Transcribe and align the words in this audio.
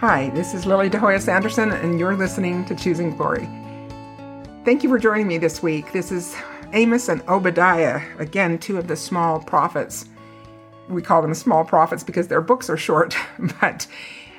Hi, 0.00 0.30
this 0.30 0.54
is 0.54 0.64
Lili 0.64 0.88
De 0.88 0.96
Hoyos 0.96 1.28
Anderson, 1.28 1.72
and 1.72 2.00
you're 2.00 2.16
listening 2.16 2.64
to 2.64 2.74
Choosing 2.74 3.14
Glory. 3.14 3.46
Thank 4.64 4.82
you 4.82 4.88
for 4.88 4.98
joining 4.98 5.26
me 5.26 5.36
this 5.36 5.62
week. 5.62 5.92
This 5.92 6.10
is 6.10 6.34
Amos 6.72 7.10
and 7.10 7.20
Obadiah, 7.28 8.00
again, 8.18 8.56
two 8.56 8.78
of 8.78 8.88
the 8.88 8.96
small 8.96 9.40
prophets. 9.40 10.06
We 10.88 11.02
call 11.02 11.20
them 11.20 11.34
small 11.34 11.66
prophets 11.66 12.02
because 12.02 12.28
their 12.28 12.40
books 12.40 12.70
are 12.70 12.78
short, 12.78 13.14
but 13.60 13.86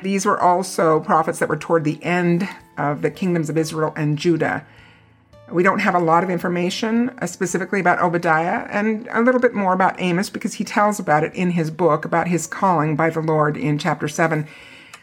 these 0.02 0.26
were 0.26 0.42
also 0.42 1.00
prophets 1.02 1.38
that 1.38 1.48
were 1.50 1.58
toward 1.58 1.84
the 1.84 2.04
end 2.04 2.50
of 2.80 3.04
the 3.04 3.12
kingdoms 3.12 3.48
of 3.48 3.56
Israel 3.56 3.94
and 3.96 4.18
Judah. 4.18 4.66
We 5.52 5.62
don't 5.62 5.78
have 5.78 5.94
a 5.94 6.00
lot 6.00 6.24
of 6.24 6.32
information 6.32 7.10
uh, 7.22 7.28
specifically 7.28 7.80
about 7.80 8.02
Obadiah 8.02 8.68
and 8.72 9.08
a 9.12 9.22
little 9.22 9.40
bit 9.40 9.54
more 9.54 9.74
about 9.74 10.02
Amos 10.02 10.32
because 10.32 10.56
he 10.56 10.64
tells 10.64 11.00
about 11.00 11.24
it 11.24 11.36
in 11.36 11.52
his 11.52 11.70
book, 11.70 12.04
about 12.04 12.30
his 12.30 12.48
calling 12.48 12.96
by 12.96 13.12
the 13.12 13.22
Lord 13.22 13.56
in 13.58 13.78
chapter 13.78 14.08
7. 14.08 14.48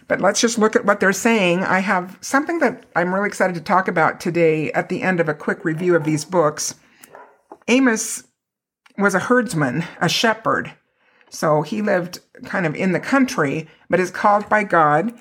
But 0.09 0.21
let's 0.23 0.41
just 0.41 0.59
look 0.59 0.75
at 0.75 0.87
what 0.87 1.01
they're 1.01 1.13
saying. 1.13 1.63
I 1.63 1.81
have 1.81 2.19
something 2.23 2.59
that 2.61 2.87
I'm 2.97 3.15
really 3.15 3.29
excited 3.29 3.55
to 3.55 3.61
talk 3.61 3.89
about 3.89 4.21
today 4.21 4.73
at 4.73 4.89
the 4.89 5.03
end 5.03 5.21
of 5.21 5.29
a 5.29 5.35
quick 5.35 5.65
review 5.65 5.95
of 5.95 6.05
these 6.05 6.25
books. 6.25 6.75
Amos 7.69 8.25
was 8.97 9.15
a 9.15 9.21
herdsman, 9.21 9.85
a 10.01 10.09
shepherd. 10.09 10.73
So 11.31 11.61
he 11.61 11.83
lived 11.83 12.21
kind 12.47 12.65
of 12.65 12.75
in 12.75 12.93
the 12.93 13.01
country, 13.01 13.69
but 13.91 14.01
is 14.01 14.11
called 14.11 14.49
by 14.49 14.65
God 14.65 15.13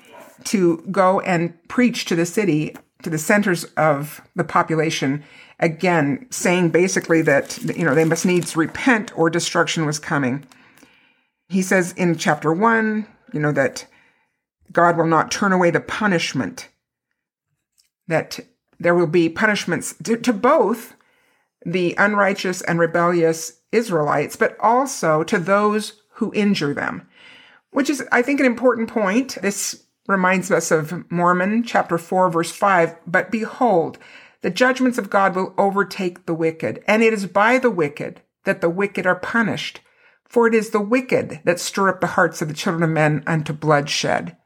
to 0.44 0.78
go 0.90 1.20
and 1.20 1.52
preach 1.68 2.06
to 2.06 2.16
the 2.16 2.24
city, 2.24 2.74
to 3.02 3.10
the 3.10 3.18
centers 3.18 3.64
of 3.76 4.22
the 4.34 4.44
population, 4.44 5.22
again, 5.60 6.26
saying 6.30 6.70
basically 6.70 7.20
that, 7.22 7.58
you 7.76 7.84
know, 7.84 7.94
they 7.94 8.04
must 8.04 8.24
needs 8.24 8.56
repent 8.56 9.16
or 9.18 9.28
destruction 9.28 9.84
was 9.84 9.98
coming. 9.98 10.46
He 11.50 11.60
says 11.60 11.92
in 11.92 12.16
chapter 12.16 12.52
one, 12.52 13.06
you 13.34 13.40
know, 13.40 13.52
that 13.52 13.86
God 14.72 14.96
will 14.96 15.06
not 15.06 15.30
turn 15.30 15.52
away 15.52 15.70
the 15.70 15.80
punishment, 15.80 16.68
that 18.06 18.40
there 18.78 18.94
will 18.94 19.06
be 19.06 19.28
punishments 19.28 19.94
to, 20.04 20.16
to 20.16 20.32
both 20.32 20.94
the 21.64 21.94
unrighteous 21.98 22.62
and 22.62 22.78
rebellious 22.78 23.60
Israelites, 23.72 24.36
but 24.36 24.56
also 24.60 25.22
to 25.24 25.38
those 25.38 26.02
who 26.14 26.32
injure 26.34 26.74
them, 26.74 27.08
which 27.70 27.90
is, 27.90 28.02
I 28.10 28.22
think, 28.22 28.40
an 28.40 28.46
important 28.46 28.88
point. 28.88 29.38
This 29.42 29.84
reminds 30.06 30.50
us 30.50 30.70
of 30.70 31.10
Mormon 31.10 31.62
chapter 31.62 31.98
4, 31.98 32.30
verse 32.30 32.50
5. 32.50 32.96
But 33.06 33.30
behold, 33.30 33.98
the 34.40 34.50
judgments 34.50 34.98
of 34.98 35.10
God 35.10 35.34
will 35.34 35.54
overtake 35.58 36.26
the 36.26 36.34
wicked, 36.34 36.82
and 36.86 37.02
it 37.02 37.12
is 37.12 37.26
by 37.26 37.58
the 37.58 37.70
wicked 37.70 38.22
that 38.44 38.60
the 38.60 38.70
wicked 38.70 39.06
are 39.06 39.16
punished. 39.16 39.80
For 40.24 40.46
it 40.46 40.54
is 40.54 40.70
the 40.70 40.80
wicked 40.80 41.40
that 41.44 41.60
stir 41.60 41.88
up 41.88 42.00
the 42.00 42.08
hearts 42.08 42.42
of 42.42 42.48
the 42.48 42.54
children 42.54 42.82
of 42.82 42.90
men 42.90 43.22
unto 43.26 43.52
bloodshed. 43.52 44.36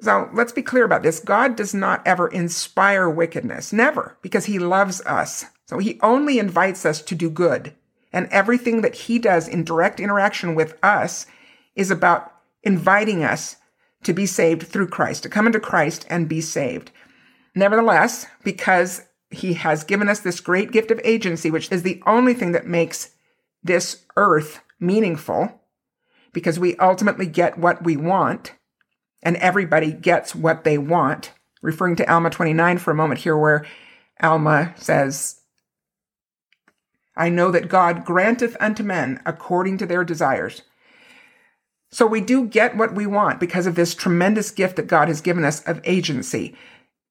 So 0.00 0.28
let's 0.32 0.52
be 0.52 0.62
clear 0.62 0.84
about 0.84 1.02
this. 1.02 1.20
God 1.20 1.56
does 1.56 1.72
not 1.72 2.06
ever 2.06 2.28
inspire 2.28 3.08
wickedness. 3.08 3.72
Never, 3.72 4.18
because 4.20 4.44
he 4.44 4.58
loves 4.58 5.00
us. 5.02 5.46
So 5.66 5.78
he 5.78 5.98
only 6.02 6.38
invites 6.38 6.84
us 6.84 7.00
to 7.02 7.14
do 7.14 7.30
good. 7.30 7.74
And 8.12 8.28
everything 8.30 8.82
that 8.82 8.94
he 8.94 9.18
does 9.18 9.48
in 9.48 9.64
direct 9.64 10.00
interaction 10.00 10.54
with 10.54 10.78
us 10.82 11.26
is 11.74 11.90
about 11.90 12.32
inviting 12.62 13.24
us 13.24 13.56
to 14.04 14.12
be 14.12 14.26
saved 14.26 14.62
through 14.62 14.88
Christ, 14.88 15.22
to 15.22 15.28
come 15.28 15.46
into 15.46 15.60
Christ 15.60 16.06
and 16.08 16.28
be 16.28 16.40
saved. 16.40 16.90
Nevertheless, 17.54 18.26
because 18.44 19.02
he 19.30 19.54
has 19.54 19.82
given 19.82 20.08
us 20.08 20.20
this 20.20 20.40
great 20.40 20.70
gift 20.72 20.90
of 20.90 21.00
agency, 21.04 21.50
which 21.50 21.72
is 21.72 21.82
the 21.82 22.02
only 22.06 22.34
thing 22.34 22.52
that 22.52 22.66
makes 22.66 23.10
this 23.62 24.04
earth 24.16 24.60
meaningful, 24.78 25.60
because 26.32 26.58
we 26.58 26.76
ultimately 26.76 27.26
get 27.26 27.58
what 27.58 27.82
we 27.82 27.96
want, 27.96 28.52
and 29.26 29.36
everybody 29.38 29.90
gets 29.90 30.36
what 30.36 30.62
they 30.62 30.78
want. 30.78 31.32
Referring 31.60 31.96
to 31.96 32.10
Alma 32.10 32.30
29 32.30 32.78
for 32.78 32.92
a 32.92 32.94
moment 32.94 33.18
here, 33.20 33.36
where 33.36 33.66
Alma 34.22 34.72
says, 34.76 35.40
I 37.16 37.28
know 37.28 37.50
that 37.50 37.68
God 37.68 38.04
granteth 38.04 38.56
unto 38.60 38.84
men 38.84 39.20
according 39.26 39.78
to 39.78 39.86
their 39.86 40.04
desires. 40.04 40.62
So 41.90 42.06
we 42.06 42.20
do 42.20 42.46
get 42.46 42.76
what 42.76 42.94
we 42.94 43.04
want 43.04 43.40
because 43.40 43.66
of 43.66 43.74
this 43.74 43.96
tremendous 43.96 44.52
gift 44.52 44.76
that 44.76 44.86
God 44.86 45.08
has 45.08 45.20
given 45.20 45.44
us 45.44 45.60
of 45.64 45.80
agency. 45.82 46.54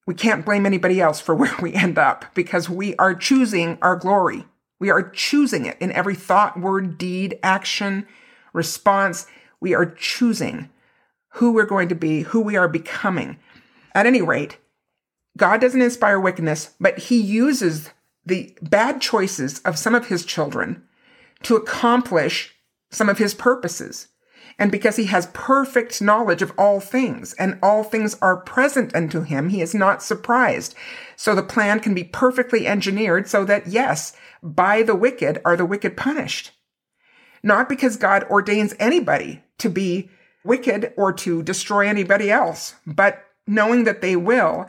We 0.06 0.14
can't 0.14 0.46
blame 0.46 0.64
anybody 0.64 1.02
else 1.02 1.20
for 1.20 1.34
where 1.34 1.56
we 1.60 1.74
end 1.74 1.98
up 1.98 2.24
because 2.34 2.70
we 2.70 2.96
are 2.96 3.14
choosing 3.14 3.76
our 3.82 3.96
glory. 3.96 4.46
We 4.80 4.88
are 4.88 5.10
choosing 5.10 5.66
it 5.66 5.76
in 5.80 5.92
every 5.92 6.14
thought, 6.14 6.58
word, 6.58 6.96
deed, 6.96 7.38
action, 7.42 8.06
response. 8.54 9.26
We 9.60 9.74
are 9.74 9.84
choosing 9.84 10.70
who 11.36 11.52
we're 11.52 11.66
going 11.66 11.88
to 11.88 11.94
be, 11.94 12.22
who 12.22 12.40
we 12.40 12.56
are 12.56 12.68
becoming. 12.68 13.38
At 13.94 14.06
any 14.06 14.22
rate, 14.22 14.58
God 15.36 15.60
doesn't 15.60 15.82
inspire 15.82 16.18
wickedness, 16.18 16.74
but 16.80 16.98
he 16.98 17.20
uses 17.20 17.90
the 18.24 18.56
bad 18.62 19.02
choices 19.02 19.60
of 19.60 19.78
some 19.78 19.94
of 19.94 20.06
his 20.06 20.24
children 20.24 20.82
to 21.42 21.54
accomplish 21.54 22.54
some 22.90 23.10
of 23.10 23.18
his 23.18 23.34
purposes. 23.34 24.08
And 24.58 24.72
because 24.72 24.96
he 24.96 25.04
has 25.06 25.28
perfect 25.34 26.00
knowledge 26.00 26.40
of 26.40 26.52
all 26.56 26.80
things 26.80 27.34
and 27.34 27.58
all 27.62 27.84
things 27.84 28.16
are 28.22 28.38
present 28.38 28.94
unto 28.94 29.20
him, 29.20 29.50
he 29.50 29.60
is 29.60 29.74
not 29.74 30.02
surprised. 30.02 30.74
So 31.16 31.34
the 31.34 31.42
plan 31.42 31.80
can 31.80 31.92
be 31.92 32.04
perfectly 32.04 32.66
engineered 32.66 33.28
so 33.28 33.44
that 33.44 33.66
yes, 33.66 34.16
by 34.42 34.82
the 34.82 34.94
wicked 34.94 35.42
are 35.44 35.56
the 35.56 35.66
wicked 35.66 35.98
punished. 35.98 36.52
Not 37.42 37.68
because 37.68 37.98
God 37.98 38.24
ordains 38.24 38.74
anybody 38.78 39.42
to 39.58 39.68
be 39.68 40.10
wicked 40.46 40.92
or 40.96 41.12
to 41.12 41.42
destroy 41.42 41.88
anybody 41.88 42.30
else, 42.30 42.74
but 42.86 43.24
knowing 43.46 43.84
that 43.84 44.00
they 44.00 44.16
will, 44.16 44.66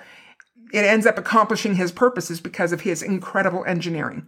it 0.74 0.84
ends 0.84 1.06
up 1.06 1.18
accomplishing 1.18 1.76
his 1.76 1.92
purposes 1.92 2.42
because 2.42 2.72
of 2.72 2.82
his 2.82 3.02
incredible 3.02 3.64
engineering. 3.66 4.28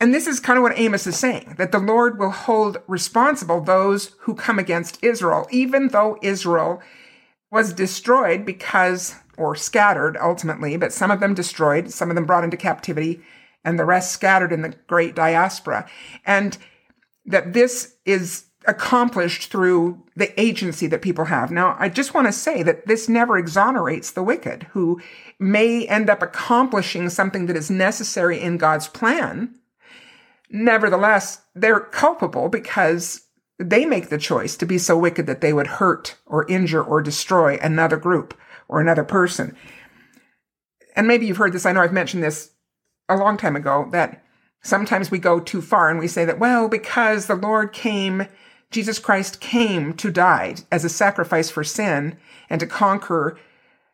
And 0.00 0.12
this 0.12 0.26
is 0.26 0.40
kind 0.40 0.56
of 0.56 0.64
what 0.64 0.78
Amos 0.78 1.06
is 1.06 1.16
saying 1.16 1.54
that 1.58 1.70
the 1.70 1.78
Lord 1.78 2.18
will 2.18 2.30
hold 2.30 2.82
responsible 2.88 3.60
those 3.60 4.16
who 4.20 4.34
come 4.34 4.58
against 4.58 4.98
Israel, 5.02 5.46
even 5.50 5.88
though 5.88 6.18
Israel 6.22 6.82
was 7.52 7.72
destroyed 7.72 8.44
because, 8.44 9.14
or 9.36 9.54
scattered 9.54 10.16
ultimately, 10.20 10.76
but 10.76 10.92
some 10.92 11.12
of 11.12 11.20
them 11.20 11.34
destroyed, 11.34 11.92
some 11.92 12.10
of 12.10 12.16
them 12.16 12.24
brought 12.24 12.42
into 12.42 12.56
captivity, 12.56 13.22
and 13.64 13.78
the 13.78 13.84
rest 13.84 14.10
scattered 14.12 14.52
in 14.52 14.62
the 14.62 14.74
great 14.88 15.14
diaspora. 15.14 15.88
And 16.26 16.58
that 17.24 17.52
this 17.52 17.94
is 18.04 18.46
accomplished 18.66 19.52
through 19.52 20.01
the 20.14 20.38
agency 20.40 20.86
that 20.88 21.02
people 21.02 21.26
have. 21.26 21.50
Now, 21.50 21.76
I 21.78 21.88
just 21.88 22.14
want 22.14 22.26
to 22.26 22.32
say 22.32 22.62
that 22.62 22.86
this 22.86 23.08
never 23.08 23.38
exonerates 23.38 24.10
the 24.10 24.22
wicked 24.22 24.64
who 24.72 25.00
may 25.38 25.86
end 25.86 26.10
up 26.10 26.22
accomplishing 26.22 27.08
something 27.08 27.46
that 27.46 27.56
is 27.56 27.70
necessary 27.70 28.40
in 28.40 28.58
God's 28.58 28.88
plan. 28.88 29.54
Nevertheless, 30.50 31.42
they're 31.54 31.80
culpable 31.80 32.48
because 32.48 33.22
they 33.58 33.86
make 33.86 34.08
the 34.08 34.18
choice 34.18 34.56
to 34.56 34.66
be 34.66 34.76
so 34.76 34.98
wicked 34.98 35.26
that 35.26 35.40
they 35.40 35.52
would 35.52 35.66
hurt 35.66 36.16
or 36.26 36.48
injure 36.50 36.82
or 36.82 37.00
destroy 37.00 37.58
another 37.62 37.96
group 37.96 38.34
or 38.68 38.80
another 38.80 39.04
person. 39.04 39.56
And 40.94 41.08
maybe 41.08 41.26
you've 41.26 41.38
heard 41.38 41.52
this. 41.52 41.64
I 41.64 41.72
know 41.72 41.80
I've 41.80 41.92
mentioned 41.92 42.22
this 42.22 42.50
a 43.08 43.16
long 43.16 43.36
time 43.36 43.56
ago 43.56 43.88
that 43.92 44.22
sometimes 44.62 45.10
we 45.10 45.18
go 45.18 45.40
too 45.40 45.62
far 45.62 45.88
and 45.88 45.98
we 45.98 46.08
say 46.08 46.24
that, 46.24 46.38
well, 46.38 46.68
because 46.68 47.26
the 47.26 47.34
Lord 47.34 47.72
came 47.72 48.26
Jesus 48.72 48.98
Christ 48.98 49.40
came 49.40 49.92
to 49.94 50.10
die 50.10 50.56
as 50.70 50.84
a 50.84 50.88
sacrifice 50.88 51.50
for 51.50 51.64
sin 51.64 52.16
and 52.50 52.60
to 52.60 52.66
conquer 52.66 53.38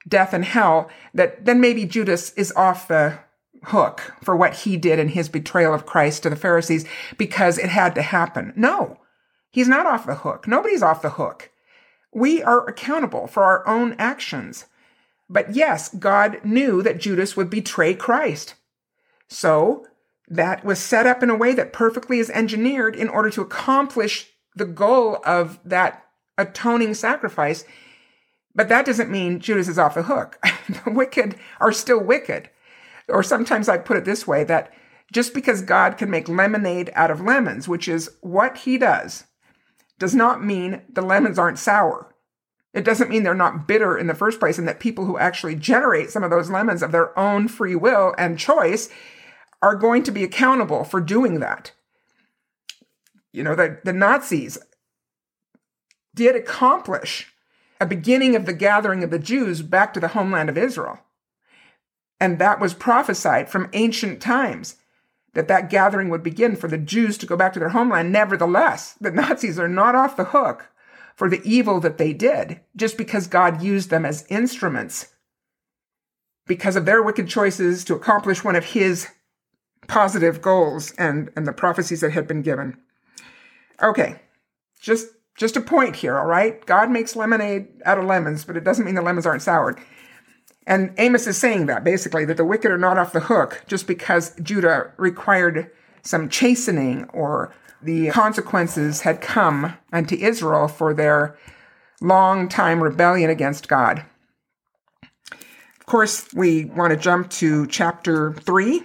death 0.07 0.33
and 0.33 0.45
hell, 0.45 0.89
that 1.13 1.45
then 1.45 1.61
maybe 1.61 1.85
Judas 1.85 2.33
is 2.35 2.53
off 2.53 2.89
the 2.89 3.19
hook 3.65 4.15
for 4.23 4.37
what 4.37 4.55
he 4.55 4.77
did 4.77 4.99
in 4.99 5.09
his 5.09 5.29
betrayal 5.29 5.75
of 5.75 5.87
Christ 5.87 6.23
to 6.23 6.31
the 6.31 6.37
Pharisees 6.37 6.87
because 7.17 7.59
it 7.59 7.69
had 7.69 7.95
to 7.97 8.03
happen. 8.03 8.53
No, 8.57 8.99
he's 9.51 9.69
not 9.69 9.87
off 9.87 10.07
the 10.07 10.17
hook. 10.17 10.47
Nobody's 10.47 10.83
off 10.83 11.03
the 11.03 11.11
hook. 11.11 11.51
We 12.13 12.43
are 12.43 12.67
accountable 12.67 13.27
for 13.27 13.45
our 13.45 13.67
own 13.67 13.95
actions. 13.99 14.67
But 15.29 15.55
yes, 15.55 15.95
God 15.95 16.41
knew 16.43 16.83
that 16.83 17.01
Judas 17.01 17.37
would 17.37 17.51
betray 17.51 17.95
Christ. 17.95 18.55
So 19.29 19.87
that 20.27 20.65
was 20.65 20.79
set 20.79 21.07
up 21.07 21.23
in 21.23 21.31
a 21.31 21.37
way 21.37 21.53
that 21.55 21.73
perfectly 21.73 22.19
is 22.19 22.31
engineered 22.31 22.97
in 22.97 23.09
order 23.09 23.31
to 23.31 23.43
accomplish 23.43 24.31
the 24.59 24.67
goal 24.67 25.21
of 25.25 25.59
that 25.65 26.05
atoning 26.37 26.95
sacrifice. 26.95 27.65
But 28.55 28.69
that 28.69 28.87
doesn't 28.87 29.11
mean 29.11 29.41
Judas 29.41 29.69
is 29.69 29.79
off 29.79 29.95
the 29.95 30.03
hook. 30.03 30.39
the 30.85 30.91
wicked 30.91 31.37
are 31.61 31.73
still 31.73 32.03
wicked. 32.03 32.51
Or 33.09 33.23
sometimes 33.23 33.69
I 33.69 33.79
put 33.79 33.97
it 33.97 34.05
this 34.05 34.27
way 34.27 34.45
that 34.45 34.73
just 35.13 35.33
because 35.33 35.63
God 35.63 35.97
can 35.97 36.11
make 36.11 36.29
lemonade 36.29 36.91
out 36.95 37.11
of 37.11 37.21
lemons, 37.21 37.67
which 37.67 37.89
is 37.89 38.11
what 38.21 38.59
he 38.59 38.77
does, 38.77 39.25
does 39.99 40.15
not 40.15 40.45
mean 40.45 40.83
the 40.89 41.03
lemons 41.03 41.39
aren't 41.39 41.59
sour. 41.59 42.15
It 42.75 42.85
doesn't 42.85 43.09
mean 43.09 43.23
they're 43.23 43.35
not 43.35 43.67
bitter 43.67 43.97
in 43.97 44.07
the 44.07 44.15
first 44.15 44.39
place, 44.39 44.59
and 44.59 44.69
that 44.69 44.81
people 44.81 45.07
who 45.07 45.17
actually 45.17 45.55
generate 45.55 46.11
some 46.11 46.23
of 46.23 46.31
those 46.31 46.51
lemons 46.51 46.83
of 46.83 46.93
their 46.93 47.19
own 47.19 47.49
free 47.49 47.75
will 47.75 48.15
and 48.19 48.39
choice 48.39 48.91
are 49.63 49.75
going 49.75 50.03
to 50.03 50.13
be 50.13 50.23
accountable 50.23 50.85
for 50.85 51.01
doing 51.01 51.41
that 51.41 51.73
you 53.33 53.43
know, 53.43 53.55
the, 53.55 53.79
the 53.85 53.93
Nazis 53.93 54.59
did 56.15 56.35
accomplish 56.35 57.33
a 57.81 57.87
beginning 57.87 58.35
of 58.35 58.47
the 58.47 58.53
gathering 58.53 59.05
of 59.05 59.11
the 59.11 59.19
Jews 59.19 59.63
back 59.63 59.95
to 59.95 60.01
the 60.01 60.09
homeland 60.09 60.49
of 60.49 60.59
Israel. 60.59 60.99
And 62.21 62.39
that 62.39 62.61
was 62.61 62.75
prophesied 62.75 63.49
from 63.49 63.71
ancient 63.73 64.21
times 64.21 64.77
that 65.35 65.49
that 65.49 65.71
gathering 65.71 66.09
would 66.09 66.23
begin 66.23 66.57
for 66.57 66.67
the 66.67 66.79
Jews 66.79 67.17
to 67.19 67.27
go 67.27 67.37
back 67.37 67.53
to 67.53 67.61
their 67.61 67.69
homeland. 67.69 68.11
Nevertheless, 68.11 68.95
the 69.01 69.13
Nazis 69.13 69.59
are 69.59 69.69
not 69.69 69.95
off 69.95 70.17
the 70.17 70.25
hook 70.25 70.71
for 71.15 71.29
the 71.29 71.43
evil 71.45 71.81
that 71.81 71.99
they 71.99 72.13
did 72.13 72.61
just 72.75 72.97
because 72.97 73.27
God 73.27 73.63
used 73.63 73.91
them 73.91 74.05
as 74.05 74.27
instruments 74.29 75.15
because 76.47 76.77
of 76.77 76.87
their 76.87 77.03
wicked 77.03 77.29
choices 77.29 77.85
to 77.85 77.95
accomplish 77.95 78.43
one 78.43 78.57
of 78.57 78.65
his 78.65 79.09
positive 79.87 80.43
goals 80.43 80.93
and, 80.93 81.31
and 81.37 81.47
the 81.47 81.53
prophecies 81.53 82.01
that 82.01 82.13
had 82.13 82.27
been 82.27 82.43
given. 82.43 82.77
Okay, 83.83 84.21
just 84.81 85.09
just 85.39 85.57
a 85.57 85.61
point 85.61 85.97
here, 85.97 86.19
all 86.19 86.27
right? 86.27 86.65
God 86.67 86.91
makes 86.91 87.15
lemonade 87.15 87.69
out 87.85 87.99
of 87.99 88.05
lemons, 88.05 88.45
but 88.45 88.57
it 88.57 88.65
doesn't 88.65 88.85
mean 88.85 88.97
the 88.97 89.03
lemons 89.03 89.25
aren't 89.25 89.43
soured. 89.43 89.79
And 90.67 90.93
Amos 90.99 91.27
is 91.27 91.39
saying 91.39 91.67
that 91.67 91.85
basically, 91.85 92.25
that 92.27 92.37
the 92.37 92.45
wicked 92.45 92.71
are 92.71 92.77
not 92.79 92.99
off 92.99 93.13
the 93.13 93.21
hook 93.21 93.63
just 93.69 93.87
because 93.87 94.35
Judah 94.43 94.93
required 94.99 95.71
some 96.03 96.29
chastening 96.29 97.05
or 97.13 97.55
the 97.81 98.11
consequences 98.11 99.03
had 99.03 99.21
come 99.21 99.75
unto 99.93 100.17
Israel 100.17 100.67
for 100.69 100.93
their 100.93 101.39
long 102.01 102.49
time 102.49 102.83
rebellion 102.83 103.31
against 103.31 103.69
God. 103.69 104.05
Of 105.33 105.87
course, 105.87 106.33
we 106.35 106.67
want 106.67 106.91
to 106.91 106.97
jump 106.97 107.31
to 107.31 107.67
chapter 107.69 108.35
3, 108.35 108.83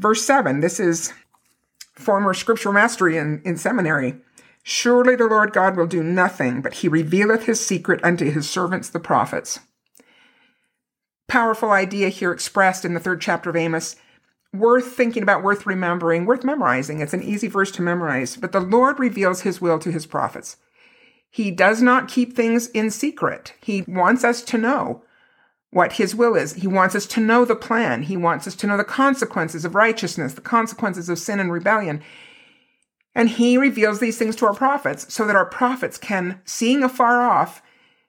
verse 0.00 0.22
7. 0.22 0.60
This 0.60 0.80
is 0.80 1.14
former 1.94 2.34
scriptural 2.34 2.74
mastery 2.74 3.16
in, 3.16 3.40
in 3.44 3.56
seminary. 3.56 4.16
Surely 4.62 5.16
the 5.16 5.26
Lord 5.26 5.52
God 5.52 5.76
will 5.76 5.86
do 5.86 6.02
nothing, 6.02 6.62
but 6.62 6.74
he 6.74 6.88
revealeth 6.88 7.44
his 7.44 7.64
secret 7.64 8.02
unto 8.02 8.30
his 8.30 8.48
servants 8.48 8.88
the 8.88 9.00
prophets 9.00 9.60
powerful 11.34 11.72
idea 11.72 12.08
here 12.10 12.32
expressed 12.32 12.84
in 12.84 12.94
the 12.94 13.00
third 13.00 13.20
chapter 13.20 13.50
of 13.50 13.56
Amos. 13.56 13.96
Worth 14.52 14.92
thinking 14.92 15.24
about, 15.24 15.42
worth 15.42 15.66
remembering, 15.66 16.26
worth 16.26 16.44
memorizing. 16.44 17.00
It's 17.00 17.12
an 17.12 17.24
easy 17.24 17.48
verse 17.48 17.72
to 17.72 17.82
memorize. 17.82 18.36
But 18.36 18.52
the 18.52 18.60
Lord 18.60 19.00
reveals 19.00 19.40
his 19.40 19.60
will 19.60 19.80
to 19.80 19.90
his 19.90 20.06
prophets. 20.06 20.58
He 21.28 21.50
does 21.50 21.82
not 21.82 22.06
keep 22.06 22.36
things 22.36 22.68
in 22.68 22.90
secret. 22.90 23.54
He 23.60 23.82
wants 23.88 24.22
us 24.22 24.42
to 24.42 24.58
know 24.58 25.02
what 25.74 25.94
his 25.94 26.14
will 26.14 26.36
is. 26.36 26.52
He 26.52 26.68
wants 26.68 26.94
us 26.94 27.04
to 27.06 27.20
know 27.20 27.44
the 27.44 27.56
plan. 27.56 28.04
He 28.04 28.16
wants 28.16 28.46
us 28.46 28.54
to 28.54 28.66
know 28.68 28.76
the 28.76 28.84
consequences 28.84 29.64
of 29.64 29.74
righteousness, 29.74 30.34
the 30.34 30.40
consequences 30.40 31.08
of 31.08 31.18
sin 31.18 31.40
and 31.40 31.52
rebellion. 31.52 32.00
And 33.12 33.28
he 33.28 33.58
reveals 33.58 33.98
these 33.98 34.16
things 34.16 34.36
to 34.36 34.46
our 34.46 34.54
prophets 34.54 35.12
so 35.12 35.26
that 35.26 35.34
our 35.34 35.44
prophets 35.44 35.98
can, 35.98 36.40
seeing 36.44 36.84
afar 36.84 37.22
off, 37.22 37.60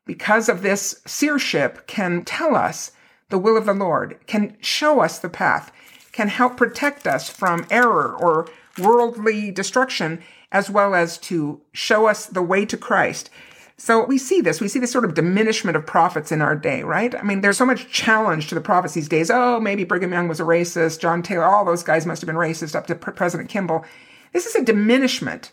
because 0.05 0.47
of 0.47 0.61
this 0.61 1.01
seership, 1.07 1.87
can 1.87 2.23
tell 2.23 2.55
us 2.55 2.91
the 3.29 3.39
will 3.39 3.57
of 3.57 3.65
the 3.65 3.73
Lord, 3.73 4.19
can 4.27 4.57
show 4.61 4.99
us 4.99 5.17
the 5.17 5.27
path, 5.27 5.71
can 6.11 6.27
help 6.27 6.57
protect 6.57 7.07
us 7.07 7.31
from 7.31 7.65
error 7.71 8.15
or 8.15 8.47
worldly 8.77 9.49
destruction, 9.49 10.21
as 10.51 10.69
well 10.69 10.93
as 10.93 11.17
to 11.17 11.61
show 11.73 12.05
us 12.05 12.27
the 12.27 12.43
way 12.43 12.63
to 12.63 12.77
Christ. 12.77 13.31
So 13.77 14.05
we 14.05 14.17
see 14.17 14.39
this. 14.39 14.61
We 14.61 14.69
see 14.69 14.79
this 14.79 14.91
sort 14.91 15.03
of 15.03 15.15
diminishment 15.15 15.75
of 15.75 15.85
prophets 15.85 16.31
in 16.31 16.41
our 16.41 16.55
day, 16.55 16.83
right? 16.83 17.13
I 17.13 17.23
mean, 17.23 17.41
there's 17.41 17.57
so 17.57 17.65
much 17.65 17.91
challenge 17.91 18.47
to 18.47 18.55
the 18.55 18.61
prophets 18.61 18.93
these 18.93 19.09
days. 19.09 19.29
Oh, 19.29 19.59
maybe 19.59 19.83
Brigham 19.83 20.13
Young 20.13 20.29
was 20.29 20.39
a 20.39 20.43
racist. 20.43 21.01
John 21.01 21.21
Taylor, 21.21 21.43
all 21.43 21.65
those 21.65 21.83
guys 21.83 22.05
must 22.05 22.21
have 22.21 22.27
been 22.27 22.37
racist 22.37 22.75
up 22.75 22.87
to 22.87 22.95
President 22.95 23.49
Kimball. 23.49 23.83
This 24.31 24.45
is 24.45 24.55
a 24.55 24.63
diminishment 24.63 25.51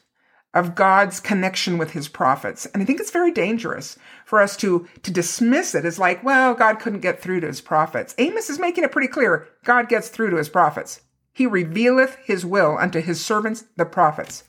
of 0.55 0.75
God's 0.75 1.19
connection 1.19 1.79
with 1.79 1.93
his 1.93 2.09
prophets. 2.09 2.67
And 2.67 2.83
I 2.83 2.87
think 2.87 3.01
it's 3.01 3.11
very 3.11 3.33
dangerous 3.33 3.99
for 4.25 4.41
us 4.41 4.57
to, 4.59 4.87
to 5.03 5.11
dismiss 5.11 5.75
it 5.75 5.85
as 5.85 5.99
like, 5.99 6.23
well, 6.23 6.55
God 6.55 6.79
couldn't 6.79 7.01
get 7.01 7.21
through 7.21 7.41
to 7.41 7.47
his 7.47 7.61
prophets. 7.61 8.15
Amos 8.19 8.51
is 8.51 8.59
making 8.59 8.85
it 8.85 8.93
pretty 8.93 9.09
clear 9.09 9.49
God 9.65 9.89
gets 9.89 10.09
through 10.09 10.31
to 10.31 10.37
his 10.37 10.51
prophets. 10.51 11.01
He 11.33 11.47
revealeth 11.47 12.19
his 12.25 12.45
will 12.45 12.77
unto 12.79 13.01
his 13.01 13.25
servants, 13.25 13.65
the 13.77 13.87
prophets. 13.87 14.45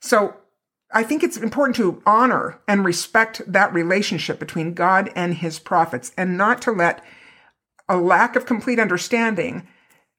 So 0.00 0.34
I 0.92 1.02
think 1.04 1.22
it's 1.22 1.36
important 1.36 1.76
to 1.76 2.02
honor 2.04 2.60
and 2.66 2.84
respect 2.84 3.42
that 3.46 3.72
relationship 3.72 4.38
between 4.38 4.74
God 4.74 5.10
and 5.14 5.34
his 5.34 5.58
prophets 5.58 6.12
and 6.16 6.36
not 6.36 6.60
to 6.62 6.72
let 6.72 7.04
a 7.88 7.96
lack 7.96 8.36
of 8.36 8.46
complete 8.46 8.78
understanding 8.78 9.68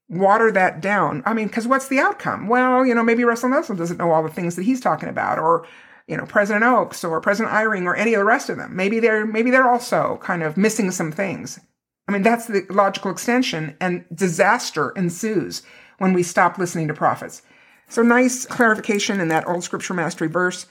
water 0.10 0.52
that 0.52 0.82
down. 0.82 1.24
I 1.26 1.34
mean, 1.34 1.48
because 1.48 1.68
what's 1.68 1.88
the 1.88 2.00
outcome? 2.00 2.48
Well, 2.48 2.86
you 2.86 2.94
know, 2.94 3.04
maybe 3.04 3.24
Russell 3.24 3.50
Nelson 3.50 3.78
doesn't 3.78 3.98
know 3.98 4.12
all 4.12 4.24
the 4.24 4.30
things 4.30 4.56
that 4.56 4.64
he's 4.64 4.82
talking 4.82 5.10
about, 5.10 5.40
or 5.40 5.66
you 6.08 6.18
know, 6.18 6.26
President 6.26 6.66
Oaks 6.66 7.04
or 7.04 7.22
President 7.22 7.54
Eyring 7.54 7.86
or 7.86 7.96
any 7.96 8.14
of 8.14 8.20
the 8.20 8.26
rest 8.26 8.50
of 8.50 8.58
them. 8.58 8.76
Maybe 8.76 9.00
they're 9.00 9.26
maybe 9.26 9.52
they're 9.52 9.70
also 9.70 10.20
kind 10.22 10.44
of 10.44 10.58
missing 10.58 10.92
some 10.92 11.12
things. 11.12 11.60
I 12.08 12.12
mean, 12.12 12.24
that's 12.24 12.48
the 12.48 12.66
logical 12.70 13.12
extension, 13.12 13.78
and 13.80 14.06
disaster 14.14 14.92
ensues 14.92 15.64
when 15.98 16.14
we 16.14 16.24
stop 16.24 16.58
listening 16.58 16.90
to 16.90 16.94
prophets. 16.94 17.42
So 17.92 18.02
nice 18.02 18.46
clarification 18.46 19.20
in 19.20 19.28
that 19.28 19.46
old 19.46 19.66
scripture 19.66 19.94
mastery 19.94 20.30
verse. 20.30 20.66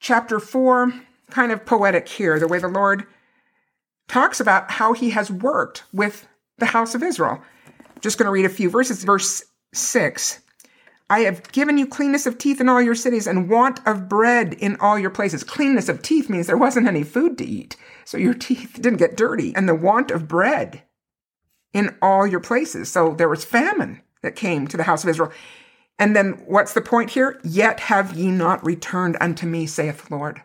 Chapter 0.00 0.40
four, 0.40 0.90
kind 1.28 1.52
of 1.52 1.66
poetic 1.66 2.08
here, 2.08 2.40
the 2.40 2.48
way 2.48 2.58
the 2.58 2.66
Lord 2.66 3.04
talks 4.08 4.40
about 4.40 4.70
how 4.70 4.94
he 4.94 5.10
has 5.10 5.30
worked 5.30 5.84
with 5.92 6.26
the 6.56 6.64
house 6.64 6.94
of 6.94 7.02
Israel. 7.02 7.42
Just 8.00 8.16
going 8.16 8.24
to 8.24 8.32
read 8.32 8.46
a 8.46 8.48
few 8.48 8.70
verses. 8.70 9.04
Verse 9.04 9.44
6 9.74 10.40
I 11.10 11.20
have 11.20 11.52
given 11.52 11.76
you 11.76 11.86
cleanness 11.86 12.24
of 12.24 12.38
teeth 12.38 12.58
in 12.58 12.70
all 12.70 12.80
your 12.80 12.94
cities 12.94 13.26
and 13.26 13.50
want 13.50 13.86
of 13.86 14.08
bread 14.08 14.54
in 14.54 14.78
all 14.80 14.98
your 14.98 15.10
places. 15.10 15.44
Cleanness 15.44 15.90
of 15.90 16.00
teeth 16.00 16.30
means 16.30 16.46
there 16.46 16.56
wasn't 16.56 16.88
any 16.88 17.02
food 17.02 17.36
to 17.36 17.44
eat, 17.44 17.76
so 18.06 18.16
your 18.16 18.34
teeth 18.48 18.78
didn't 18.80 18.96
get 18.96 19.14
dirty. 19.14 19.54
And 19.54 19.68
the 19.68 19.74
want 19.74 20.10
of 20.10 20.26
bread 20.26 20.84
in 21.74 21.94
all 22.00 22.26
your 22.26 22.40
places. 22.40 22.90
So 22.90 23.12
there 23.12 23.28
was 23.28 23.44
famine 23.44 24.00
that 24.22 24.36
came 24.36 24.66
to 24.68 24.78
the 24.78 24.84
house 24.84 25.04
of 25.04 25.10
Israel. 25.10 25.32
And 26.02 26.16
then 26.16 26.32
what's 26.46 26.72
the 26.72 26.80
point 26.80 27.10
here? 27.10 27.38
Yet 27.44 27.78
have 27.78 28.14
ye 28.14 28.26
not 28.26 28.64
returned 28.66 29.16
unto 29.20 29.46
me, 29.46 29.66
saith 29.66 30.08
the 30.08 30.16
Lord. 30.16 30.42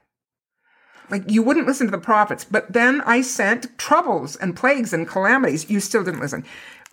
Like 1.10 1.32
you 1.32 1.42
wouldn't 1.42 1.66
listen 1.66 1.88
to 1.88 1.92
the 1.92 1.98
prophets, 1.98 2.46
but 2.46 2.74
then 2.74 3.02
I 3.08 3.22
sent 3.22 3.76
troubles 3.76 4.36
and 4.36 4.56
plagues 4.56 4.94
and 4.94 5.08
calamities. 5.08 5.68
You 5.68 5.80
still 5.80 6.04
didn't 6.04 6.20
listen. 6.20 6.46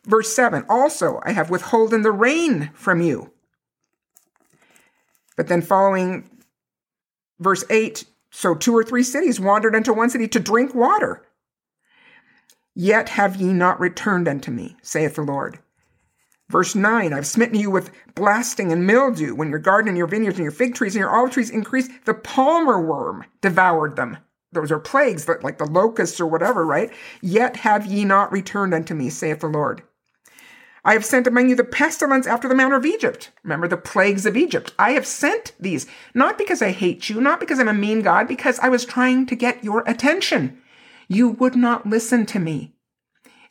Verse 0.06 0.34
7 0.34 0.64
Also, 0.66 1.20
I 1.26 1.32
have 1.32 1.50
withholden 1.50 2.00
the 2.00 2.10
rain 2.10 2.70
from 2.72 3.02
you. 3.02 3.32
But 5.36 5.48
then 5.48 5.60
following 5.60 6.30
verse 7.38 7.64
8 7.68 8.06
so 8.30 8.54
two 8.54 8.74
or 8.74 8.82
three 8.82 9.02
cities 9.02 9.38
wandered 9.38 9.76
unto 9.76 9.92
one 9.92 10.08
city 10.08 10.26
to 10.28 10.40
drink 10.40 10.74
water. 10.74 11.22
Yet 12.74 13.10
have 13.10 13.36
ye 13.36 13.52
not 13.52 13.78
returned 13.78 14.26
unto 14.26 14.50
me, 14.50 14.76
saith 14.80 15.16
the 15.16 15.22
Lord. 15.22 15.58
Verse 16.54 16.76
9 16.76 17.12
I've 17.12 17.26
smitten 17.26 17.58
you 17.58 17.68
with 17.68 17.90
blasting 18.14 18.70
and 18.70 18.86
mildew. 18.86 19.34
When 19.34 19.50
your 19.50 19.58
garden 19.58 19.88
and 19.88 19.98
your 19.98 20.06
vineyards 20.06 20.38
and 20.38 20.44
your 20.44 20.52
fig 20.52 20.76
trees 20.76 20.94
and 20.94 21.00
your 21.00 21.10
olive 21.10 21.32
trees 21.32 21.50
increased, 21.50 21.90
the 22.04 22.14
palmer 22.14 22.80
worm 22.80 23.24
devoured 23.40 23.96
them. 23.96 24.18
Those 24.52 24.70
are 24.70 24.78
plagues, 24.78 25.26
like 25.26 25.58
the 25.58 25.66
locusts 25.66 26.20
or 26.20 26.28
whatever, 26.28 26.64
right? 26.64 26.92
Yet 27.20 27.56
have 27.56 27.86
ye 27.86 28.04
not 28.04 28.30
returned 28.30 28.72
unto 28.72 28.94
me, 28.94 29.10
saith 29.10 29.40
the 29.40 29.48
Lord. 29.48 29.82
I 30.84 30.92
have 30.92 31.04
sent 31.04 31.26
among 31.26 31.48
you 31.48 31.56
the 31.56 31.64
pestilence 31.64 32.28
after 32.28 32.48
the 32.48 32.54
manner 32.54 32.76
of 32.76 32.86
Egypt. 32.86 33.32
Remember 33.42 33.66
the 33.66 33.76
plagues 33.76 34.24
of 34.24 34.36
Egypt. 34.36 34.72
I 34.78 34.92
have 34.92 35.08
sent 35.08 35.54
these, 35.58 35.88
not 36.14 36.38
because 36.38 36.62
I 36.62 36.70
hate 36.70 37.10
you, 37.10 37.20
not 37.20 37.40
because 37.40 37.58
I'm 37.58 37.66
a 37.66 37.74
mean 37.74 38.00
God, 38.00 38.28
because 38.28 38.60
I 38.60 38.68
was 38.68 38.84
trying 38.84 39.26
to 39.26 39.34
get 39.34 39.64
your 39.64 39.82
attention. 39.88 40.62
You 41.08 41.30
would 41.30 41.56
not 41.56 41.84
listen 41.84 42.26
to 42.26 42.38
me. 42.38 42.76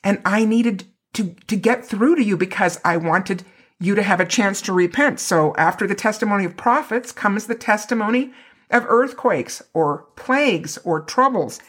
And 0.06 0.22
I 0.24 0.46
needed 0.46 0.86
to, 1.14 1.36
to 1.48 1.56
get 1.56 1.86
through 1.86 2.16
to 2.16 2.24
you 2.24 2.38
because 2.38 2.80
I 2.84 2.98
wanted 2.98 3.44
you 3.80 3.96
to 3.96 4.04
have 4.04 4.20
a 4.20 4.26
chance 4.26 4.62
to 4.62 4.74
repent. 4.74 5.20
So 5.20 5.54
after 5.58 5.88
the 5.88 5.96
testimony 5.96 6.46
of 6.46 6.58
prophets 6.58 7.12
comes 7.12 7.48
the 7.48 7.56
testimony 7.56 8.32
of 8.70 8.86
earthquakes 8.88 9.62
or 9.74 10.06
plagues 10.16 10.78
or 10.84 11.02
troubles. 11.02 11.60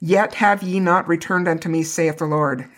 Yet 0.00 0.34
have 0.34 0.62
ye 0.62 0.78
not 0.80 1.08
returned 1.08 1.48
unto 1.48 1.68
me, 1.68 1.82
saith 1.82 2.18
the 2.18 2.26
Lord. 2.26 2.68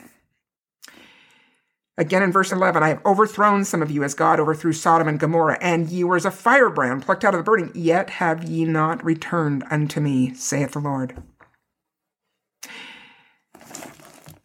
Again 1.98 2.22
in 2.22 2.30
verse 2.30 2.52
11, 2.52 2.80
I 2.80 2.88
have 2.90 3.04
overthrown 3.04 3.64
some 3.64 3.82
of 3.82 3.90
you 3.90 4.04
as 4.04 4.14
God 4.14 4.38
overthrew 4.38 4.72
Sodom 4.72 5.08
and 5.08 5.18
Gomorrah, 5.18 5.58
and 5.60 5.90
ye 5.90 6.04
were 6.04 6.14
as 6.14 6.24
a 6.24 6.30
firebrand 6.30 7.02
plucked 7.02 7.24
out 7.24 7.34
of 7.34 7.38
the 7.38 7.44
burning, 7.44 7.72
yet 7.74 8.08
have 8.10 8.44
ye 8.44 8.64
not 8.64 9.04
returned 9.04 9.64
unto 9.68 10.00
me, 10.00 10.32
saith 10.34 10.72
the 10.72 10.78
Lord. 10.78 11.20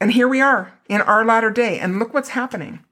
And 0.04 0.12
here 0.12 0.28
we 0.28 0.42
are 0.42 0.74
in 0.90 1.00
our 1.00 1.24
latter 1.24 1.50
day, 1.50 1.80
and 1.80 1.98
look 1.98 2.14
what's 2.14 2.32
happening 2.32 2.84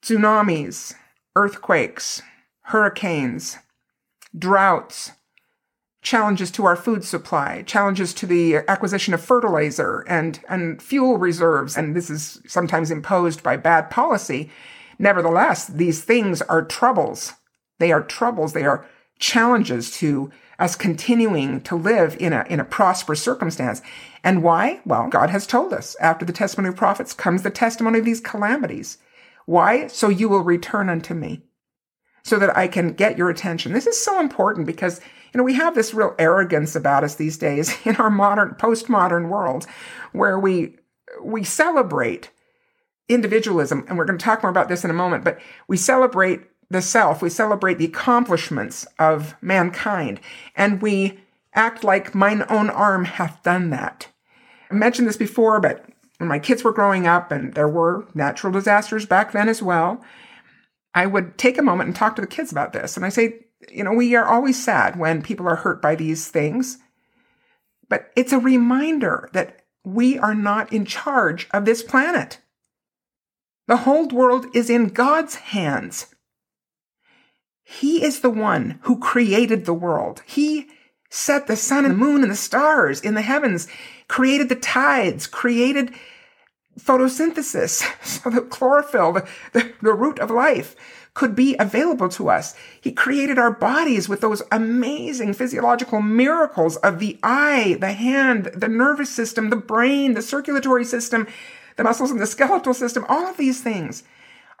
tsunamis, 0.00 0.94
earthquakes, 1.34 2.22
hurricanes, 2.66 3.58
droughts, 4.38 5.10
challenges 6.00 6.52
to 6.52 6.64
our 6.64 6.76
food 6.76 7.02
supply, 7.02 7.62
challenges 7.62 8.14
to 8.14 8.26
the 8.26 8.58
acquisition 8.68 9.14
of 9.14 9.20
fertilizer 9.20 10.04
and, 10.06 10.38
and 10.48 10.80
fuel 10.80 11.18
reserves. 11.18 11.76
And 11.76 11.96
this 11.96 12.08
is 12.08 12.40
sometimes 12.46 12.92
imposed 12.92 13.42
by 13.42 13.56
bad 13.56 13.90
policy. 13.90 14.48
Nevertheless, 15.00 15.66
these 15.66 16.04
things 16.04 16.40
are 16.42 16.64
troubles. 16.64 17.32
They 17.80 17.90
are 17.90 18.04
troubles. 18.04 18.52
They 18.52 18.64
are 18.64 18.86
challenges 19.18 19.90
to 19.96 20.30
us 20.58 20.76
continuing 20.76 21.60
to 21.62 21.76
live 21.76 22.16
in 22.20 22.32
a, 22.32 22.44
in 22.48 22.60
a 22.60 22.64
prosperous 22.64 23.22
circumstance. 23.22 23.82
And 24.24 24.42
why? 24.42 24.80
Well, 24.84 25.08
God 25.08 25.30
has 25.30 25.46
told 25.46 25.72
us 25.72 25.96
after 26.00 26.24
the 26.24 26.32
testimony 26.32 26.68
of 26.68 26.76
prophets 26.76 27.12
comes 27.12 27.42
the 27.42 27.50
testimony 27.50 27.98
of 27.98 28.04
these 28.04 28.20
calamities. 28.20 28.98
Why? 29.46 29.88
So 29.88 30.08
you 30.08 30.28
will 30.28 30.42
return 30.42 30.88
unto 30.88 31.14
me 31.14 31.42
so 32.22 32.38
that 32.38 32.56
I 32.56 32.68
can 32.68 32.92
get 32.92 33.18
your 33.18 33.30
attention. 33.30 33.72
This 33.72 33.86
is 33.86 34.02
so 34.02 34.20
important 34.20 34.66
because, 34.66 35.00
you 35.32 35.38
know, 35.38 35.44
we 35.44 35.54
have 35.54 35.74
this 35.74 35.92
real 35.92 36.14
arrogance 36.18 36.76
about 36.76 37.04
us 37.04 37.16
these 37.16 37.36
days 37.36 37.74
in 37.84 37.96
our 37.96 38.10
modern, 38.10 38.50
postmodern 38.58 39.28
world 39.28 39.66
where 40.12 40.38
we, 40.38 40.76
we 41.22 41.42
celebrate 41.44 42.30
individualism. 43.08 43.84
And 43.88 43.98
we're 43.98 44.04
going 44.04 44.18
to 44.18 44.24
talk 44.24 44.42
more 44.42 44.50
about 44.50 44.68
this 44.68 44.84
in 44.84 44.90
a 44.90 44.94
moment, 44.94 45.24
but 45.24 45.40
we 45.66 45.76
celebrate 45.76 46.42
the 46.72 46.82
self. 46.82 47.22
We 47.22 47.30
celebrate 47.30 47.78
the 47.78 47.84
accomplishments 47.84 48.86
of 48.98 49.34
mankind 49.40 50.20
and 50.56 50.82
we 50.82 51.20
act 51.54 51.84
like 51.84 52.14
mine 52.14 52.44
own 52.48 52.70
arm 52.70 53.04
hath 53.04 53.42
done 53.42 53.70
that. 53.70 54.08
I 54.70 54.74
mentioned 54.74 55.06
this 55.06 55.16
before, 55.16 55.60
but 55.60 55.84
when 56.16 56.28
my 56.28 56.38
kids 56.38 56.64
were 56.64 56.72
growing 56.72 57.06
up 57.06 57.30
and 57.30 57.54
there 57.54 57.68
were 57.68 58.06
natural 58.14 58.52
disasters 58.52 59.06
back 59.06 59.32
then 59.32 59.48
as 59.48 59.62
well, 59.62 60.02
I 60.94 61.06
would 61.06 61.36
take 61.36 61.58
a 61.58 61.62
moment 61.62 61.88
and 61.88 61.96
talk 61.96 62.16
to 62.16 62.22
the 62.22 62.26
kids 62.26 62.50
about 62.50 62.72
this. 62.72 62.96
And 62.96 63.04
I 63.04 63.10
say, 63.10 63.46
you 63.70 63.84
know, 63.84 63.92
we 63.92 64.14
are 64.14 64.26
always 64.26 64.62
sad 64.62 64.98
when 64.98 65.22
people 65.22 65.46
are 65.48 65.56
hurt 65.56 65.82
by 65.82 65.94
these 65.94 66.28
things, 66.28 66.78
but 67.88 68.10
it's 68.16 68.32
a 68.32 68.38
reminder 68.38 69.28
that 69.32 69.62
we 69.84 70.18
are 70.18 70.34
not 70.34 70.72
in 70.72 70.86
charge 70.86 71.48
of 71.52 71.64
this 71.64 71.82
planet. 71.82 72.38
The 73.68 73.78
whole 73.78 74.08
world 74.08 74.46
is 74.54 74.70
in 74.70 74.88
God's 74.88 75.36
hands. 75.36 76.11
He 77.80 78.04
is 78.04 78.20
the 78.20 78.30
one 78.30 78.78
who 78.82 78.98
created 78.98 79.64
the 79.64 79.72
world. 79.72 80.22
He 80.26 80.68
set 81.08 81.46
the 81.46 81.56
sun 81.56 81.86
and 81.86 81.94
the 81.94 81.98
moon 81.98 82.22
and 82.22 82.30
the 82.30 82.36
stars 82.36 83.00
in 83.00 83.14
the 83.14 83.22
heavens, 83.22 83.66
created 84.08 84.50
the 84.50 84.56
tides, 84.56 85.26
created 85.26 85.94
photosynthesis, 86.78 87.82
so 88.04 88.28
the 88.28 88.42
chlorophyll, 88.42 89.12
the, 89.12 89.28
the, 89.52 89.72
the, 89.80 89.94
root 89.94 90.18
of 90.18 90.30
life, 90.30 90.76
could 91.14 91.34
be 91.34 91.56
available 91.58 92.10
to 92.10 92.28
us. 92.28 92.54
He 92.78 92.92
created 92.92 93.38
our 93.38 93.50
bodies 93.50 94.06
with 94.06 94.20
those 94.20 94.42
amazing 94.52 95.32
physiological 95.32 96.02
miracles 96.02 96.76
of 96.78 96.98
the 96.98 97.18
eye, 97.22 97.78
the 97.80 97.92
hand, 97.92 98.50
the 98.54 98.68
nervous 98.68 99.14
system, 99.14 99.48
the 99.48 99.56
brain, 99.56 100.12
the 100.12 100.22
circulatory 100.22 100.84
system, 100.84 101.26
the 101.76 101.84
muscles 101.84 102.10
and 102.10 102.20
the 102.20 102.26
skeletal 102.26 102.74
system, 102.74 103.06
all 103.08 103.26
of 103.26 103.38
these 103.38 103.62
things 103.62 104.02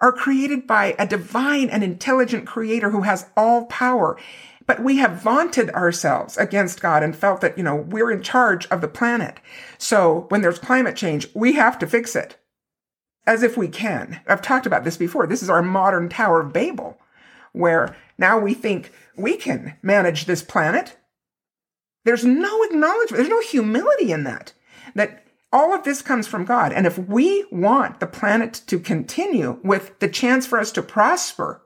are 0.00 0.12
created 0.12 0.66
by 0.66 0.94
a 0.98 1.06
divine 1.06 1.68
and 1.68 1.84
intelligent 1.84 2.46
creator 2.46 2.90
who 2.90 3.02
has 3.02 3.26
all 3.36 3.66
power. 3.66 4.18
But 4.66 4.82
we 4.82 4.98
have 4.98 5.22
vaunted 5.22 5.70
ourselves 5.70 6.36
against 6.36 6.80
God 6.80 7.02
and 7.02 7.16
felt 7.16 7.40
that, 7.40 7.58
you 7.58 7.64
know, 7.64 7.76
we're 7.76 8.10
in 8.10 8.22
charge 8.22 8.66
of 8.66 8.80
the 8.80 8.88
planet. 8.88 9.38
So 9.78 10.26
when 10.28 10.40
there's 10.40 10.58
climate 10.58 10.96
change, 10.96 11.28
we 11.34 11.54
have 11.54 11.78
to 11.80 11.86
fix 11.86 12.14
it. 12.14 12.36
As 13.26 13.42
if 13.42 13.56
we 13.56 13.68
can. 13.68 14.20
I've 14.26 14.42
talked 14.42 14.66
about 14.66 14.84
this 14.84 14.96
before. 14.96 15.26
This 15.26 15.42
is 15.42 15.50
our 15.50 15.62
modern 15.62 16.08
Tower 16.08 16.40
of 16.40 16.52
Babel, 16.52 16.98
where 17.52 17.96
now 18.18 18.38
we 18.38 18.54
think 18.54 18.92
we 19.16 19.36
can 19.36 19.76
manage 19.82 20.24
this 20.24 20.42
planet. 20.42 20.96
There's 22.04 22.24
no 22.24 22.62
acknowledgement, 22.64 23.18
there's 23.18 23.28
no 23.28 23.40
humility 23.40 24.10
in 24.10 24.24
that. 24.24 24.52
That 24.94 25.24
all 25.52 25.74
of 25.74 25.84
this 25.84 26.00
comes 26.00 26.26
from 26.26 26.44
God. 26.44 26.72
And 26.72 26.86
if 26.86 26.98
we 26.98 27.44
want 27.52 28.00
the 28.00 28.06
planet 28.06 28.62
to 28.66 28.78
continue 28.78 29.60
with 29.62 29.98
the 29.98 30.08
chance 30.08 30.46
for 30.46 30.58
us 30.58 30.72
to 30.72 30.82
prosper, 30.82 31.62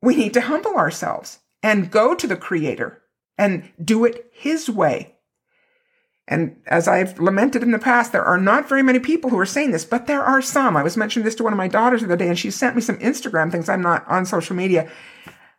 we 0.00 0.16
need 0.16 0.32
to 0.34 0.40
humble 0.40 0.76
ourselves 0.76 1.40
and 1.62 1.90
go 1.90 2.14
to 2.14 2.26
the 2.26 2.36
Creator 2.36 3.02
and 3.36 3.70
do 3.82 4.04
it 4.04 4.30
His 4.32 4.70
way. 4.70 5.16
And 6.28 6.56
as 6.66 6.88
I've 6.88 7.20
lamented 7.20 7.62
in 7.62 7.70
the 7.70 7.78
past, 7.78 8.10
there 8.10 8.24
are 8.24 8.38
not 8.38 8.68
very 8.68 8.82
many 8.82 8.98
people 8.98 9.30
who 9.30 9.38
are 9.38 9.46
saying 9.46 9.70
this, 9.70 9.84
but 9.84 10.06
there 10.06 10.22
are 10.22 10.42
some. 10.42 10.76
I 10.76 10.82
was 10.82 10.96
mentioning 10.96 11.24
this 11.24 11.36
to 11.36 11.44
one 11.44 11.52
of 11.52 11.56
my 11.56 11.68
daughters 11.68 12.00
the 12.00 12.06
other 12.06 12.16
day, 12.16 12.28
and 12.28 12.38
she 12.38 12.50
sent 12.50 12.74
me 12.74 12.82
some 12.82 12.98
Instagram 12.98 13.52
things. 13.52 13.68
I'm 13.68 13.82
not 13.82 14.06
on 14.08 14.26
social 14.26 14.56
media, 14.56 14.90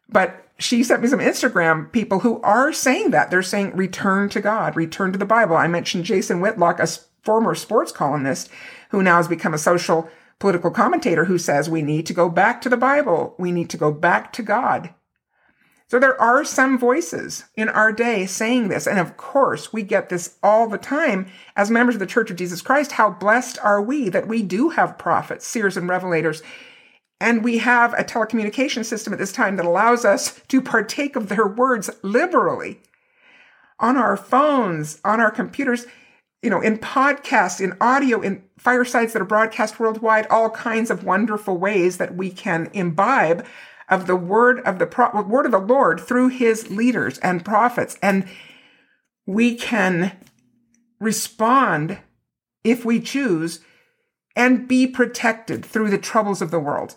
but 0.09 0.46
she 0.59 0.83
sent 0.83 1.01
me 1.01 1.07
some 1.07 1.19
Instagram 1.19 1.91
people 1.91 2.19
who 2.19 2.41
are 2.41 2.73
saying 2.73 3.11
that. 3.11 3.29
They're 3.29 3.43
saying, 3.43 3.75
return 3.75 4.29
to 4.29 4.41
God, 4.41 4.75
return 4.75 5.11
to 5.11 5.19
the 5.19 5.25
Bible. 5.25 5.55
I 5.55 5.67
mentioned 5.67 6.05
Jason 6.05 6.41
Whitlock, 6.41 6.79
a 6.79 6.87
former 7.21 7.55
sports 7.55 7.91
columnist 7.91 8.49
who 8.89 9.03
now 9.03 9.17
has 9.17 9.27
become 9.27 9.53
a 9.53 9.59
social 9.59 10.09
political 10.39 10.71
commentator 10.71 11.25
who 11.25 11.37
says 11.37 11.69
we 11.69 11.81
need 11.81 12.05
to 12.05 12.13
go 12.13 12.29
back 12.29 12.61
to 12.61 12.69
the 12.69 12.77
Bible. 12.77 13.35
We 13.37 13.51
need 13.51 13.69
to 13.71 13.77
go 13.77 13.91
back 13.91 14.33
to 14.33 14.43
God. 14.43 14.93
So 15.89 15.99
there 15.99 16.19
are 16.19 16.43
some 16.43 16.77
voices 16.77 17.45
in 17.55 17.69
our 17.69 17.93
day 17.93 18.25
saying 18.25 18.67
this. 18.67 18.87
And 18.87 18.99
of 18.99 19.15
course, 19.15 19.71
we 19.71 19.83
get 19.83 20.09
this 20.09 20.37
all 20.43 20.67
the 20.67 20.77
time 20.77 21.27
as 21.55 21.71
members 21.71 21.95
of 21.95 21.99
the 21.99 22.05
Church 22.05 22.29
of 22.29 22.35
Jesus 22.35 22.61
Christ. 22.61 22.93
How 22.93 23.09
blessed 23.09 23.57
are 23.63 23.81
we 23.81 24.09
that 24.09 24.27
we 24.27 24.43
do 24.43 24.69
have 24.69 24.97
prophets, 24.97 25.47
seers, 25.47 25.77
and 25.77 25.89
revelators 25.89 26.41
and 27.19 27.43
we 27.43 27.57
have 27.59 27.93
a 27.93 28.03
telecommunication 28.03 28.85
system 28.85 29.13
at 29.13 29.19
this 29.19 29.31
time 29.31 29.55
that 29.55 29.65
allows 29.65 30.05
us 30.05 30.39
to 30.47 30.61
partake 30.61 31.15
of 31.15 31.29
their 31.29 31.47
words 31.47 31.89
liberally 32.03 32.79
on 33.79 33.97
our 33.97 34.17
phones, 34.17 34.99
on 35.03 35.19
our 35.19 35.31
computers, 35.31 35.85
you 36.41 36.49
know, 36.49 36.61
in 36.61 36.77
podcasts, 36.77 37.59
in 37.59 37.75
audio, 37.81 38.21
in 38.21 38.43
firesides 38.57 39.13
that 39.13 39.21
are 39.21 39.25
broadcast 39.25 39.79
worldwide, 39.79 40.27
all 40.27 40.49
kinds 40.49 40.91
of 40.91 41.03
wonderful 41.03 41.57
ways 41.57 41.97
that 41.97 42.15
we 42.15 42.29
can 42.29 42.69
imbibe 42.73 43.45
of 43.89 44.05
the 44.05 44.15
word 44.15 44.59
of 44.61 44.79
the 44.79 44.87
pro- 44.87 45.21
word 45.21 45.45
of 45.45 45.51
the 45.51 45.57
Lord 45.57 45.99
through 45.99 46.29
his 46.29 46.69
leaders 46.69 47.17
and 47.19 47.45
prophets. 47.45 47.97
And 48.01 48.27
we 49.25 49.55
can 49.55 50.17
respond 50.99 51.99
if 52.63 52.83
we 52.85 52.99
choose 52.99 53.61
and 54.37 54.67
be 54.67 54.85
protected 54.85 55.65
through 55.65 55.89
the 55.89 55.97
troubles 55.97 56.41
of 56.41 56.51
the 56.51 56.59
world. 56.59 56.95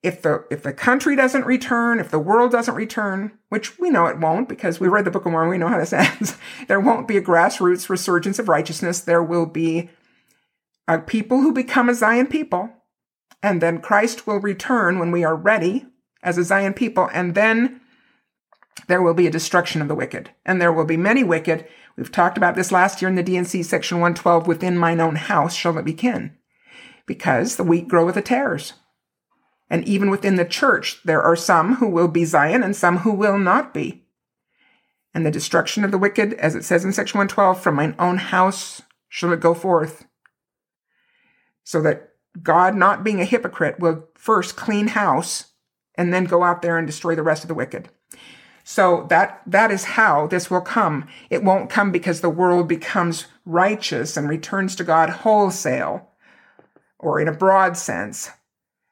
If 0.00 0.22
the 0.22 0.44
if 0.48 0.62
the 0.62 0.72
country 0.72 1.16
doesn't 1.16 1.44
return, 1.44 1.98
if 1.98 2.12
the 2.12 2.20
world 2.20 2.52
doesn't 2.52 2.76
return, 2.76 3.32
which 3.48 3.80
we 3.80 3.90
know 3.90 4.06
it 4.06 4.20
won't 4.20 4.48
because 4.48 4.78
we 4.78 4.86
read 4.86 5.04
the 5.04 5.10
Book 5.10 5.26
of 5.26 5.32
Mormon, 5.32 5.50
we 5.50 5.58
know 5.58 5.66
how 5.66 5.78
this 5.78 5.92
ends. 5.92 6.38
there 6.68 6.78
won't 6.78 7.08
be 7.08 7.16
a 7.16 7.22
grassroots 7.22 7.90
resurgence 7.90 8.38
of 8.38 8.48
righteousness. 8.48 9.00
There 9.00 9.22
will 9.22 9.44
be 9.44 9.90
a 10.86 11.00
people 11.00 11.40
who 11.40 11.52
become 11.52 11.88
a 11.88 11.94
Zion 11.94 12.28
people, 12.28 12.70
and 13.42 13.60
then 13.60 13.82
Christ 13.82 14.26
will 14.26 14.40
return 14.40 15.00
when 15.00 15.10
we 15.10 15.24
are 15.24 15.34
ready 15.34 15.84
as 16.22 16.38
a 16.38 16.44
Zion 16.44 16.74
people, 16.74 17.10
and 17.12 17.34
then 17.34 17.80
there 18.86 19.02
will 19.02 19.14
be 19.14 19.26
a 19.26 19.32
destruction 19.32 19.82
of 19.82 19.88
the 19.88 19.96
wicked, 19.96 20.30
and 20.46 20.62
there 20.62 20.72
will 20.72 20.84
be 20.84 20.96
many 20.96 21.24
wicked. 21.24 21.66
We've 21.96 22.12
talked 22.12 22.38
about 22.38 22.54
this 22.54 22.70
last 22.70 23.02
year 23.02 23.08
in 23.08 23.16
the 23.16 23.24
D&C 23.24 23.64
section 23.64 23.98
112. 23.98 24.46
Within 24.46 24.78
mine 24.78 25.00
own 25.00 25.16
house 25.16 25.56
shall 25.56 25.76
it 25.76 25.84
be 25.84 25.92
kin 25.92 26.38
because 27.08 27.56
the 27.56 27.64
wheat 27.64 27.88
groweth 27.88 28.14
the 28.14 28.22
tares. 28.22 28.74
And 29.68 29.86
even 29.86 30.10
within 30.10 30.36
the 30.36 30.44
church, 30.44 31.02
there 31.04 31.22
are 31.22 31.36
some 31.36 31.76
who 31.76 31.88
will 31.88 32.08
be 32.08 32.24
Zion 32.24 32.62
and 32.62 32.76
some 32.76 32.98
who 32.98 33.12
will 33.12 33.38
not 33.38 33.74
be. 33.74 34.04
And 35.12 35.26
the 35.26 35.30
destruction 35.30 35.84
of 35.84 35.90
the 35.90 35.98
wicked, 35.98 36.34
as 36.34 36.54
it 36.54 36.64
says 36.64 36.84
in 36.84 36.92
section 36.92 37.18
112, 37.18 37.60
from 37.60 37.74
mine 37.74 37.96
own 37.98 38.18
house 38.18 38.82
shall 39.08 39.32
it 39.32 39.40
go 39.40 39.54
forth. 39.54 40.06
So 41.64 41.82
that 41.82 42.10
God, 42.42 42.76
not 42.76 43.04
being 43.04 43.20
a 43.20 43.24
hypocrite, 43.24 43.80
will 43.80 44.06
first 44.14 44.56
clean 44.56 44.88
house 44.88 45.52
and 45.96 46.14
then 46.14 46.24
go 46.24 46.44
out 46.44 46.62
there 46.62 46.78
and 46.78 46.86
destroy 46.86 47.14
the 47.14 47.22
rest 47.22 47.42
of 47.42 47.48
the 47.48 47.54
wicked. 47.54 47.88
So 48.64 49.06
that, 49.08 49.40
that 49.46 49.70
is 49.70 49.84
how 49.84 50.26
this 50.26 50.50
will 50.50 50.60
come. 50.60 51.08
It 51.30 51.42
won't 51.42 51.70
come 51.70 51.90
because 51.90 52.20
the 52.20 52.30
world 52.30 52.68
becomes 52.68 53.26
righteous 53.44 54.16
and 54.16 54.28
returns 54.28 54.76
to 54.76 54.84
God 54.84 55.08
wholesale 55.08 56.08
or 56.98 57.20
in 57.20 57.28
a 57.28 57.32
broad 57.32 57.76
sense. 57.76 58.30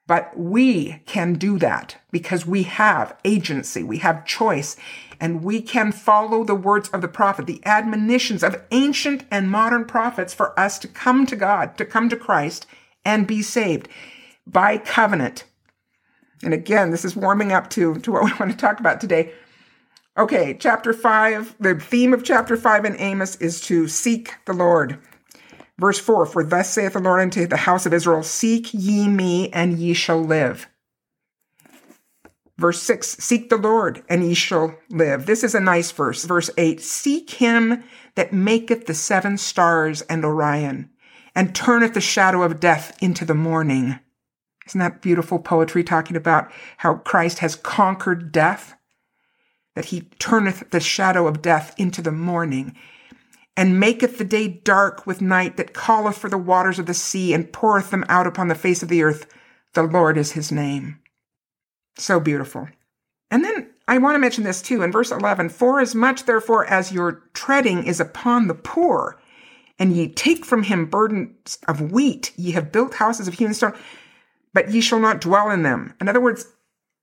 But 0.07 0.31
we 0.37 1.01
can 1.05 1.33
do 1.33 1.59
that 1.59 1.97
because 2.11 2.45
we 2.45 2.63
have 2.63 3.17
agency, 3.25 3.83
we 3.83 3.97
have 3.97 4.25
choice, 4.25 4.77
and 5.19 5.43
we 5.43 5.61
can 5.61 5.91
follow 5.91 6.45
the 6.45 6.55
words 6.55 6.87
of 6.89 7.01
the 7.01 7.09
prophet, 7.09 7.45
the 7.45 7.61
admonitions 7.65 8.41
of 8.41 8.61
ancient 8.71 9.25
and 9.29 9.51
modern 9.51 9.83
prophets 9.83 10.33
for 10.33 10.57
us 10.57 10.79
to 10.79 10.87
come 10.87 11.25
to 11.25 11.35
God, 11.35 11.77
to 11.77 11.85
come 11.85 12.07
to 12.07 12.15
Christ 12.15 12.65
and 13.03 13.27
be 13.27 13.41
saved 13.41 13.89
by 14.45 14.77
covenant. 14.77 15.43
And 16.43 16.53
again, 16.53 16.91
this 16.91 17.03
is 17.03 17.15
warming 17.15 17.51
up 17.51 17.69
to, 17.71 17.95
to 17.95 18.11
what 18.11 18.23
we 18.23 18.31
want 18.39 18.51
to 18.51 18.57
talk 18.57 18.79
about 18.79 19.01
today. 19.01 19.33
Okay, 20.17 20.55
chapter 20.59 20.93
five, 20.93 21.55
the 21.59 21.75
theme 21.75 22.13
of 22.13 22.23
chapter 22.23 22.55
five 22.57 22.85
in 22.85 22.99
Amos 22.99 23.35
is 23.35 23.61
to 23.61 23.87
seek 23.87 24.33
the 24.45 24.53
Lord. 24.53 24.99
Verse 25.79 25.99
4 25.99 26.25
For 26.25 26.43
thus 26.43 26.69
saith 26.69 26.93
the 26.93 26.99
Lord 26.99 27.21
unto 27.21 27.47
the 27.47 27.57
house 27.57 27.85
of 27.85 27.93
Israel, 27.93 28.23
Seek 28.23 28.73
ye 28.73 29.07
me, 29.07 29.49
and 29.51 29.77
ye 29.77 29.93
shall 29.93 30.21
live. 30.21 30.67
Verse 32.57 32.81
6 32.81 33.07
Seek 33.19 33.49
the 33.49 33.57
Lord, 33.57 34.03
and 34.09 34.23
ye 34.23 34.33
shall 34.33 34.75
live. 34.89 35.25
This 35.25 35.43
is 35.43 35.53
a 35.53 35.59
nice 35.59 35.91
verse. 35.91 36.23
Verse 36.25 36.49
8 36.57 36.81
Seek 36.81 37.29
him 37.31 37.83
that 38.15 38.33
maketh 38.33 38.85
the 38.85 38.93
seven 38.93 39.37
stars 39.37 40.01
and 40.03 40.25
Orion, 40.25 40.89
and 41.35 41.53
turneth 41.53 41.93
the 41.93 42.01
shadow 42.01 42.41
of 42.41 42.59
death 42.59 42.97
into 43.01 43.25
the 43.25 43.35
morning. 43.35 43.99
Isn't 44.65 44.79
that 44.79 45.01
beautiful 45.01 45.39
poetry 45.39 45.83
talking 45.83 46.17
about 46.17 46.51
how 46.77 46.95
Christ 46.95 47.39
has 47.39 47.55
conquered 47.55 48.31
death? 48.31 48.77
that 49.77 49.85
he 49.85 50.01
turneth 50.17 50.71
the 50.71 50.79
shadow 50.79 51.27
of 51.27 51.39
death 51.39 51.71
into 51.77 52.01
the 52.01 52.11
morning, 52.11 52.75
and 53.57 53.79
maketh 53.79 54.19
the 54.19 54.23
day 54.23 54.47
dark 54.47 55.07
with 55.07 55.19
night, 55.19 55.57
that 55.57 55.73
calleth 55.73 56.17
for 56.17 56.29
the 56.29 56.37
waters 56.37 56.77
of 56.77 56.85
the 56.85 56.93
sea, 56.93 57.33
and 57.33 57.51
poureth 57.51 57.89
them 57.89 58.05
out 58.07 58.27
upon 58.27 58.47
the 58.47 58.55
face 58.55 58.83
of 58.83 58.87
the 58.87 59.01
earth. 59.01 59.25
The 59.73 59.81
Lord 59.83 60.17
is 60.17 60.33
his 60.33 60.51
name. 60.51 60.99
So 61.97 62.19
beautiful. 62.19 62.69
And 63.31 63.43
then 63.43 63.71
I 63.87 63.97
want 63.97 64.15
to 64.15 64.19
mention 64.19 64.43
this 64.43 64.61
too 64.61 64.83
in 64.83 64.91
verse 64.91 65.11
11 65.11 65.49
For 65.49 65.79
as 65.79 65.95
much 65.95 66.25
therefore 66.25 66.65
as 66.67 66.91
your 66.91 67.23
treading 67.33 67.83
is 67.83 67.99
upon 67.99 68.47
the 68.47 68.53
poor, 68.53 69.19
and 69.79 69.95
ye 69.95 70.07
take 70.07 70.45
from 70.45 70.63
him 70.63 70.85
burdens 70.85 71.57
of 71.67 71.91
wheat, 71.91 72.31
ye 72.37 72.51
have 72.51 72.71
built 72.71 72.93
houses 72.93 73.27
of 73.27 73.33
hewn 73.33 73.55
stone, 73.55 73.75
but 74.53 74.71
ye 74.71 74.81
shall 74.81 74.99
not 74.99 75.19
dwell 75.19 75.49
in 75.49 75.63
them. 75.63 75.95
In 75.99 76.07
other 76.07 76.21
words, 76.21 76.45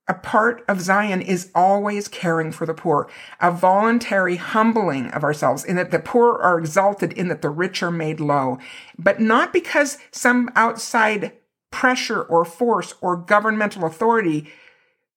a 0.06 0.14
part 0.14 0.62
of 0.68 0.80
Zion 0.80 1.22
is 1.22 1.50
always 1.54 2.08
caring 2.08 2.52
for 2.52 2.66
the 2.66 2.74
poor, 2.74 3.08
a 3.40 3.50
voluntary 3.50 4.36
humbling 4.36 5.08
of 5.08 5.24
ourselves 5.24 5.64
in 5.64 5.76
that 5.76 5.90
the 5.90 5.98
poor 5.98 6.38
are 6.42 6.58
exalted, 6.58 7.12
in 7.14 7.28
that 7.28 7.40
the 7.40 7.48
rich 7.48 7.82
are 7.82 7.90
made 7.90 8.20
low, 8.20 8.58
but 8.98 9.20
not 9.20 9.52
because 9.52 9.98
some 10.10 10.50
outside 10.54 11.32
pressure 11.70 12.22
or 12.22 12.44
force 12.44 12.94
or 13.00 13.16
governmental 13.16 13.84
authority 13.84 14.48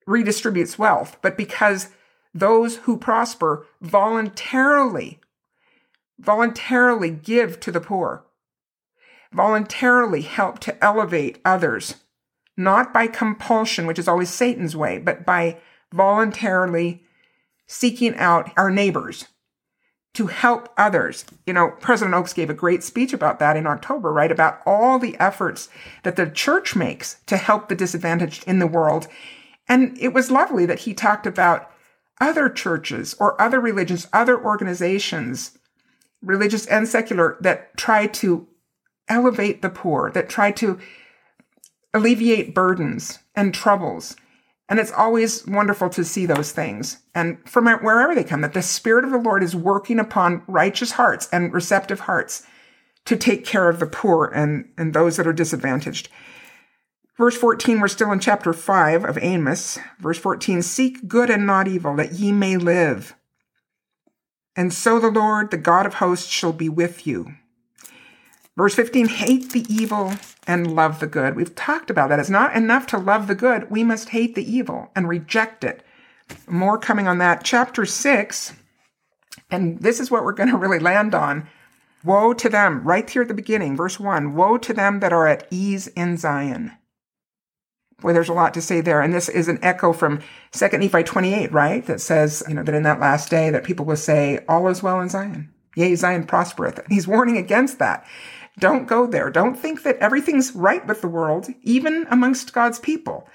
redistributes 0.08 0.80
wealth, 0.80 1.18
but 1.22 1.38
because 1.38 1.90
those 2.34 2.78
who 2.78 2.98
prosper 2.98 3.68
voluntarily, 3.82 5.20
voluntarily 6.18 7.10
give 7.10 7.60
to 7.60 7.72
the 7.72 7.82
poor, 7.82 8.24
voluntarily 9.34 10.22
help 10.22 10.60
to 10.60 10.84
elevate 10.84 11.40
others 11.44 11.96
not 12.58 12.94
by 12.94 13.08
compulsion, 13.08 13.86
which 13.86 14.00
is 14.00 14.08
always 14.08 14.30
Satan's 14.30 14.76
way, 14.76 14.98
but 14.98 15.26
by 15.26 15.58
voluntarily 15.94 17.04
seeking 17.68 18.16
out 18.16 18.52
our 18.58 18.72
neighbors 18.72 19.28
to 20.14 20.28
help 20.28 20.74
others. 20.78 21.26
You 21.46 21.54
know, 21.54 21.70
President 21.80 22.16
Oaks 22.16 22.34
gave 22.34 22.50
a 22.50 22.56
great 22.56 22.84
speech 22.84 23.14
about 23.14 23.38
that 23.38 23.56
in 23.56 23.68
October, 23.68 24.12
right? 24.12 24.32
About 24.32 24.62
all 24.66 24.98
the 24.98 25.16
efforts 25.20 25.70
that 26.02 26.16
the 26.16 26.28
church 26.28 26.76
makes 26.76 27.18
to 27.28 27.38
help 27.38 27.70
the 27.70 27.76
disadvantaged 27.76 28.44
in 28.48 28.58
the 28.58 28.66
world. 28.66 29.08
And 29.70 29.96
it 30.00 30.14
was 30.14 30.32
lovely 30.32 30.66
that 30.66 30.80
he 30.80 30.96
talked 30.96 31.28
about 31.28 31.72
other 32.20 32.50
churches 32.50 33.14
or 33.20 33.40
other 33.40 33.60
religions, 33.60 34.08
other 34.12 34.44
organizations, 34.44 35.60
religious 36.24 36.66
and 36.66 36.88
secular, 36.88 37.38
that 37.42 37.78
try 37.78 38.08
to 38.08 38.48
elevate 39.08 39.62
the 39.62 39.70
poor, 39.70 40.10
that 40.12 40.30
try 40.30 40.52
to 40.52 40.80
alleviate 41.98 42.56
burdens 42.56 43.20
and 43.36 43.54
troubles. 43.54 44.16
And 44.70 44.80
it's 44.80 44.92
always 44.92 45.46
wonderful 45.48 45.90
to 45.92 46.04
see 46.04 46.26
those 46.26 46.52
things. 46.52 47.00
And 47.16 47.38
from 47.48 47.66
wherever 47.66 48.14
they 48.14 48.24
come, 48.24 48.42
that 48.42 48.54
the 48.54 48.62
Spirit 48.62 49.06
of 49.06 49.12
the 49.12 49.18
Lord 49.18 49.44
is 49.44 49.56
working 49.56 50.00
upon 50.00 50.44
righteous 50.48 50.92
hearts 50.92 51.30
and 51.32 51.54
receptive 51.54 52.02
hearts 52.02 52.44
to 53.06 53.16
take 53.16 53.46
care 53.46 53.70
of 53.70 53.80
the 53.80 53.86
poor 53.86 54.26
and, 54.26 54.70
and 54.78 54.94
those 54.94 55.16
that 55.16 55.28
are 55.28 55.34
disadvantaged. 55.34 56.10
Verse 57.18 57.38
14, 57.38 57.80
we're 57.80 57.88
still 57.88 58.12
in 58.12 58.20
chapter 58.20 58.54
5 58.54 59.06
of 59.06 59.18
Amos. 59.22 59.80
Verse 60.00 60.20
14, 60.20 60.62
seek 60.62 61.08
good 61.08 61.30
and 61.30 61.48
not 61.48 61.68
evil, 61.68 61.96
that 61.96 62.14
ye 62.14 62.32
may 62.32 62.58
live. 62.58 63.16
And 64.56 64.74
so 64.74 65.00
the 65.00 65.10
Lord, 65.10 65.50
the 65.50 65.58
God 65.58 65.86
of 65.86 65.96
hosts, 65.96 66.28
shall 66.28 66.54
be 66.54 66.68
with 66.68 67.08
you. 67.08 67.36
Verse 68.58 68.74
15, 68.74 69.08
hate 69.08 69.52
the 69.52 69.66
evil 69.72 70.14
and 70.48 70.76
love 70.76 71.00
the 71.00 71.06
good. 71.06 71.36
We've 71.36 71.54
talked 71.54 71.92
about 71.92 72.10
that. 72.10 72.20
It's 72.20 72.30
not 72.30 72.56
enough 72.56 72.88
to 72.88 72.98
love 72.98 73.28
the 73.28 73.36
good. 73.36 73.70
We 73.70 73.84
must 73.84 74.10
hate 74.10 74.34
the 74.34 74.52
evil 74.52 74.90
and 74.96 75.08
reject 75.08 75.64
it. 75.64 75.84
More 76.48 76.80
coming 76.80 77.08
on 77.08 77.20
that. 77.20 77.44
Chapter 77.44 77.86
6, 77.86 78.54
and 79.52 79.80
this 79.80 80.00
is 80.00 80.10
what 80.10 80.24
we're 80.24 80.34
going 80.34 80.50
to 80.50 80.58
really 80.58 80.80
land 80.80 81.14
on. 81.14 81.48
Woe 82.04 82.34
to 82.34 82.50
them, 82.50 82.84
right 82.84 83.08
here 83.08 83.22
at 83.22 83.28
the 83.28 83.34
beginning, 83.34 83.78
verse 83.78 84.00
1 84.00 84.36
Woe 84.36 84.58
to 84.58 84.74
them 84.74 85.02
that 85.02 85.14
are 85.14 85.28
at 85.28 85.48
ease 85.52 85.88
in 85.90 86.18
Zion. 86.18 86.72
Boy, 88.02 88.14
there's 88.14 88.30
a 88.30 88.34
lot 88.34 88.54
to 88.56 88.62
say 88.62 88.82
there. 88.82 89.02
And 89.02 89.14
this 89.14 89.30
is 89.30 89.48
an 89.48 89.60
echo 89.62 89.94
from 89.94 90.22
2 90.52 90.68
Nephi 90.78 91.04
28, 91.04 91.52
right? 91.52 91.86
That 91.86 92.02
says, 92.02 92.44
you 92.48 92.56
know, 92.56 92.64
that 92.64 92.76
in 92.76 92.84
that 92.84 93.00
last 93.00 93.30
day 93.30 93.50
that 93.50 93.64
people 93.64 93.86
will 93.86 93.96
say, 93.96 94.44
all 94.48 94.68
is 94.68 94.84
well 94.84 95.00
in 95.00 95.10
Zion. 95.10 95.52
Yea, 95.76 95.96
Zion 95.96 96.26
prospereth. 96.26 96.80
He's 96.90 97.08
warning 97.08 97.38
against 97.38 97.80
that. 97.80 98.06
Don't 98.60 98.88
go 98.88 99.06
there. 99.06 99.30
Don't 99.30 99.56
think 99.56 99.84
that 99.84 99.98
everything's 99.98 100.56
right 100.56 100.86
with 100.88 101.02
the 101.02 101.08
world, 101.08 101.48
even 101.62 102.08
amongst 102.10 102.54
God's 102.54 102.80
people. 102.80 103.28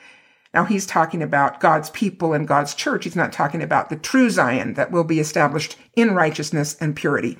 Now, 0.52 0.64
he's 0.64 0.85
talking 0.85 1.22
about 1.22 1.61
God's 1.61 1.90
people 1.90 2.32
and 2.32 2.46
God's 2.46 2.74
church. 2.74 3.04
He's 3.04 3.16
not 3.16 3.32
talking 3.32 3.62
about 3.62 3.88
the 3.88 3.96
true 3.96 4.28
Zion 4.28 4.74
that 4.74 4.90
will 4.90 5.04
be 5.04 5.20
established 5.20 5.76
in 5.96 6.14
righteousness 6.14 6.76
and 6.80 6.94
purity. 6.94 7.38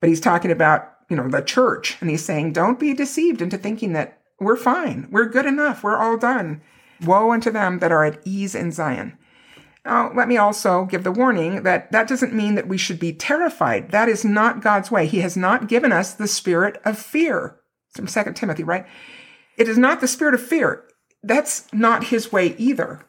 But 0.00 0.08
he's 0.08 0.20
talking 0.20 0.50
about, 0.50 0.90
you 1.08 1.16
know, 1.16 1.28
the 1.28 1.42
church. 1.42 1.96
And 2.00 2.10
he's 2.10 2.24
saying, 2.24 2.52
don't 2.52 2.80
be 2.80 2.94
deceived 2.94 3.40
into 3.40 3.56
thinking 3.56 3.92
that 3.92 4.18
we're 4.40 4.56
fine. 4.56 5.06
We're 5.10 5.26
good 5.26 5.46
enough. 5.46 5.84
We're 5.84 5.96
all 5.96 6.16
done. 6.16 6.62
Woe 7.04 7.30
unto 7.30 7.50
them 7.50 7.78
that 7.78 7.92
are 7.92 8.04
at 8.04 8.20
ease 8.24 8.56
in 8.56 8.72
Zion. 8.72 9.16
Now, 9.84 10.12
let 10.14 10.28
me 10.28 10.36
also 10.36 10.84
give 10.84 11.02
the 11.02 11.10
warning 11.10 11.64
that 11.64 11.90
that 11.90 12.06
doesn't 12.06 12.34
mean 12.34 12.54
that 12.54 12.68
we 12.68 12.78
should 12.78 13.00
be 13.00 13.12
terrified. 13.12 13.90
That 13.90 14.08
is 14.08 14.24
not 14.24 14.62
God's 14.62 14.90
way. 14.90 15.06
He 15.06 15.20
has 15.20 15.36
not 15.36 15.68
given 15.68 15.90
us 15.90 16.14
the 16.14 16.28
spirit 16.28 16.80
of 16.84 16.98
fear. 16.98 17.58
from 17.94 18.06
2 18.06 18.32
Timothy, 18.34 18.62
right? 18.62 18.86
It 19.56 19.68
is 19.68 19.76
not 19.76 20.00
the 20.00 20.08
spirit 20.08 20.34
of 20.34 20.42
fear. 20.42 20.84
That's 21.22 21.72
not 21.72 22.04
his 22.04 22.32
way 22.32 22.54
either. 22.58 23.04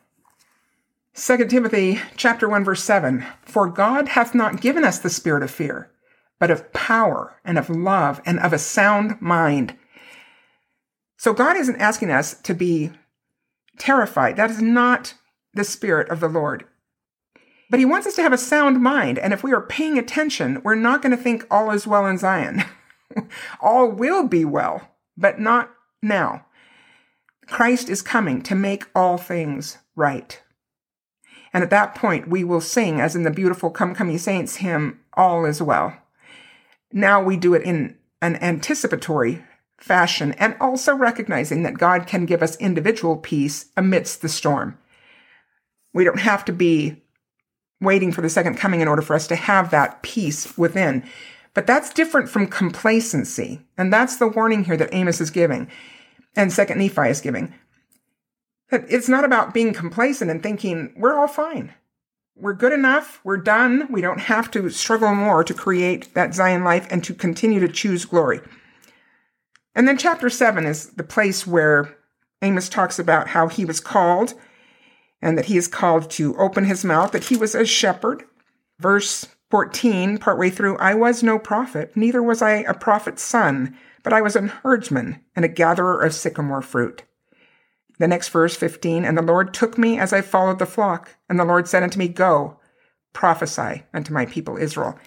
2 1.16 1.46
Timothy 1.46 2.02
chapter 2.18 2.50
1 2.50 2.64
verse 2.64 2.84
7, 2.84 3.24
for 3.44 3.68
God 3.68 4.10
hath 4.10 4.34
not 4.34 4.62
given 4.62 4.84
us 4.84 4.98
the 4.98 5.12
spirit 5.12 5.44
of 5.44 5.52
fear, 5.52 5.92
but 6.40 6.50
of 6.50 6.74
power 6.74 7.40
and 7.46 7.60
of 7.60 7.70
love 7.70 8.20
and 8.26 8.40
of 8.40 8.52
a 8.52 8.58
sound 8.58 9.22
mind. 9.22 9.78
So 11.18 11.32
God 11.32 11.56
isn't 11.56 11.80
asking 11.80 12.10
us 12.10 12.34
to 12.42 12.56
be 12.56 12.92
terrified. 13.78 14.38
That 14.38 14.50
is 14.50 14.62
not 14.62 15.14
the 15.54 15.63
Spirit 15.63 16.10
of 16.10 16.20
the 16.20 16.28
Lord. 16.28 16.66
But 17.70 17.80
he 17.80 17.86
wants 17.86 18.06
us 18.06 18.16
to 18.16 18.22
have 18.22 18.34
a 18.34 18.38
sound 18.38 18.82
mind. 18.82 19.18
And 19.18 19.34
if 19.34 19.44
we 19.44 19.54
are 19.54 19.62
paying 19.62 19.98
attention, 19.98 20.62
we're 20.63 20.76
not 20.76 21.02
going 21.02 21.16
to 21.16 21.22
think 21.22 21.46
all 21.50 21.72
is 21.72 21.88
well 21.88 22.06
in 22.06 22.18
Zion. 22.18 22.63
all 23.62 23.89
will 23.89 24.28
be 24.28 24.46
well, 24.46 24.89
but 25.18 25.39
not 25.39 25.72
now. 26.02 26.46
Christ 27.48 27.89
is 27.89 28.02
coming 28.02 28.42
to 28.44 28.56
make 28.56 28.86
all 28.96 29.18
things 29.18 29.78
right. 29.96 30.42
And 31.54 31.63
at 31.63 31.70
that 31.70 31.94
point, 31.96 32.28
we 32.28 32.44
will 32.44 32.62
sing, 32.62 33.00
as 33.00 33.16
in 33.16 33.24
the 33.24 33.32
beautiful 33.32 33.70
Come 33.70 33.94
Come 33.94 34.10
Ye 34.10 34.18
Saints 34.18 34.58
hymn, 34.58 35.00
All 35.13 35.46
is 35.46 35.62
Well. 35.62 35.96
Now 36.92 37.22
we 37.24 37.38
do 37.38 37.54
it 37.54 37.63
in 37.63 37.98
an 38.22 38.38
anticipatory 38.38 39.44
fashion 39.78 40.32
and 40.34 40.56
also 40.62 40.96
recognizing 40.96 41.63
that 41.63 41.78
God 41.78 42.08
can 42.08 42.26
give 42.26 42.42
us 42.42 42.56
individual 42.58 43.18
peace 43.18 43.66
amidst 43.76 44.22
the 44.22 44.30
storm. 44.30 44.78
We 45.94 46.04
don't 46.04 46.20
have 46.20 46.44
to 46.46 46.54
be 46.54 47.02
waiting 47.80 48.12
for 48.12 48.22
the 48.22 48.30
second 48.30 48.58
coming 48.58 48.82
in 48.82 48.88
order 48.88 49.02
for 49.02 49.16
us 49.16 49.28
to 49.28 49.36
have 49.36 49.72
that 49.72 50.02
peace 50.04 50.58
within. 50.58 51.04
But 51.54 51.68
that's 51.68 51.94
different 51.94 52.30
from 52.30 52.48
complacency. 52.48 53.62
And 53.78 53.94
that's 53.94 54.18
the 54.18 54.28
warning 54.28 54.64
here 54.64 54.78
that 54.78 54.94
Amos 54.94 55.22
is 55.22 55.30
giving 55.30 55.70
and 56.36 56.52
second 56.52 56.80
Nephi 56.80 57.10
is 57.10 57.22
giving. 57.22 57.54
That 58.72 58.86
it's 58.90 59.10
not 59.10 59.26
about 59.26 59.54
being 59.54 59.74
complacent 59.74 60.32
and 60.32 60.42
thinking 60.42 60.94
we're 60.98 61.18
all 61.18 61.28
fine. 61.28 61.74
We're 62.36 62.54
good 62.54 62.74
enough. 62.74 63.20
We're 63.24 63.38
done. 63.38 63.88
We 63.92 64.02
don't 64.02 64.22
have 64.22 64.50
to 64.52 64.70
struggle 64.70 65.14
more 65.14 65.44
to 65.44 65.54
create 65.54 66.14
that 66.16 66.34
Zion 66.34 66.64
life 66.64 66.88
and 66.90 67.04
to 67.04 67.14
continue 67.14 67.60
to 67.60 67.68
choose 67.68 68.06
glory. 68.06 68.42
And 69.76 69.88
then 69.88 69.98
chapter 69.98 70.30
seven 70.30 70.66
is 70.66 70.92
the 70.92 71.04
place 71.04 71.46
where 71.46 71.96
Amos 72.42 72.70
talks 72.70 72.98
about 72.98 73.30
how 73.30 73.48
he 73.48 73.66
was 73.66 73.80
called 73.80 74.34
and 75.24 75.38
that 75.38 75.46
he 75.46 75.56
is 75.56 75.70
called 75.70 76.12
to 76.12 76.36
open 76.38 76.66
his 76.66 76.84
mouth, 76.84 77.14
that 77.14 77.24
he 77.24 77.38
was 77.38 77.56
a 77.56 77.66
shepherd. 77.66 78.26
Verse 78.78 79.26
14, 79.50 80.18
partway 80.18 80.50
through, 80.50 80.78
I 80.78 80.94
was 80.94 81.24
no 81.24 81.40
prophet, 81.40 81.96
neither 81.96 82.22
was 82.22 82.42
I 82.42 82.58
a 82.58 82.74
prophet's 82.74 83.22
son, 83.22 83.76
but 84.04 84.12
I 84.12 84.22
was 84.22 84.36
an 84.36 84.50
herdsman 84.50 85.22
and 85.34 85.46
a 85.46 85.48
gatherer 85.48 86.02
of 86.02 86.14
sycamore 86.14 86.62
fruit. 86.62 87.04
The 88.00 88.08
next 88.08 88.30
verse, 88.30 88.58
15, 88.58 89.06
and 89.06 89.18
the 89.18 89.22
Lord 89.22 89.54
took 89.54 89.78
me 89.78 89.98
as 89.98 90.12
I 90.12 90.22
followed 90.22 90.60
the 90.60 90.66
flock, 90.66 91.12
and 91.30 91.40
the 91.40 91.46
Lord 91.46 91.70
said 91.70 91.84
unto 91.84 91.98
me, 91.98 92.10
Go, 92.10 92.60
prophesy 93.14 93.84
unto 93.94 94.12
my 94.12 94.26
people 94.26 94.58
Israel. 94.58 95.00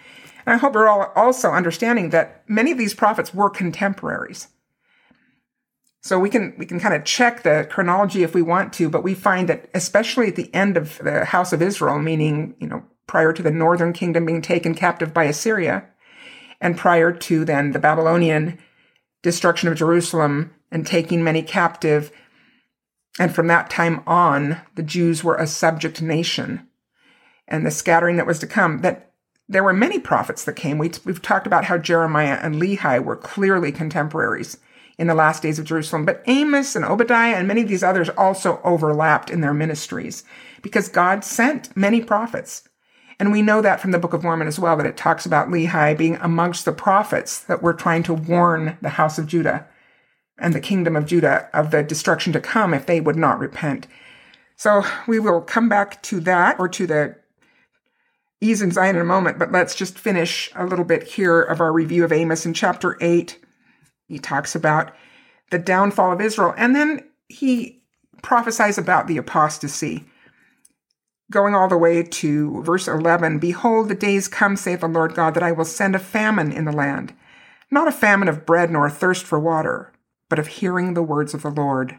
And 0.46 0.54
I 0.54 0.56
hope 0.56 0.74
we're 0.74 0.88
all 0.88 1.12
also 1.14 1.50
understanding 1.50 2.10
that 2.10 2.42
many 2.48 2.72
of 2.72 2.78
these 2.78 2.94
prophets 2.94 3.34
were 3.34 3.50
contemporaries. 3.50 4.48
So 6.06 6.20
we 6.20 6.30
can 6.30 6.54
we 6.56 6.66
can 6.66 6.78
kind 6.78 6.94
of 6.94 7.04
check 7.04 7.42
the 7.42 7.66
chronology 7.68 8.22
if 8.22 8.32
we 8.32 8.40
want 8.40 8.72
to, 8.74 8.88
but 8.88 9.02
we 9.02 9.12
find 9.12 9.48
that 9.48 9.68
especially 9.74 10.28
at 10.28 10.36
the 10.36 10.54
end 10.54 10.76
of 10.76 10.98
the 10.98 11.24
House 11.24 11.52
of 11.52 11.60
Israel, 11.60 11.98
meaning 11.98 12.54
you 12.60 12.68
know 12.68 12.84
prior 13.08 13.32
to 13.32 13.42
the 13.42 13.50
northern 13.50 13.92
kingdom 13.92 14.24
being 14.24 14.40
taken 14.40 14.72
captive 14.72 15.12
by 15.12 15.24
Assyria, 15.24 15.84
and 16.60 16.78
prior 16.78 17.10
to 17.10 17.44
then 17.44 17.72
the 17.72 17.80
Babylonian 17.80 18.56
destruction 19.22 19.68
of 19.68 19.76
Jerusalem 19.76 20.54
and 20.70 20.86
taking 20.86 21.24
many 21.24 21.42
captive, 21.42 22.12
and 23.18 23.34
from 23.34 23.48
that 23.48 23.68
time 23.68 24.04
on, 24.06 24.60
the 24.76 24.84
Jews 24.84 25.24
were 25.24 25.36
a 25.36 25.48
subject 25.48 26.00
nation. 26.00 26.68
and 27.48 27.66
the 27.66 27.70
scattering 27.72 28.14
that 28.16 28.26
was 28.26 28.38
to 28.38 28.46
come, 28.46 28.78
that 28.82 29.10
there 29.48 29.64
were 29.64 29.72
many 29.72 29.98
prophets 29.98 30.44
that 30.44 30.54
came. 30.54 30.78
We, 30.78 30.90
have 31.06 31.22
talked 31.22 31.48
about 31.48 31.64
how 31.64 31.78
Jeremiah 31.78 32.38
and 32.40 32.56
Lehi 32.56 33.04
were 33.04 33.16
clearly 33.16 33.72
contemporaries 33.72 34.58
in 34.98 35.06
the 35.06 35.14
last 35.14 35.42
days 35.42 35.58
of 35.58 35.66
Jerusalem, 35.66 36.04
but 36.04 36.22
Amos 36.26 36.74
and 36.74 36.84
Obadiah 36.84 37.36
and 37.36 37.46
many 37.46 37.62
of 37.62 37.68
these 37.68 37.82
others 37.82 38.08
also 38.10 38.60
overlapped 38.64 39.30
in 39.30 39.40
their 39.40 39.54
ministries 39.54 40.24
because 40.62 40.88
God 40.88 41.24
sent 41.24 41.76
many 41.76 42.02
prophets. 42.02 42.68
And 43.18 43.32
we 43.32 43.42
know 43.42 43.62
that 43.62 43.80
from 43.80 43.92
the 43.92 43.98
Book 43.98 44.12
of 44.12 44.22
Mormon 44.22 44.48
as 44.48 44.58
well, 44.58 44.76
that 44.76 44.86
it 44.86 44.96
talks 44.96 45.24
about 45.24 45.48
Lehi 45.48 45.96
being 45.96 46.16
amongst 46.16 46.64
the 46.64 46.72
prophets 46.72 47.38
that 47.40 47.62
were 47.62 47.74
trying 47.74 48.02
to 48.04 48.14
warn 48.14 48.76
the 48.82 48.90
house 48.90 49.18
of 49.18 49.26
Judah 49.26 49.66
and 50.38 50.54
the 50.54 50.60
kingdom 50.60 50.96
of 50.96 51.06
Judah 51.06 51.48
of 51.54 51.70
the 51.70 51.82
destruction 51.82 52.32
to 52.34 52.40
come 52.40 52.74
if 52.74 52.86
they 52.86 53.00
would 53.00 53.16
not 53.16 53.38
repent. 53.38 53.86
So 54.56 54.84
we 55.06 55.18
will 55.18 55.40
come 55.40 55.68
back 55.68 56.02
to 56.04 56.20
that 56.20 56.58
or 56.58 56.68
to 56.68 56.86
the 56.86 57.16
ease 58.40 58.60
and 58.60 58.72
Zion 58.72 58.96
in 58.96 59.02
a 59.02 59.04
moment, 59.04 59.38
but 59.38 59.52
let's 59.52 59.74
just 59.74 59.98
finish 59.98 60.50
a 60.54 60.66
little 60.66 60.84
bit 60.84 61.02
here 61.04 61.40
of 61.40 61.60
our 61.60 61.72
review 61.72 62.04
of 62.04 62.12
Amos 62.12 62.44
in 62.44 62.52
chapter 62.52 62.98
8. 63.00 63.38
He 64.06 64.18
talks 64.18 64.54
about 64.54 64.92
the 65.50 65.58
downfall 65.58 66.12
of 66.12 66.20
Israel, 66.20 66.54
and 66.56 66.74
then 66.74 67.08
he 67.28 67.82
prophesies 68.22 68.78
about 68.78 69.06
the 69.06 69.16
apostasy. 69.16 70.04
Going 71.30 71.54
all 71.54 71.68
the 71.68 71.76
way 71.76 72.02
to 72.02 72.62
verse 72.62 72.86
11 72.86 73.38
Behold, 73.38 73.88
the 73.88 73.94
days 73.94 74.28
come, 74.28 74.56
saith 74.56 74.80
the 74.80 74.88
Lord 74.88 75.14
God, 75.14 75.34
that 75.34 75.42
I 75.42 75.52
will 75.52 75.64
send 75.64 75.94
a 75.94 76.00
famine 76.00 76.52
in 76.52 76.64
the 76.64 76.72
land, 76.72 77.14
not 77.70 77.88
a 77.88 77.92
famine 77.92 78.28
of 78.28 78.46
bread 78.46 78.70
nor 78.70 78.86
a 78.86 78.90
thirst 78.90 79.24
for 79.24 79.40
water, 79.40 79.92
but 80.28 80.38
of 80.38 80.46
hearing 80.46 80.94
the 80.94 81.02
words 81.02 81.34
of 81.34 81.42
the 81.42 81.50
Lord. 81.50 81.98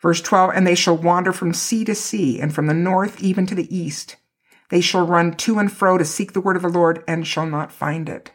Verse 0.00 0.20
12 0.20 0.52
And 0.54 0.66
they 0.66 0.74
shall 0.74 0.96
wander 0.96 1.32
from 1.32 1.52
sea 1.52 1.84
to 1.84 1.94
sea, 1.94 2.40
and 2.40 2.54
from 2.54 2.66
the 2.66 2.74
north 2.74 3.20
even 3.20 3.46
to 3.46 3.54
the 3.54 3.76
east 3.76 4.16
they 4.68 4.80
shall 4.80 5.06
run 5.06 5.32
to 5.32 5.58
and 5.58 5.70
fro 5.70 5.98
to 5.98 6.04
seek 6.04 6.32
the 6.32 6.40
word 6.40 6.56
of 6.56 6.62
the 6.62 6.68
Lord 6.68 7.04
and 7.06 7.26
shall 7.26 7.46
not 7.46 7.72
find 7.72 8.08
it. 8.08 8.32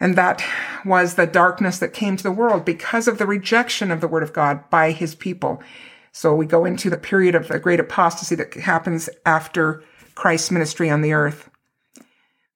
And 0.00 0.16
that 0.16 0.42
was 0.84 1.14
the 1.14 1.26
darkness 1.26 1.78
that 1.78 1.92
came 1.92 2.16
to 2.16 2.22
the 2.22 2.32
world 2.32 2.64
because 2.64 3.06
of 3.06 3.18
the 3.18 3.26
rejection 3.26 3.90
of 3.90 4.00
the 4.00 4.08
word 4.08 4.22
of 4.22 4.32
God 4.32 4.68
by 4.70 4.92
his 4.92 5.14
people. 5.14 5.62
So 6.10 6.34
we 6.34 6.46
go 6.46 6.64
into 6.64 6.88
the 6.88 6.96
period 6.96 7.34
of 7.34 7.48
the 7.48 7.58
great 7.58 7.80
apostasy 7.80 8.34
that 8.36 8.54
happens 8.54 9.10
after 9.26 9.82
Christ's 10.14 10.50
ministry 10.50 10.88
on 10.90 11.02
the 11.02 11.12
earth. 11.12 11.50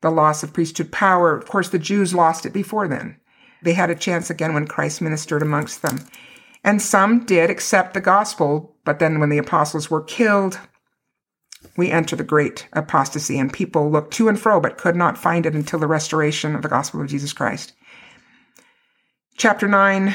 The 0.01 0.11
loss 0.11 0.43
of 0.43 0.53
priesthood 0.53 0.91
power. 0.91 1.37
Of 1.37 1.47
course, 1.47 1.69
the 1.69 1.79
Jews 1.79 2.15
lost 2.15 2.47
it 2.47 2.53
before 2.53 2.89
then. 2.89 3.19
They 3.63 3.75
had 3.75 3.91
a 3.91 3.95
chance 3.95 4.31
again 4.31 4.55
when 4.55 4.67
Christ 4.67 5.01
ministered 5.01 5.43
amongst 5.43 5.83
them. 5.83 6.01
And 6.63 6.81
some 6.81 7.25
did 7.25 7.51
accept 7.51 7.95
the 7.95 8.01
gospel, 8.01 8.75
but 8.85 8.99
then 8.99 9.21
when 9.21 9.29
the 9.29 9.39
apostles 9.39 9.91
were 9.91 10.03
killed, 10.03 10.59
we 11.77 11.91
enter 11.91 12.17
the 12.17 12.25
great 12.25 12.67
apostasy, 12.73 13.39
and 13.39 13.53
people 13.53 13.91
looked 13.91 14.15
to 14.15 14.29
and 14.29 14.39
fro 14.39 14.61
but 14.61 14.79
could 14.79 14.97
not 14.97 15.19
find 15.19 15.47
it 15.47 15.55
until 15.55 15.79
the 15.79 15.87
restoration 15.87 16.55
of 16.55 16.63
the 16.63 16.69
gospel 16.69 17.01
of 17.01 17.09
Jesus 17.09 17.33
Christ. 17.33 17.73
Chapter 19.37 19.67
9, 19.67 20.15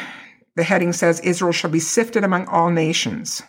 the 0.55 0.63
heading 0.63 0.93
says, 0.93 1.19
Israel 1.21 1.51
shall 1.51 1.69
be 1.69 1.79
sifted 1.79 2.23
among 2.23 2.47
all 2.47 2.69
nations. 2.69 3.41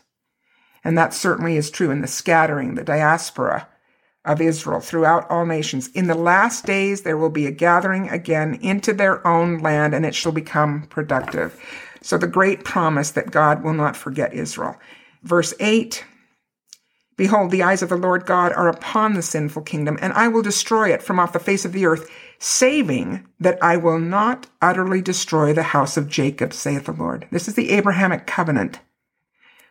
And 0.82 0.96
that 0.96 1.14
certainly 1.14 1.56
is 1.56 1.70
true 1.70 1.90
in 1.90 2.00
the 2.00 2.08
scattering, 2.08 2.74
the 2.74 2.84
diaspora 2.84 3.68
of 4.24 4.40
Israel 4.40 4.80
throughout 4.80 5.30
all 5.30 5.46
nations. 5.46 5.88
In 5.88 6.06
the 6.06 6.14
last 6.14 6.66
days, 6.66 7.02
there 7.02 7.16
will 7.16 7.30
be 7.30 7.46
a 7.46 7.52
gathering 7.52 8.08
again 8.08 8.54
into 8.62 8.92
their 8.92 9.26
own 9.26 9.58
land, 9.58 9.94
and 9.94 10.04
it 10.04 10.14
shall 10.14 10.32
become 10.32 10.86
productive. 10.90 11.58
So, 12.02 12.18
the 12.18 12.26
great 12.26 12.64
promise 12.64 13.10
that 13.12 13.30
God 13.30 13.62
will 13.62 13.74
not 13.74 13.96
forget 13.96 14.32
Israel. 14.34 14.76
Verse 15.22 15.54
8 15.60 16.04
Behold, 17.20 17.50
the 17.50 17.62
eyes 17.62 17.82
of 17.82 17.90
the 17.90 17.98
Lord 17.98 18.24
God 18.24 18.50
are 18.54 18.66
upon 18.66 19.12
the 19.12 19.20
sinful 19.20 19.60
kingdom, 19.64 19.98
and 20.00 20.14
I 20.14 20.26
will 20.26 20.40
destroy 20.40 20.90
it 20.90 21.02
from 21.02 21.20
off 21.20 21.34
the 21.34 21.38
face 21.38 21.66
of 21.66 21.72
the 21.74 21.84
earth, 21.84 22.10
saving 22.38 23.26
that 23.38 23.62
I 23.62 23.76
will 23.76 23.98
not 23.98 24.46
utterly 24.62 25.02
destroy 25.02 25.52
the 25.52 25.64
house 25.64 25.98
of 25.98 26.08
Jacob, 26.08 26.54
saith 26.54 26.86
the 26.86 26.92
Lord. 26.92 27.28
This 27.30 27.46
is 27.46 27.56
the 27.56 27.72
Abrahamic 27.72 28.26
covenant 28.26 28.80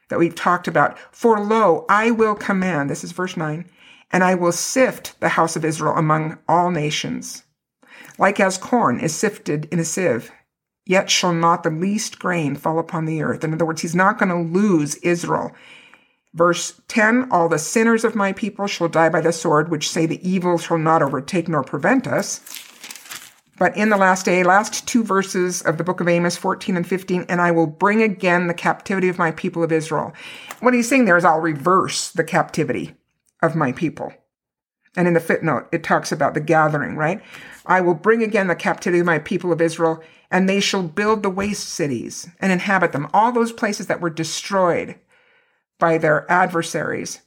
that 0.09 0.19
we've 0.19 0.35
talked 0.35 0.67
about. 0.67 0.99
For 1.11 1.39
lo, 1.39 1.87
I 1.89 2.11
will 2.11 2.35
command, 2.35 2.87
this 2.87 3.03
is 3.03 3.13
verse 3.13 3.35
9, 3.35 3.65
and 4.11 4.23
I 4.23 4.35
will 4.35 4.51
sift 4.51 5.19
the 5.19 5.29
house 5.29 5.55
of 5.55 5.65
Israel 5.65 5.95
among 5.95 6.37
all 6.47 6.69
nations. 6.69 7.45
Like 8.19 8.39
as 8.39 8.59
corn 8.59 8.99
is 8.99 9.15
sifted 9.15 9.67
in 9.71 9.79
a 9.79 9.85
sieve, 9.85 10.29
yet 10.85 11.09
shall 11.09 11.33
not 11.33 11.63
the 11.63 11.71
least 11.71 12.19
grain 12.19 12.55
fall 12.55 12.77
upon 12.77 13.05
the 13.05 13.23
earth. 13.23 13.43
In 13.43 13.55
other 13.55 13.65
words, 13.65 13.81
he's 13.81 13.95
not 13.95 14.19
going 14.19 14.29
to 14.29 14.53
lose 14.53 14.97
Israel. 14.97 15.51
Verse 16.33 16.81
10 16.87 17.29
All 17.31 17.49
the 17.49 17.59
sinners 17.59 18.03
of 18.03 18.15
my 18.15 18.33
people 18.33 18.67
shall 18.67 18.87
die 18.87 19.09
by 19.09 19.21
the 19.21 19.33
sword, 19.33 19.69
which 19.69 19.89
say 19.89 20.05
the 20.05 20.27
evil 20.27 20.57
shall 20.57 20.77
not 20.77 21.01
overtake 21.01 21.47
nor 21.47 21.63
prevent 21.63 22.07
us. 22.07 22.41
But 23.57 23.75
in 23.75 23.89
the 23.89 23.97
last 23.97 24.25
day, 24.25 24.41
last 24.43 24.87
two 24.87 25.03
verses 25.03 25.61
of 25.61 25.77
the 25.77 25.83
book 25.83 25.99
of 25.99 26.07
Amos 26.07 26.37
14 26.37 26.77
and 26.77 26.87
15, 26.87 27.25
and 27.27 27.41
I 27.41 27.51
will 27.51 27.67
bring 27.67 28.01
again 28.01 28.47
the 28.47 28.53
captivity 28.53 29.09
of 29.09 29.17
my 29.17 29.31
people 29.31 29.63
of 29.63 29.71
Israel. 29.71 30.13
What 30.61 30.73
he's 30.73 30.87
saying 30.87 31.05
there 31.05 31.17
is, 31.17 31.25
I'll 31.25 31.41
reverse 31.41 32.09
the 32.11 32.23
captivity 32.23 32.95
of 33.41 33.57
my 33.57 33.73
people. 33.73 34.13
And 34.95 35.07
in 35.09 35.13
the 35.13 35.19
footnote, 35.19 35.67
it 35.73 35.83
talks 35.83 36.11
about 36.11 36.35
the 36.35 36.39
gathering, 36.39 36.95
right? 36.95 37.21
I 37.65 37.81
will 37.81 37.93
bring 37.93 38.23
again 38.23 38.47
the 38.47 38.55
captivity 38.55 38.99
of 38.99 39.05
my 39.05 39.19
people 39.19 39.51
of 39.51 39.61
Israel, 39.61 40.01
and 40.31 40.47
they 40.47 40.61
shall 40.61 40.83
build 40.83 41.21
the 41.21 41.29
waste 41.29 41.67
cities 41.67 42.29
and 42.39 42.53
inhabit 42.53 42.93
them. 42.93 43.09
All 43.13 43.31
those 43.31 43.51
places 43.51 43.87
that 43.87 43.99
were 43.99 44.09
destroyed 44.09 44.95
by 45.79 45.97
their 45.97 46.29
adversaries 46.31 47.21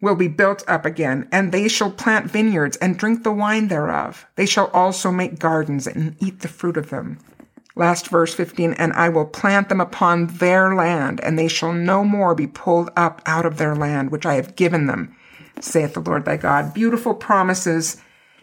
will 0.00 0.14
be 0.14 0.28
built 0.28 0.62
up 0.68 0.84
again, 0.84 1.28
and 1.32 1.50
they 1.50 1.66
shall 1.66 1.90
plant 1.90 2.30
vineyards 2.30 2.76
and 2.76 2.98
drink 2.98 3.24
the 3.24 3.32
wine 3.32 3.68
thereof. 3.68 4.26
They 4.36 4.46
shall 4.46 4.68
also 4.68 5.10
make 5.10 5.38
gardens 5.38 5.86
and 5.86 6.14
eat 6.20 6.40
the 6.40 6.48
fruit 6.48 6.76
of 6.76 6.90
them. 6.90 7.18
Last 7.74 8.08
verse 8.08 8.34
15, 8.34 8.74
and 8.74 8.92
I 8.92 9.08
will 9.08 9.24
plant 9.24 9.68
them 9.68 9.80
upon 9.80 10.26
their 10.26 10.74
land, 10.74 11.20
and 11.20 11.38
they 11.38 11.48
shall 11.48 11.72
no 11.72 12.04
more 12.04 12.34
be 12.34 12.46
pulled 12.46 12.90
up 12.96 13.22
out 13.26 13.46
of 13.46 13.56
their 13.58 13.74
land, 13.74 14.10
which 14.10 14.26
I 14.26 14.34
have 14.34 14.56
given 14.56 14.86
them, 14.86 15.16
saith 15.60 15.94
the 15.94 16.00
Lord 16.00 16.24
thy 16.24 16.36
God. 16.36 16.74
Beautiful 16.74 17.14
promises 17.14 17.96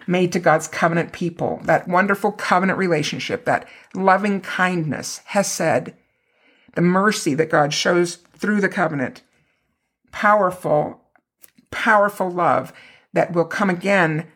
made 0.08 0.32
to 0.34 0.40
God's 0.40 0.68
covenant 0.68 1.12
people, 1.12 1.60
that 1.64 1.88
wonderful 1.88 2.32
covenant 2.32 2.78
relationship, 2.78 3.46
that 3.46 3.68
loving 3.94 4.40
kindness, 4.40 5.22
hesed, 5.26 5.94
the 6.76 6.82
mercy 6.82 7.34
that 7.34 7.50
God 7.50 7.74
shows 7.74 8.18
through 8.38 8.62
the 8.62 8.70
covenant. 8.70 9.24
Powerful, 10.12 11.02
powerful 11.72 12.30
love 12.30 12.72
that 13.14 13.34
will 13.34 13.46
come 13.46 13.70
again 13.70 14.28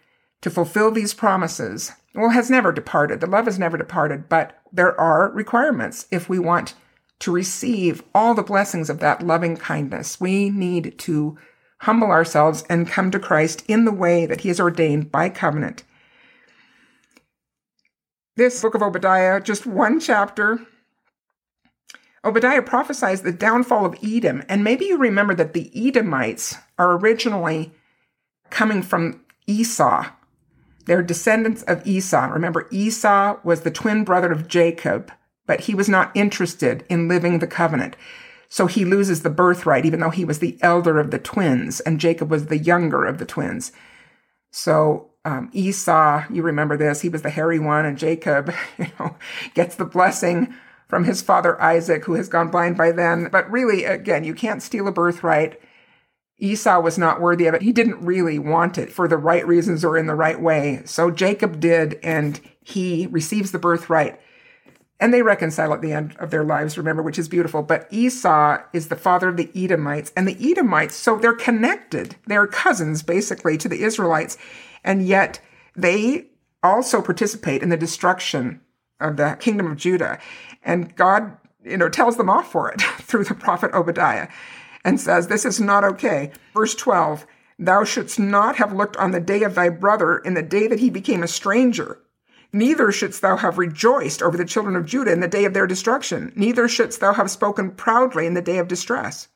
to 0.41 0.49
fulfill 0.49 0.91
these 0.91 1.13
promises. 1.13 1.91
Well, 2.15 2.29
has 2.29 2.49
never 2.49 2.71
departed. 2.71 3.19
The 3.19 3.27
love 3.27 3.45
has 3.45 3.59
never 3.59 3.77
departed, 3.77 4.27
but 4.29 4.59
there 4.71 4.99
are 4.99 5.29
requirements 5.31 6.07
if 6.11 6.27
we 6.27 6.39
want 6.39 6.73
to 7.19 7.31
receive 7.31 8.01
all 8.15 8.33
the 8.33 8.41
blessings 8.41 8.89
of 8.89 8.99
that 8.99 9.25
loving 9.25 9.57
kindness. 9.57 10.19
We 10.19 10.49
need 10.49 10.97
to 10.99 11.37
humble 11.81 12.09
ourselves 12.09 12.63
and 12.69 12.87
come 12.87 13.11
to 13.11 13.19
Christ 13.19 13.63
in 13.67 13.85
the 13.85 13.91
way 13.91 14.25
that 14.25 14.41
He 14.41 14.49
has 14.49 14.59
ordained 14.59 15.11
by 15.11 15.29
covenant. 15.29 15.83
This 18.35 18.61
book 18.61 18.73
of 18.73 18.81
Obadiah, 18.81 19.41
just 19.41 19.65
one 19.65 19.99
chapter, 19.99 20.65
Obadiah 22.23 22.61
prophesies 22.61 23.21
the 23.21 23.31
downfall 23.31 23.85
of 23.85 23.97
Edom. 24.03 24.43
And 24.49 24.63
maybe 24.63 24.85
you 24.85 24.97
remember 24.97 25.33
that 25.35 25.53
the 25.53 25.71
Edomites 25.75 26.55
are 26.77 26.97
originally 26.97 27.71
coming 28.49 28.81
from 28.81 29.23
Esau. 29.47 30.05
They're 30.85 31.03
descendants 31.03 31.63
of 31.63 31.85
Esau. 31.85 32.27
Remember, 32.27 32.67
Esau 32.71 33.37
was 33.43 33.61
the 33.61 33.71
twin 33.71 34.03
brother 34.03 34.31
of 34.31 34.47
Jacob, 34.47 35.11
but 35.45 35.61
he 35.61 35.75
was 35.75 35.87
not 35.87 36.11
interested 36.15 36.83
in 36.89 37.07
living 37.07 37.39
the 37.39 37.47
covenant. 37.47 37.95
So 38.49 38.65
he 38.65 38.83
loses 38.83 39.21
the 39.21 39.29
birthright, 39.29 39.85
even 39.85 39.99
though 39.99 40.09
he 40.09 40.25
was 40.25 40.39
the 40.39 40.57
elder 40.61 40.99
of 40.99 41.11
the 41.11 41.19
twins, 41.19 41.79
and 41.81 41.99
Jacob 41.99 42.31
was 42.31 42.47
the 42.47 42.57
younger 42.57 43.05
of 43.05 43.19
the 43.19 43.25
twins. 43.25 43.71
So 44.51 45.11
um, 45.23 45.49
Esau, 45.53 46.23
you 46.31 46.41
remember 46.41 46.75
this, 46.75 47.01
he 47.01 47.09
was 47.09 47.21
the 47.21 47.29
hairy 47.29 47.59
one, 47.59 47.85
and 47.85 47.97
Jacob, 47.97 48.51
you 48.79 48.87
know, 48.99 49.15
gets 49.53 49.75
the 49.75 49.85
blessing 49.85 50.55
from 50.89 51.05
his 51.05 51.21
father 51.21 51.61
Isaac, 51.61 52.03
who 52.03 52.15
has 52.15 52.27
gone 52.27 52.49
blind 52.49 52.75
by 52.75 52.91
then. 52.91 53.29
But 53.31 53.49
really, 53.49 53.85
again, 53.85 54.23
you 54.23 54.33
can't 54.33 54.61
steal 54.61 54.87
a 54.87 54.91
birthright. 54.91 55.61
Esau 56.39 56.79
was 56.79 56.97
not 56.97 57.21
worthy 57.21 57.45
of 57.45 57.53
it. 57.53 57.61
He 57.61 57.71
didn't 57.71 58.03
really 58.03 58.39
want 58.39 58.77
it 58.77 58.91
for 58.91 59.07
the 59.07 59.17
right 59.17 59.45
reasons 59.45 59.85
or 59.85 59.97
in 59.97 60.07
the 60.07 60.15
right 60.15 60.41
way. 60.41 60.81
So 60.85 61.11
Jacob 61.11 61.59
did, 61.59 61.99
and 62.01 62.39
he 62.61 63.07
receives 63.07 63.51
the 63.51 63.59
birthright. 63.59 64.19
And 65.01 65.13
they 65.13 65.21
reconcile 65.21 65.73
at 65.73 65.81
the 65.81 65.93
end 65.93 66.15
of 66.17 66.31
their 66.31 66.43
lives, 66.43 66.77
remember, 66.77 67.01
which 67.01 67.19
is 67.19 67.29
beautiful. 67.29 67.61
But 67.61 67.87
Esau 67.89 68.61
is 68.73 68.87
the 68.87 68.95
father 68.95 69.29
of 69.29 69.37
the 69.37 69.49
Edomites, 69.55 70.11
and 70.15 70.27
the 70.27 70.51
Edomites, 70.51 70.95
so 70.95 71.17
they're 71.17 71.33
connected. 71.33 72.15
They're 72.25 72.47
cousins, 72.47 73.03
basically, 73.03 73.57
to 73.59 73.69
the 73.69 73.83
Israelites. 73.83 74.37
And 74.83 75.05
yet 75.05 75.39
they 75.75 76.25
also 76.63 77.01
participate 77.01 77.61
in 77.61 77.69
the 77.69 77.77
destruction 77.77 78.61
of 78.99 79.15
the 79.17 79.37
kingdom 79.39 79.71
of 79.71 79.77
Judah. 79.77 80.19
And 80.63 80.95
God, 80.95 81.37
you 81.63 81.77
know, 81.77 81.89
tells 81.89 82.17
them 82.17 82.29
off 82.29 82.51
for 82.51 82.69
it 82.71 82.81
through 82.99 83.25
the 83.25 83.35
prophet 83.35 83.71
Obadiah. 83.73 84.27
and 84.85 84.99
says, 84.99 85.27
This 85.27 85.45
is 85.45 85.59
not 85.59 85.83
okay. 85.83 86.31
Verse 86.53 86.75
12 86.75 87.25
Thou 87.57 87.83
shouldst 87.83 88.19
not 88.19 88.55
have 88.55 88.71
looked 88.71 88.95
on 88.97 89.11
the 89.11 89.19
day 89.19 89.43
of 89.43 89.55
thy 89.55 89.67
brother 89.67 90.17
in 90.19 90.33
the 90.33 90.41
day 90.41 90.67
that 90.67 90.79
he 90.79 90.89
became 90.89 91.23
a 91.23 91.27
stranger. 91.27 91.99
Neither 92.51 92.91
shouldst 92.91 93.21
thou 93.21 93.37
have 93.37 93.57
rejoiced 93.57 94.23
over 94.23 94.37
the 94.37 94.45
children 94.45 94.75
of 94.75 94.85
Judah 94.85 95.11
in 95.11 95.19
the 95.19 95.27
day 95.27 95.45
of 95.45 95.53
their 95.53 95.67
destruction. 95.67 96.31
Neither 96.35 96.67
shouldst 96.67 96.99
thou 96.99 97.13
have 97.13 97.29
spoken 97.29 97.71
proudly 97.71 98.25
in 98.25 98.33
the 98.33 98.41
day 98.41 98.57
of 98.57 98.67
distress. 98.67 99.27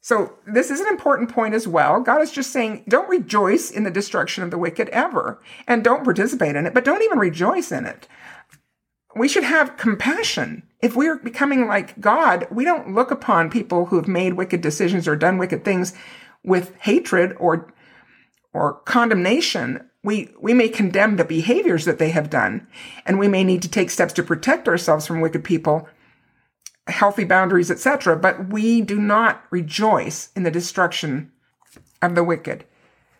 So, 0.00 0.38
this 0.46 0.70
is 0.70 0.80
an 0.80 0.88
important 0.88 1.28
point 1.28 1.54
as 1.54 1.68
well. 1.68 2.00
God 2.00 2.22
is 2.22 2.32
just 2.32 2.52
saying, 2.52 2.84
don't 2.88 3.08
rejoice 3.08 3.70
in 3.70 3.84
the 3.84 3.90
destruction 3.90 4.42
of 4.42 4.50
the 4.50 4.56
wicked 4.56 4.88
ever, 4.88 5.38
and 5.66 5.84
don't 5.84 6.04
participate 6.04 6.56
in 6.56 6.64
it, 6.64 6.72
but 6.72 6.84
don't 6.84 7.02
even 7.02 7.18
rejoice 7.18 7.70
in 7.70 7.84
it. 7.84 8.08
We 9.16 9.28
should 9.28 9.44
have 9.44 9.76
compassion. 9.76 10.62
If 10.80 10.96
we're 10.96 11.18
becoming 11.18 11.66
like 11.66 12.00
God, 12.00 12.46
we 12.50 12.64
don't 12.64 12.94
look 12.94 13.10
upon 13.10 13.50
people 13.50 13.86
who 13.86 13.96
have 13.96 14.08
made 14.08 14.34
wicked 14.34 14.60
decisions 14.60 15.08
or 15.08 15.16
done 15.16 15.38
wicked 15.38 15.64
things 15.64 15.94
with 16.44 16.74
hatred 16.80 17.36
or 17.38 17.72
or 18.52 18.80
condemnation. 18.80 19.88
We 20.02 20.30
we 20.40 20.54
may 20.54 20.68
condemn 20.68 21.16
the 21.16 21.24
behaviors 21.24 21.84
that 21.84 21.98
they 21.98 22.10
have 22.10 22.30
done, 22.30 22.66
and 23.04 23.18
we 23.18 23.28
may 23.28 23.44
need 23.44 23.62
to 23.62 23.68
take 23.68 23.90
steps 23.90 24.12
to 24.14 24.22
protect 24.22 24.68
ourselves 24.68 25.06
from 25.06 25.20
wicked 25.20 25.44
people 25.44 25.88
healthy 26.90 27.24
boundaries, 27.24 27.70
etc. 27.70 28.16
But 28.16 28.48
we 28.48 28.80
do 28.80 29.00
not 29.00 29.44
rejoice 29.50 30.30
in 30.36 30.42
the 30.42 30.50
destruction 30.50 31.32
of 32.02 32.14
the 32.14 32.24
wicked. 32.24 32.64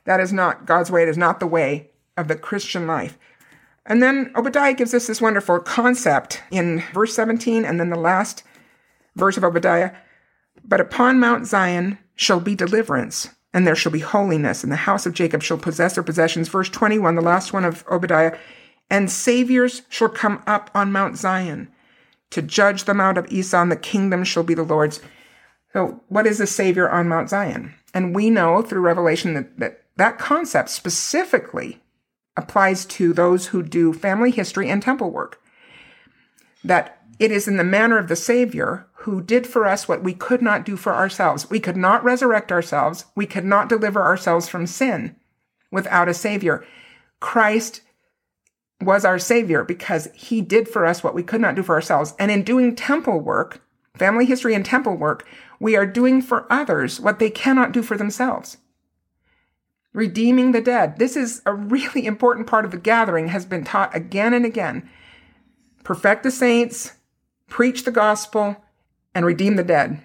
That 0.05 0.21
is 0.21 0.33
not 0.33 0.67
God's 0.67 0.91
way. 0.91 1.03
It 1.03 1.09
is 1.09 1.19
not 1.19 1.41
the 1.41 1.47
way 1.47 1.91
of 2.17 2.29
the 2.29 2.37
Christian 2.37 2.87
life. 2.87 3.19
And 3.87 4.03
then 4.03 4.31
Obadiah 4.37 4.75
gives 4.75 4.95
us 4.95 5.07
this 5.07 5.21
wonderful 5.21 5.59
concept 5.61 6.43
in 6.51 6.83
verse 6.93 7.15
17 7.15 7.65
and 7.65 7.81
then 7.81 7.91
the 7.91 7.97
last 7.97 8.43
verse 9.17 9.37
of 9.37 9.45
Obadiah. 9.45 9.93
But 10.65 10.81
upon 10.81 11.21
Mount 11.21 11.47
Zion 11.47 11.99
shall 12.15 12.41
be 12.41 12.55
deliverance, 12.55 13.31
and 13.53 13.67
there 13.67 13.75
shall 13.75 13.93
be 13.93 14.01
holiness, 14.01 14.63
and 14.63 14.71
the 14.71 14.77
house 14.77 15.07
of 15.07 15.15
Jacob 15.15 15.43
shall 15.43 15.59
possess 15.59 15.95
their 15.95 16.05
possessions. 16.05 16.49
Verse 16.49 16.69
21, 16.69 17.15
the 17.15 17.23
last 17.23 17.53
one 17.53 17.65
of 17.65 17.85
Obadiah. 17.91 18.37
And 18.91 19.11
saviors 19.11 19.83
shall 19.89 20.09
come 20.09 20.43
up 20.47 20.71
on 20.75 20.93
Mount 20.93 21.17
Zion 21.17 21.69
to 22.31 22.43
judge 22.43 22.85
them 22.85 23.01
out 23.01 23.17
of 23.17 23.31
Esau, 23.31 23.63
and 23.63 23.73
the 23.73 23.77
kingdom 23.77 24.25
shall 24.25 24.43
be 24.43 24.55
the 24.55 24.63
Lord's. 24.63 25.01
So, 25.73 26.03
what 26.09 26.27
is 26.27 26.41
a 26.41 26.47
Savior 26.47 26.91
on 26.91 27.09
Mount 27.09 27.31
Zion? 27.31 27.75
And 27.95 28.15
we 28.15 28.31
know 28.31 28.63
through 28.63 28.83
Revelation 28.83 29.35
that 29.35 29.59
that, 29.59 29.85
that 29.97 30.19
concept 30.19 30.71
specifically 30.71 31.81
applies 32.43 32.85
to 32.87 33.13
those 33.13 33.49
who 33.49 33.63
do 33.63 33.93
family 33.93 34.31
history 34.31 34.69
and 34.69 34.83
temple 34.83 35.11
work. 35.11 35.41
That 36.65 37.03
it 37.19 37.31
is 37.31 37.47
in 37.47 37.57
the 37.57 37.65
manner 37.65 37.99
of 37.99 38.09
the 38.09 38.17
Savior 38.17 38.87
who 39.01 39.23
did 39.23 39.47
for 39.47 39.67
us 39.67 39.89
what 39.89 40.03
we 40.03 40.13
could 40.13 40.43
not 40.43 40.65
do 40.65 40.77
for 40.77 40.95
ourselves. 40.95 41.49
We 41.49 41.61
could 41.61 41.77
not 41.77 42.05
resurrect 42.05 42.53
ourselves. 42.53 43.07
We 43.15 43.27
could 43.27 43.45
not 43.45 43.69
deliver 43.69 44.03
ourselves 44.03 44.49
from 44.49 44.67
sin 44.67 45.17
without 45.71 46.09
a 46.09 46.15
Savior. 46.15 46.65
Christ 47.21 47.83
was 48.81 49.05
our 49.05 49.19
Savior 49.19 49.65
because 49.65 50.09
He 50.15 50.41
did 50.41 50.69
for 50.69 50.85
us 50.85 51.03
what 51.03 51.15
we 51.15 51.23
could 51.23 51.41
not 51.41 51.55
do 51.55 51.63
for 51.63 51.75
ourselves. 51.75 52.15
And 52.19 52.31
in 52.31 52.43
doing 52.43 52.75
temple 52.75 53.21
work, 53.21 53.63
family 53.95 54.27
history 54.27 54.55
and 54.55 54.65
temple 54.65 54.97
work, 54.97 55.27
we 55.59 55.77
are 55.77 55.87
doing 55.87 56.23
for 56.23 56.51
others 56.51 57.01
what 57.01 57.19
they 57.19 57.31
cannot 57.31 57.73
do 57.73 57.83
for 57.83 57.97
themselves. 57.97 58.57
Redeeming 59.93 60.53
the 60.53 60.61
dead. 60.61 60.99
This 60.99 61.17
is 61.17 61.43
a 61.47 61.53
really 61.53 62.07
important 62.07 62.47
part 62.47 62.65
of 62.65 62.71
the 62.71 62.79
gathering, 62.79 63.29
has 63.29 63.45
been 63.45 63.65
taught 63.65 63.95
again 63.95 64.33
and 64.33 64.45
again. 64.45 64.89
Perfect 65.83 66.23
the 66.23 66.31
saints, 66.31 66.93
preach 67.49 67.85
the 67.85 67.91
gospel, 67.91 68.57
and 69.15 69.27
redeem 69.27 69.57
the 69.57 69.65
dead. 69.65 70.01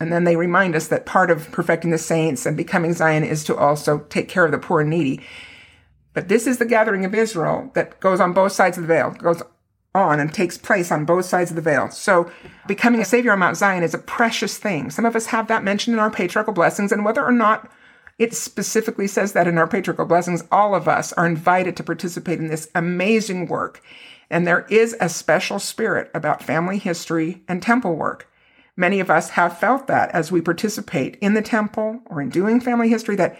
And 0.00 0.10
then 0.10 0.24
they 0.24 0.36
remind 0.36 0.74
us 0.74 0.88
that 0.88 1.04
part 1.04 1.30
of 1.30 1.52
perfecting 1.52 1.90
the 1.90 1.98
saints 1.98 2.46
and 2.46 2.56
becoming 2.56 2.94
Zion 2.94 3.22
is 3.22 3.44
to 3.44 3.56
also 3.56 3.98
take 4.08 4.28
care 4.28 4.46
of 4.46 4.52
the 4.52 4.58
poor 4.58 4.80
and 4.80 4.88
needy. 4.88 5.20
But 6.14 6.28
this 6.28 6.46
is 6.46 6.56
the 6.56 6.64
gathering 6.64 7.04
of 7.04 7.14
Israel 7.14 7.70
that 7.74 8.00
goes 8.00 8.18
on 8.18 8.32
both 8.32 8.52
sides 8.52 8.78
of 8.78 8.84
the 8.84 8.88
veil, 8.88 9.10
goes 9.10 9.42
on 9.94 10.20
and 10.20 10.32
takes 10.32 10.56
place 10.56 10.90
on 10.90 11.04
both 11.04 11.26
sides 11.26 11.50
of 11.50 11.56
the 11.56 11.62
veil. 11.62 11.90
So 11.90 12.30
becoming 12.66 13.00
a 13.00 13.04
savior 13.04 13.32
on 13.32 13.40
Mount 13.40 13.58
Zion 13.58 13.82
is 13.82 13.92
a 13.92 13.98
precious 13.98 14.56
thing. 14.56 14.88
Some 14.90 15.04
of 15.04 15.14
us 15.14 15.26
have 15.26 15.48
that 15.48 15.64
mentioned 15.64 15.94
in 15.94 16.00
our 16.00 16.10
patriarchal 16.10 16.54
blessings, 16.54 16.92
and 16.92 17.04
whether 17.04 17.22
or 17.22 17.32
not 17.32 17.70
it 18.20 18.34
specifically 18.34 19.06
says 19.06 19.32
that 19.32 19.48
in 19.48 19.56
our 19.56 19.66
patriarchal 19.66 20.04
blessings, 20.04 20.44
all 20.52 20.74
of 20.74 20.86
us 20.86 21.10
are 21.14 21.26
invited 21.26 21.74
to 21.78 21.82
participate 21.82 22.38
in 22.38 22.48
this 22.48 22.68
amazing 22.74 23.46
work. 23.46 23.82
And 24.28 24.46
there 24.46 24.66
is 24.68 24.94
a 25.00 25.08
special 25.08 25.58
spirit 25.58 26.10
about 26.12 26.42
family 26.42 26.76
history 26.76 27.42
and 27.48 27.62
temple 27.62 27.96
work. 27.96 28.30
Many 28.76 29.00
of 29.00 29.08
us 29.08 29.30
have 29.30 29.58
felt 29.58 29.86
that 29.86 30.10
as 30.10 30.30
we 30.30 30.42
participate 30.42 31.16
in 31.22 31.32
the 31.32 31.40
temple 31.40 32.02
or 32.06 32.20
in 32.20 32.28
doing 32.28 32.60
family 32.60 32.90
history, 32.90 33.16
that 33.16 33.38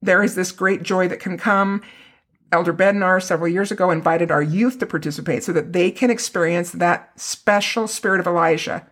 there 0.00 0.22
is 0.22 0.36
this 0.36 0.52
great 0.52 0.84
joy 0.84 1.08
that 1.08 1.20
can 1.20 1.36
come. 1.36 1.82
Elder 2.52 2.72
Bednar 2.72 3.20
several 3.20 3.48
years 3.48 3.72
ago 3.72 3.90
invited 3.90 4.30
our 4.30 4.42
youth 4.42 4.78
to 4.78 4.86
participate 4.86 5.42
so 5.42 5.52
that 5.52 5.72
they 5.72 5.90
can 5.90 6.08
experience 6.08 6.70
that 6.70 7.10
special 7.20 7.88
spirit 7.88 8.20
of 8.20 8.28
Elijah 8.28 8.86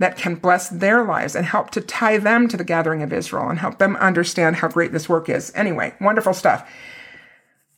that 0.00 0.16
can 0.16 0.34
bless 0.34 0.70
their 0.70 1.04
lives 1.04 1.36
and 1.36 1.44
help 1.44 1.70
to 1.70 1.80
tie 1.80 2.16
them 2.16 2.48
to 2.48 2.56
the 2.56 2.64
gathering 2.64 3.02
of 3.02 3.12
Israel 3.12 3.50
and 3.50 3.58
help 3.58 3.78
them 3.78 3.96
understand 3.96 4.56
how 4.56 4.68
great 4.68 4.92
this 4.92 5.10
work 5.10 5.28
is. 5.28 5.52
Anyway, 5.54 5.94
wonderful 6.00 6.32
stuff. 6.32 6.68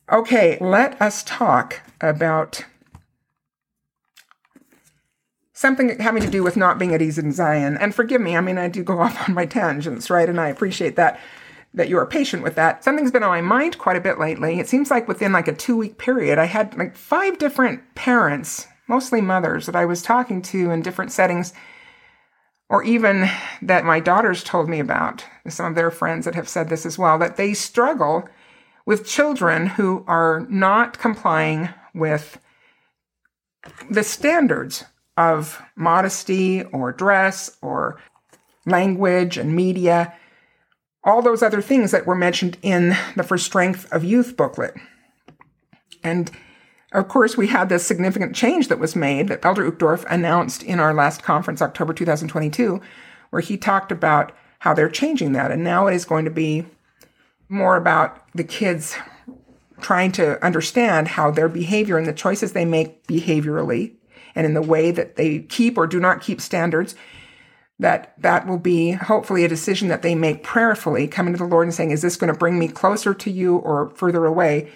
Okay, 0.09 0.57
let 0.61 0.99
us 1.01 1.21
talk 1.23 1.81
about 1.99 2.63
something 5.51 5.99
having 5.99 6.23
to 6.23 6.29
do 6.29 6.43
with 6.43 6.55
not 6.55 6.79
being 6.79 6.93
at 6.93 7.01
ease 7.01 7.17
in 7.17 7.33
Zion. 7.33 7.77
And 7.77 7.93
forgive 7.93 8.21
me, 8.21 8.37
I 8.37 8.41
mean, 8.41 8.57
I 8.57 8.69
do 8.69 8.83
go 8.83 8.99
off 9.01 9.27
on 9.27 9.35
my 9.35 9.45
tangents, 9.45 10.09
right? 10.09 10.29
And 10.29 10.39
I 10.39 10.47
appreciate 10.47 10.95
that 10.95 11.19
that 11.75 11.89
you 11.89 11.97
are 11.97 12.05
patient 12.05 12.43
with 12.43 12.53
that. 12.53 12.83
Something's 12.83 13.11
been 13.11 13.23
on 13.23 13.31
my 13.31 13.41
mind 13.41 13.79
quite 13.79 13.95
a 13.95 14.01
bit 14.01 14.19
lately. 14.19 14.59
It 14.59 14.69
seems 14.69 14.91
like 14.91 15.07
within 15.07 15.31
like 15.33 15.47
a 15.47 15.55
two 15.55 15.75
week 15.75 15.97
period, 15.97 16.37
I 16.37 16.45
had 16.45 16.77
like 16.77 16.95
five 16.95 17.37
different 17.37 17.95
parents, 17.95 18.67
mostly 18.87 19.19
mothers, 19.19 19.65
that 19.65 19.75
I 19.75 19.85
was 19.85 20.03
talking 20.03 20.41
to 20.43 20.69
in 20.69 20.83
different 20.83 21.11
settings, 21.11 21.51
or 22.73 22.83
even 22.83 23.29
that 23.61 23.85
my 23.85 23.99
daughters 23.99 24.43
told 24.43 24.67
me 24.67 24.79
about, 24.79 25.23
some 25.47 25.67
of 25.67 25.75
their 25.75 25.91
friends 25.91 26.25
that 26.25 26.33
have 26.33 26.49
said 26.49 26.69
this 26.69 26.87
as 26.87 26.97
well, 26.97 27.19
that 27.19 27.37
they 27.37 27.53
struggle 27.53 28.27
with 28.83 29.05
children 29.05 29.67
who 29.67 30.03
are 30.07 30.47
not 30.49 30.97
complying 30.97 31.69
with 31.93 32.39
the 33.91 34.03
standards 34.03 34.85
of 35.15 35.61
modesty 35.75 36.63
or 36.63 36.91
dress 36.91 37.57
or 37.61 37.99
language 38.65 39.37
and 39.37 39.55
media 39.55 40.11
all 41.03 41.21
those 41.21 41.43
other 41.43 41.61
things 41.61 41.91
that 41.91 42.07
were 42.07 42.15
mentioned 42.15 42.57
in 42.63 42.95
the 43.15 43.23
For 43.23 43.37
Strength 43.37 43.91
of 43.91 44.03
Youth 44.03 44.35
booklet. 44.35 44.73
And 46.03 46.31
of 46.93 47.07
course, 47.07 47.35
we 47.35 47.47
had 47.47 47.69
this 47.69 47.85
significant 47.85 48.35
change 48.35 48.67
that 48.67 48.79
was 48.79 48.95
made 48.95 49.27
that 49.27 49.43
Elder 49.43 49.69
Uchtdorf 49.69 50.05
announced 50.09 50.63
in 50.63 50.79
our 50.79 50.93
last 50.93 51.23
conference, 51.23 51.61
October 51.61 51.93
2022, 51.93 52.79
where 53.31 53.41
he 53.41 53.57
talked 53.57 53.91
about 53.91 54.31
how 54.59 54.73
they're 54.73 54.89
changing 54.89 55.33
that. 55.33 55.51
And 55.51 55.63
now 55.63 55.87
it 55.87 55.95
is 55.95 56.05
going 56.05 56.25
to 56.25 56.31
be 56.31 56.65
more 57.49 57.75
about 57.75 58.25
the 58.33 58.43
kids 58.43 58.95
trying 59.81 60.11
to 60.13 60.43
understand 60.43 61.09
how 61.09 61.31
their 61.31 61.49
behavior 61.49 61.97
and 61.97 62.07
the 62.07 62.13
choices 62.13 62.53
they 62.53 62.65
make 62.65 63.05
behaviorally 63.07 63.93
and 64.35 64.45
in 64.45 64.53
the 64.53 64.61
way 64.61 64.91
that 64.91 65.15
they 65.15 65.39
keep 65.39 65.77
or 65.77 65.87
do 65.87 65.99
not 65.99 66.21
keep 66.21 66.39
standards 66.39 66.95
that 67.79 68.13
that 68.21 68.47
will 68.47 68.57
be 68.57 68.91
hopefully 68.91 69.43
a 69.43 69.47
decision 69.47 69.87
that 69.89 70.03
they 70.03 70.15
make 70.15 70.43
prayerfully, 70.43 71.07
coming 71.07 71.33
to 71.33 71.37
the 71.37 71.45
Lord 71.45 71.67
and 71.67 71.73
saying, 71.73 71.91
Is 71.91 72.01
this 72.01 72.15
going 72.15 72.31
to 72.31 72.37
bring 72.37 72.57
me 72.57 72.67
closer 72.67 73.13
to 73.13 73.31
you 73.31 73.57
or 73.57 73.89
further 73.91 74.25
away? 74.25 74.71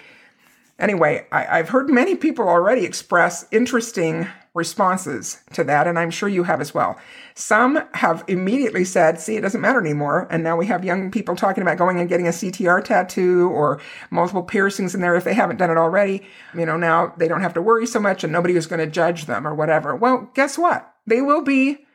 Anyway, 0.78 1.26
I, 1.32 1.56
have 1.56 1.70
heard 1.70 1.90
many 1.90 2.14
people 2.14 2.48
already 2.48 2.84
express 2.84 3.46
interesting 3.50 4.28
responses 4.54 5.40
to 5.52 5.64
that, 5.64 5.88
and 5.88 5.98
I'm 5.98 6.10
sure 6.10 6.28
you 6.28 6.44
have 6.44 6.60
as 6.60 6.72
well. 6.72 6.96
Some 7.34 7.80
have 7.94 8.24
immediately 8.28 8.84
said, 8.84 9.20
see, 9.20 9.36
it 9.36 9.40
doesn't 9.40 9.60
matter 9.60 9.80
anymore. 9.80 10.28
And 10.30 10.44
now 10.44 10.56
we 10.56 10.66
have 10.66 10.84
young 10.84 11.10
people 11.10 11.34
talking 11.34 11.62
about 11.62 11.78
going 11.78 11.98
and 11.98 12.08
getting 12.08 12.28
a 12.28 12.30
CTR 12.30 12.84
tattoo 12.84 13.50
or 13.50 13.80
multiple 14.10 14.44
piercings 14.44 14.94
in 14.94 15.00
there 15.00 15.16
if 15.16 15.24
they 15.24 15.34
haven't 15.34 15.56
done 15.56 15.70
it 15.70 15.76
already. 15.76 16.24
You 16.54 16.66
know, 16.66 16.76
now 16.76 17.12
they 17.16 17.26
don't 17.26 17.42
have 17.42 17.54
to 17.54 17.62
worry 17.62 17.86
so 17.86 17.98
much 17.98 18.22
and 18.22 18.32
nobody 18.32 18.54
is 18.54 18.66
going 18.66 18.80
to 18.80 18.86
judge 18.86 19.26
them 19.26 19.46
or 19.46 19.54
whatever. 19.54 19.96
Well, 19.96 20.30
guess 20.34 20.56
what? 20.56 20.94
They 21.06 21.20
will 21.20 21.42
be 21.42 21.86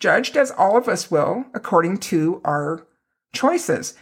judged 0.00 0.36
as 0.36 0.50
all 0.50 0.76
of 0.76 0.88
us 0.88 1.10
will 1.10 1.44
according 1.54 1.98
to 1.98 2.40
our 2.44 2.86
choices. 3.32 3.94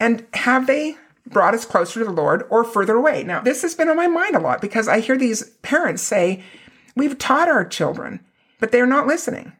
And 0.00 0.26
have 0.34 0.66
they 0.66 0.96
brought 1.26 1.54
us 1.54 1.64
closer 1.64 2.00
to 2.00 2.06
the 2.06 2.12
Lord 2.12 2.44
or 2.50 2.64
further 2.64 2.96
away? 2.96 3.24
Now, 3.24 3.40
this 3.40 3.62
has 3.62 3.74
been 3.74 3.88
on 3.88 3.96
my 3.96 4.06
mind 4.06 4.36
a 4.36 4.40
lot 4.40 4.60
because 4.60 4.88
I 4.88 5.00
hear 5.00 5.16
these 5.16 5.50
parents 5.62 6.02
say, 6.02 6.42
We've 6.96 7.18
taught 7.18 7.48
our 7.48 7.64
children, 7.64 8.20
but 8.60 8.70
they're 8.70 8.86
not 8.86 9.08
listening. 9.08 9.52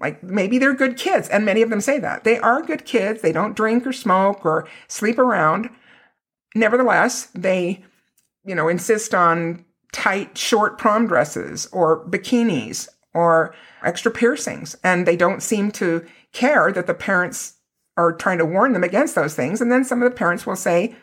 Like 0.00 0.22
maybe 0.22 0.58
they're 0.58 0.74
good 0.74 0.96
kids, 0.96 1.28
and 1.28 1.44
many 1.44 1.62
of 1.62 1.70
them 1.70 1.80
say 1.80 1.98
that. 1.98 2.24
They 2.24 2.38
are 2.38 2.62
good 2.62 2.86
kids. 2.86 3.20
They 3.20 3.32
don't 3.32 3.54
drink 3.54 3.86
or 3.86 3.92
smoke 3.92 4.44
or 4.44 4.66
sleep 4.88 5.18
around. 5.18 5.70
Nevertheless, 6.54 7.26
they, 7.34 7.84
you 8.44 8.54
know, 8.54 8.68
insist 8.68 9.14
on 9.14 9.64
tight, 9.92 10.38
short 10.38 10.78
prom 10.78 11.06
dresses 11.06 11.68
or 11.70 12.04
bikinis 12.06 12.88
or 13.12 13.54
extra 13.82 14.10
piercings. 14.10 14.76
And 14.82 15.06
they 15.06 15.16
don't 15.16 15.42
seem 15.42 15.70
to 15.72 16.06
care 16.32 16.72
that 16.72 16.86
the 16.86 16.94
parents 16.94 17.54
are 17.96 18.12
trying 18.12 18.38
to 18.38 18.46
warn 18.46 18.72
them 18.72 18.84
against 18.84 19.14
those 19.14 19.34
things. 19.34 19.60
And 19.60 19.70
then 19.70 19.84
some 19.84 20.02
of 20.02 20.10
the 20.10 20.16
parents 20.16 20.46
will 20.46 20.56
say, 20.56 20.96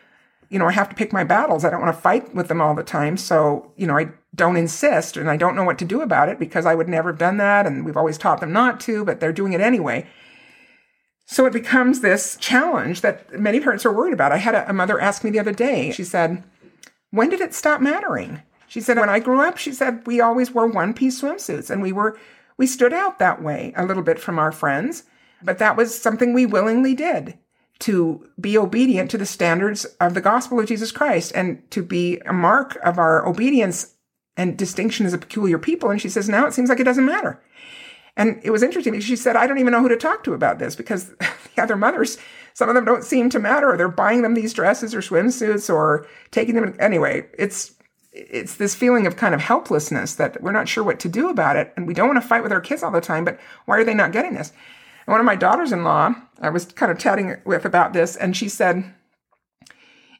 you 0.50 0.58
know, 0.58 0.66
I 0.66 0.72
have 0.72 0.88
to 0.88 0.94
pick 0.94 1.12
my 1.12 1.24
battles. 1.24 1.64
I 1.64 1.70
don't 1.70 1.82
want 1.82 1.94
to 1.94 2.00
fight 2.00 2.34
with 2.34 2.48
them 2.48 2.60
all 2.60 2.74
the 2.74 2.82
time. 2.82 3.16
So, 3.16 3.72
you 3.76 3.86
know, 3.86 3.98
I 3.98 4.08
don't 4.34 4.56
insist 4.56 5.16
and 5.16 5.30
I 5.30 5.36
don't 5.36 5.54
know 5.54 5.64
what 5.64 5.78
to 5.78 5.84
do 5.84 6.00
about 6.00 6.28
it 6.28 6.38
because 6.38 6.64
I 6.64 6.74
would 6.74 6.88
never 6.88 7.10
have 7.10 7.18
done 7.18 7.36
that. 7.36 7.66
And 7.66 7.84
we've 7.84 7.96
always 7.96 8.18
taught 8.18 8.40
them 8.40 8.52
not 8.52 8.80
to, 8.80 9.04
but 9.04 9.20
they're 9.20 9.32
doing 9.32 9.52
it 9.52 9.60
anyway. 9.60 10.06
So 11.26 11.44
it 11.44 11.52
becomes 11.52 12.00
this 12.00 12.36
challenge 12.40 13.02
that 13.02 13.38
many 13.38 13.60
parents 13.60 13.84
are 13.84 13.92
worried 13.92 14.14
about. 14.14 14.32
I 14.32 14.38
had 14.38 14.54
a, 14.54 14.70
a 14.70 14.72
mother 14.72 14.98
ask 14.98 15.22
me 15.22 15.30
the 15.30 15.40
other 15.40 15.52
day, 15.52 15.90
she 15.92 16.04
said, 16.04 16.42
When 17.10 17.28
did 17.28 17.42
it 17.42 17.52
stop 17.52 17.82
mattering? 17.82 18.42
She 18.66 18.80
said, 18.80 18.98
When 18.98 19.10
I 19.10 19.18
grew 19.18 19.40
up, 19.40 19.58
she 19.58 19.72
said, 19.72 20.06
we 20.06 20.20
always 20.22 20.52
wore 20.52 20.66
one 20.66 20.94
piece 20.94 21.20
swimsuits 21.20 21.68
and 21.68 21.82
we 21.82 21.92
were, 21.92 22.18
we 22.56 22.66
stood 22.66 22.94
out 22.94 23.18
that 23.18 23.42
way 23.42 23.74
a 23.76 23.84
little 23.84 24.02
bit 24.02 24.18
from 24.18 24.38
our 24.38 24.52
friends, 24.52 25.04
but 25.42 25.58
that 25.58 25.76
was 25.76 26.00
something 26.00 26.32
we 26.32 26.46
willingly 26.46 26.94
did 26.94 27.38
to 27.80 28.28
be 28.40 28.58
obedient 28.58 29.10
to 29.10 29.18
the 29.18 29.26
standards 29.26 29.84
of 30.00 30.14
the 30.14 30.20
gospel 30.20 30.58
of 30.58 30.66
Jesus 30.66 30.90
Christ 30.90 31.32
and 31.34 31.68
to 31.70 31.82
be 31.82 32.18
a 32.26 32.32
mark 32.32 32.76
of 32.84 32.98
our 32.98 33.26
obedience 33.26 33.94
and 34.36 34.56
distinction 34.56 35.06
as 35.06 35.12
a 35.12 35.18
peculiar 35.18 35.58
people. 35.58 35.90
And 35.90 36.00
she 36.00 36.08
says, 36.08 36.28
now 36.28 36.46
it 36.46 36.54
seems 36.54 36.68
like 36.68 36.80
it 36.80 36.84
doesn't 36.84 37.04
matter. 37.04 37.42
And 38.16 38.40
it 38.42 38.50
was 38.50 38.64
interesting 38.64 38.92
because 38.92 39.06
she 39.06 39.14
said, 39.14 39.36
I 39.36 39.46
don't 39.46 39.58
even 39.58 39.72
know 39.72 39.80
who 39.80 39.88
to 39.88 39.96
talk 39.96 40.24
to 40.24 40.34
about 40.34 40.58
this 40.58 40.74
because 40.74 41.08
the 41.18 41.62
other 41.62 41.76
mothers, 41.76 42.18
some 42.52 42.68
of 42.68 42.74
them 42.74 42.84
don't 42.84 43.04
seem 43.04 43.30
to 43.30 43.38
matter. 43.38 43.70
Or 43.70 43.76
they're 43.76 43.88
buying 43.88 44.22
them 44.22 44.34
these 44.34 44.52
dresses 44.52 44.94
or 44.94 45.00
swimsuits 45.00 45.72
or 45.72 46.06
taking 46.32 46.56
them. 46.56 46.76
Anyway, 46.80 47.26
it's, 47.38 47.74
it's 48.12 48.56
this 48.56 48.74
feeling 48.74 49.06
of 49.06 49.16
kind 49.16 49.36
of 49.36 49.40
helplessness 49.40 50.16
that 50.16 50.42
we're 50.42 50.50
not 50.50 50.68
sure 50.68 50.82
what 50.82 50.98
to 51.00 51.08
do 51.08 51.28
about 51.28 51.54
it. 51.54 51.72
And 51.76 51.86
we 51.86 51.94
don't 51.94 52.08
want 52.08 52.20
to 52.20 52.28
fight 52.28 52.42
with 52.42 52.52
our 52.52 52.60
kids 52.60 52.82
all 52.82 52.90
the 52.90 53.00
time, 53.00 53.24
but 53.24 53.38
why 53.66 53.78
are 53.78 53.84
they 53.84 53.94
not 53.94 54.10
getting 54.10 54.34
this? 54.34 54.52
And 55.08 55.12
one 55.12 55.20
of 55.20 55.24
my 55.24 55.36
daughters 55.36 55.72
in 55.72 55.84
law, 55.84 56.14
I 56.38 56.50
was 56.50 56.66
kind 56.66 56.92
of 56.92 56.98
chatting 56.98 57.38
with 57.46 57.64
about 57.64 57.94
this, 57.94 58.14
and 58.14 58.36
she 58.36 58.46
said, 58.46 58.92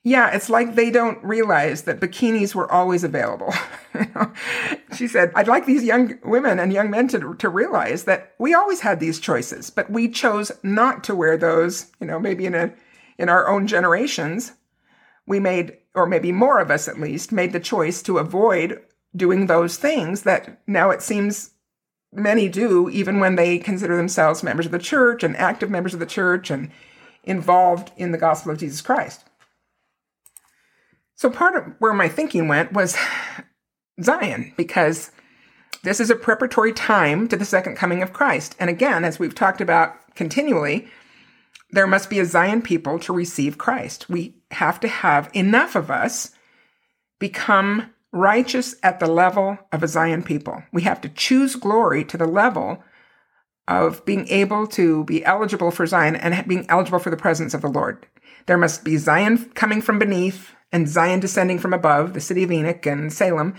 yeah, 0.03 0.31
it's 0.35 0.48
like 0.48 0.77
they 0.77 0.90
don't 0.90 1.22
realize 1.22 1.83
that 1.83 2.01
bikinis 2.01 2.55
were 2.55 2.72
always 2.72 3.05
available. 3.05 3.53
she 4.96 5.07
said, 5.07 5.31
I'd 5.35 5.46
like 5.46 5.66
these 5.66 5.85
young 5.85 6.18
women 6.24 6.59
and 6.59 6.72
young 6.72 6.88
men 6.88 7.07
to, 7.09 7.35
to 7.35 7.51
realize 7.51 8.05
that 8.05 8.33
we 8.38 8.55
always 8.55 8.81
had 8.81 8.98
these 8.98 9.20
choices, 9.20 9.68
but 9.68 9.90
we 9.90 10.09
chose 10.09 10.53
not 10.62 11.05
to 11.05 11.14
wear 11.14 11.37
those, 11.37 11.92
you 12.01 12.07
know, 12.07 12.18
maybe 12.18 12.46
in 12.46 12.55
a, 12.55 12.72
in 13.18 13.29
our 13.29 13.46
own 13.46 13.66
generations. 13.66 14.53
We 15.27 15.38
made, 15.38 15.77
or 15.94 16.07
maybe 16.07 16.33
more 16.33 16.61
of 16.61 16.70
us 16.70 16.88
at 16.88 16.98
least, 16.98 17.31
made 17.31 17.53
the 17.53 17.61
choice 17.61 18.01
to 18.05 18.16
avoid 18.16 18.83
doing 19.14 19.48
those 19.48 19.77
things 19.77 20.22
that 20.22 20.62
now 20.66 20.88
it 20.88 21.03
seems 21.03 21.51
many 22.12 22.48
do, 22.48 22.88
even 22.88 23.20
when 23.20 23.36
they 23.36 23.58
consider 23.58 23.96
themselves 23.96 24.42
members 24.42 24.66
of 24.66 24.72
the 24.72 24.78
church 24.78 25.22
and 25.22 25.36
active 25.36 25.70
members 25.70 25.94
of 25.94 26.00
the 26.00 26.06
church 26.06 26.50
and 26.50 26.70
involved 27.24 27.92
in 27.96 28.12
the 28.12 28.18
gospel 28.18 28.52
of 28.52 28.58
Jesus 28.58 28.80
Christ. 28.80 29.24
So, 31.14 31.30
part 31.30 31.56
of 31.56 31.74
where 31.78 31.92
my 31.92 32.08
thinking 32.08 32.48
went 32.48 32.72
was 32.72 32.96
Zion, 34.02 34.54
because 34.56 35.10
this 35.82 36.00
is 36.00 36.10
a 36.10 36.16
preparatory 36.16 36.72
time 36.72 37.28
to 37.28 37.36
the 37.36 37.44
second 37.44 37.76
coming 37.76 38.02
of 38.02 38.12
Christ. 38.12 38.56
And 38.58 38.70
again, 38.70 39.04
as 39.04 39.18
we've 39.18 39.34
talked 39.34 39.60
about 39.60 39.94
continually, 40.14 40.88
there 41.70 41.86
must 41.86 42.08
be 42.08 42.18
a 42.18 42.24
Zion 42.24 42.62
people 42.62 42.98
to 43.00 43.12
receive 43.12 43.58
Christ. 43.58 44.08
We 44.08 44.36
have 44.52 44.80
to 44.80 44.88
have 44.88 45.30
enough 45.34 45.76
of 45.76 45.90
us 45.90 46.32
become 47.18 47.90
righteous 48.12 48.74
at 48.82 49.00
the 49.00 49.06
level 49.06 49.58
of 49.72 49.82
a 49.82 49.88
Zion 49.88 50.22
people. 50.22 50.62
We 50.72 50.82
have 50.82 51.00
to 51.02 51.08
choose 51.08 51.56
glory 51.56 52.04
to 52.04 52.16
the 52.16 52.26
level 52.26 52.82
of 53.66 54.04
being 54.06 54.26
able 54.28 54.66
to 54.68 55.04
be 55.04 55.24
eligible 55.24 55.70
for 55.70 55.86
Zion 55.86 56.16
and 56.16 56.48
being 56.48 56.66
eligible 56.68 56.98
for 56.98 57.10
the 57.10 57.16
presence 57.16 57.52
of 57.52 57.60
the 57.60 57.68
Lord. 57.68 58.06
There 58.46 58.56
must 58.56 58.82
be 58.82 58.96
Zion 58.96 59.50
coming 59.54 59.82
from 59.82 59.98
beneath 59.98 60.52
and 60.72 60.88
Zion 60.88 61.20
descending 61.20 61.58
from 61.58 61.74
above, 61.74 62.14
the 62.14 62.20
city 62.20 62.42
of 62.42 62.52
Enoch 62.52 62.84
and 62.86 63.12
Salem, 63.12 63.54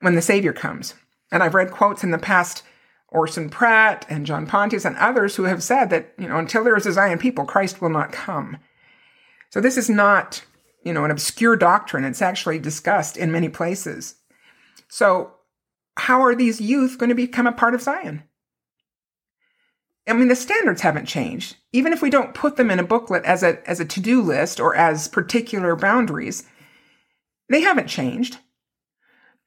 when 0.00 0.14
the 0.14 0.22
Savior 0.22 0.52
comes. 0.52 0.94
And 1.30 1.42
I've 1.42 1.54
read 1.54 1.70
quotes 1.70 2.02
in 2.02 2.10
the 2.10 2.18
past, 2.18 2.62
Orson 3.10 3.48
Pratt 3.48 4.04
and 4.08 4.26
John 4.26 4.46
Pontius 4.46 4.84
and 4.84 4.96
others 4.96 5.36
who 5.36 5.44
have 5.44 5.62
said 5.62 5.90
that, 5.90 6.12
you 6.18 6.28
know, 6.28 6.36
until 6.36 6.62
there 6.62 6.76
is 6.76 6.86
a 6.86 6.92
Zion 6.92 7.18
people, 7.18 7.44
Christ 7.44 7.80
will 7.80 7.88
not 7.88 8.12
come. 8.12 8.58
So 9.50 9.60
this 9.60 9.78
is 9.78 9.88
not 9.88 10.44
you 10.82 10.92
know, 10.92 11.04
an 11.04 11.10
obscure 11.10 11.56
doctrine. 11.56 12.04
It's 12.04 12.22
actually 12.22 12.58
discussed 12.58 13.16
in 13.16 13.32
many 13.32 13.48
places. 13.48 14.16
So, 14.88 15.32
how 15.96 16.22
are 16.22 16.34
these 16.34 16.60
youth 16.60 16.98
going 16.98 17.08
to 17.08 17.14
become 17.14 17.46
a 17.46 17.52
part 17.52 17.74
of 17.74 17.82
Zion? 17.82 18.22
I 20.08 20.14
mean, 20.14 20.28
the 20.28 20.36
standards 20.36 20.80
haven't 20.80 21.06
changed. 21.06 21.56
Even 21.72 21.92
if 21.92 22.00
we 22.00 22.08
don't 22.08 22.34
put 22.34 22.56
them 22.56 22.70
in 22.70 22.78
a 22.78 22.84
booklet 22.84 23.24
as 23.24 23.42
a, 23.42 23.68
as 23.68 23.78
a 23.78 23.84
to 23.84 24.00
do 24.00 24.22
list 24.22 24.58
or 24.58 24.74
as 24.74 25.06
particular 25.06 25.76
boundaries, 25.76 26.44
they 27.50 27.60
haven't 27.60 27.88
changed. 27.88 28.38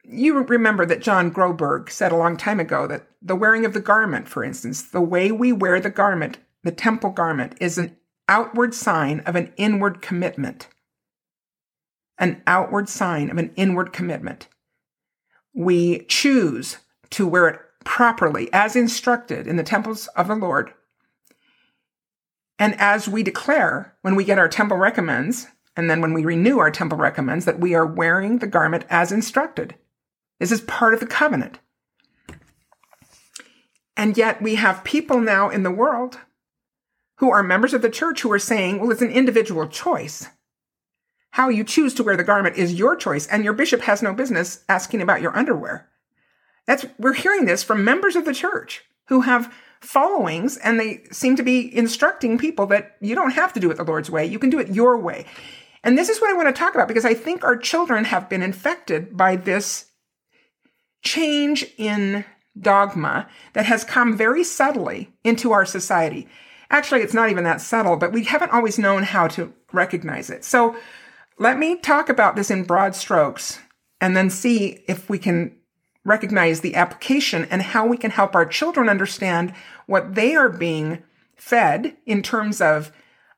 You 0.04 0.44
remember 0.44 0.86
that 0.86 1.02
John 1.02 1.32
Groberg 1.32 1.90
said 1.90 2.12
a 2.12 2.18
long 2.18 2.38
time 2.38 2.60
ago 2.60 2.86
that 2.88 3.08
the 3.22 3.36
wearing 3.36 3.66
of 3.66 3.74
the 3.74 3.80
garment, 3.80 4.28
for 4.28 4.44
instance, 4.44 4.84
the 4.84 5.02
way 5.02 5.32
we 5.32 5.52
wear 5.52 5.80
the 5.80 5.90
garment, 5.90 6.38
the 6.64 6.72
temple 6.72 7.12
garment, 7.12 7.56
is 7.60 7.78
an 7.78 7.96
outward 8.28 8.76
sign 8.76 9.22
of 9.22 9.36
an 9.36 9.54
inward 9.58 10.02
commitment 10.02 10.68
an 12.22 12.42
outward 12.48 12.88
sign 12.88 13.30
of 13.30 13.38
an 13.38 13.52
inward 13.58 13.92
commitment. 13.92 14.48
We 15.54 16.06
choose 16.06 16.78
to 17.10 17.28
wear 17.28 17.50
it 17.50 17.60
properly 17.84 18.48
as 18.54 18.76
instructed 18.76 19.48
in 19.48 19.58
the 19.58 19.64
temples 19.64 20.08
of 20.16 20.28
the 20.28 20.36
Lord. 20.36 20.72
And 22.60 22.80
as 22.80 23.10
we 23.10 23.24
declare 23.24 23.96
when 24.04 24.16
we 24.16 24.24
get 24.24 24.38
our 24.38 24.48
temple 24.48 24.78
recommends, 24.78 25.48
and 25.76 25.90
then 25.90 26.00
when 26.00 26.14
we 26.14 26.24
renew 26.24 26.60
our 26.60 26.70
temple 26.70 26.98
recommends, 26.98 27.46
that 27.46 27.60
we 27.60 27.74
are 27.74 27.86
wearing 27.86 28.38
the 28.38 28.48
garment 28.48 28.86
as 28.90 29.12
instructed. 29.12 29.76
This 30.40 30.52
is 30.52 30.62
part 30.62 30.94
of 30.94 31.00
the 31.00 31.08
covenant. 31.08 31.60
And 33.98 34.16
yet 34.16 34.42
we 34.42 34.56
have 34.56 34.84
people 34.84 35.20
now 35.20 35.50
in 35.50 35.64
the 35.64 35.72
world 35.72 36.20
who 37.18 37.32
are 37.32 37.44
members 37.44 37.74
of 37.74 37.82
the 37.82 37.90
church 37.90 38.22
who 38.22 38.32
are 38.32 38.40
saying, 38.40 38.80
well, 38.80 38.92
it's 38.92 39.02
an 39.02 39.12
individual 39.12 39.68
choice. 39.68 40.28
How 41.32 41.50
you 41.50 41.64
choose 41.64 41.94
to 41.96 42.04
wear 42.04 42.18
the 42.18 42.24
garment 42.24 42.58
is 42.58 42.74
your 42.74 42.96
choice, 42.96 43.28
and 43.28 43.44
your 43.44 43.54
bishop 43.54 43.82
has 43.82 44.02
no 44.02 44.14
business 44.14 44.64
asking 44.68 45.02
about 45.02 45.22
your 45.22 45.36
underwear. 45.36 45.90
That's 46.68 46.86
we're 47.00 47.14
hearing 47.14 47.46
this 47.46 47.64
from 47.64 47.84
members 47.84 48.16
of 48.16 48.26
the 48.26 48.34
church 48.34 48.84
who 49.08 49.22
have 49.22 49.54
followings 49.82 50.58
and 50.58 50.80
they 50.80 51.04
seem 51.12 51.36
to 51.36 51.44
be 51.44 51.76
instructing 51.76 52.38
people 52.38 52.68
that 52.68 52.96
you 53.02 53.16
don't 53.16 53.32
have 53.32 53.52
to 53.54 53.60
do 53.60 53.72
it 53.72 53.78
the 53.78 53.84
Lord's 53.84 54.12
way, 54.12 54.26
you 54.26 54.40
can 54.40 54.50
do 54.50 54.60
it 54.60 54.70
your 54.70 54.98
way. 54.98 55.26
And 55.84 55.98
this 55.98 56.10
is 56.10 56.22
what 56.22 56.30
I 56.30 56.34
want 56.34 56.48
to 56.48 56.60
talk 56.60 56.76
about 56.76 56.88
because 56.88 57.06
I 57.06 57.16
think 57.16 57.44
our 57.44 57.58
children 57.58 58.06
have 58.06 58.30
been 58.30 58.44
infected 58.44 59.18
by 59.18 59.36
this 59.36 59.88
change 61.02 61.66
in 61.78 62.24
dogma 62.60 63.28
that 63.54 63.66
has 63.66 63.84
come 63.84 64.16
very 64.16 64.44
subtly 64.44 65.12
into 65.24 65.52
our 65.52 65.66
society. 65.66 66.28
Actually, 66.70 67.02
it's 67.02 67.14
not 67.14 67.30
even 67.30 67.44
that 67.44 67.60
subtle, 67.60 67.98
but 67.98 68.14
we 68.14 68.24
haven't 68.24 68.52
always 68.52 68.78
known 68.78 69.04
how 69.04 69.28
to 69.30 69.52
recognize 69.74 70.30
it. 70.30 70.46
So 70.46 70.76
let 71.42 71.58
me 71.58 71.76
talk 71.76 72.08
about 72.08 72.36
this 72.36 72.52
in 72.52 72.64
broad 72.64 72.96
strokes 72.96 73.58
and 74.00 74.16
then 74.16 74.30
see 74.30 74.84
if 74.88 75.10
we 75.10 75.18
can 75.18 75.52
recognize 76.06 76.62
the 76.62 76.76
application 76.76 77.46
and 77.46 77.64
how 77.64 77.84
we 77.84 77.98
can 77.98 78.12
help 78.12 78.36
our 78.36 78.46
children 78.46 78.88
understand 78.88 79.52
what 79.88 80.14
they 80.14 80.36
are 80.36 80.50
being 80.50 81.02
fed 81.36 81.98
in 82.06 82.22
terms 82.22 82.62
of 82.62 82.92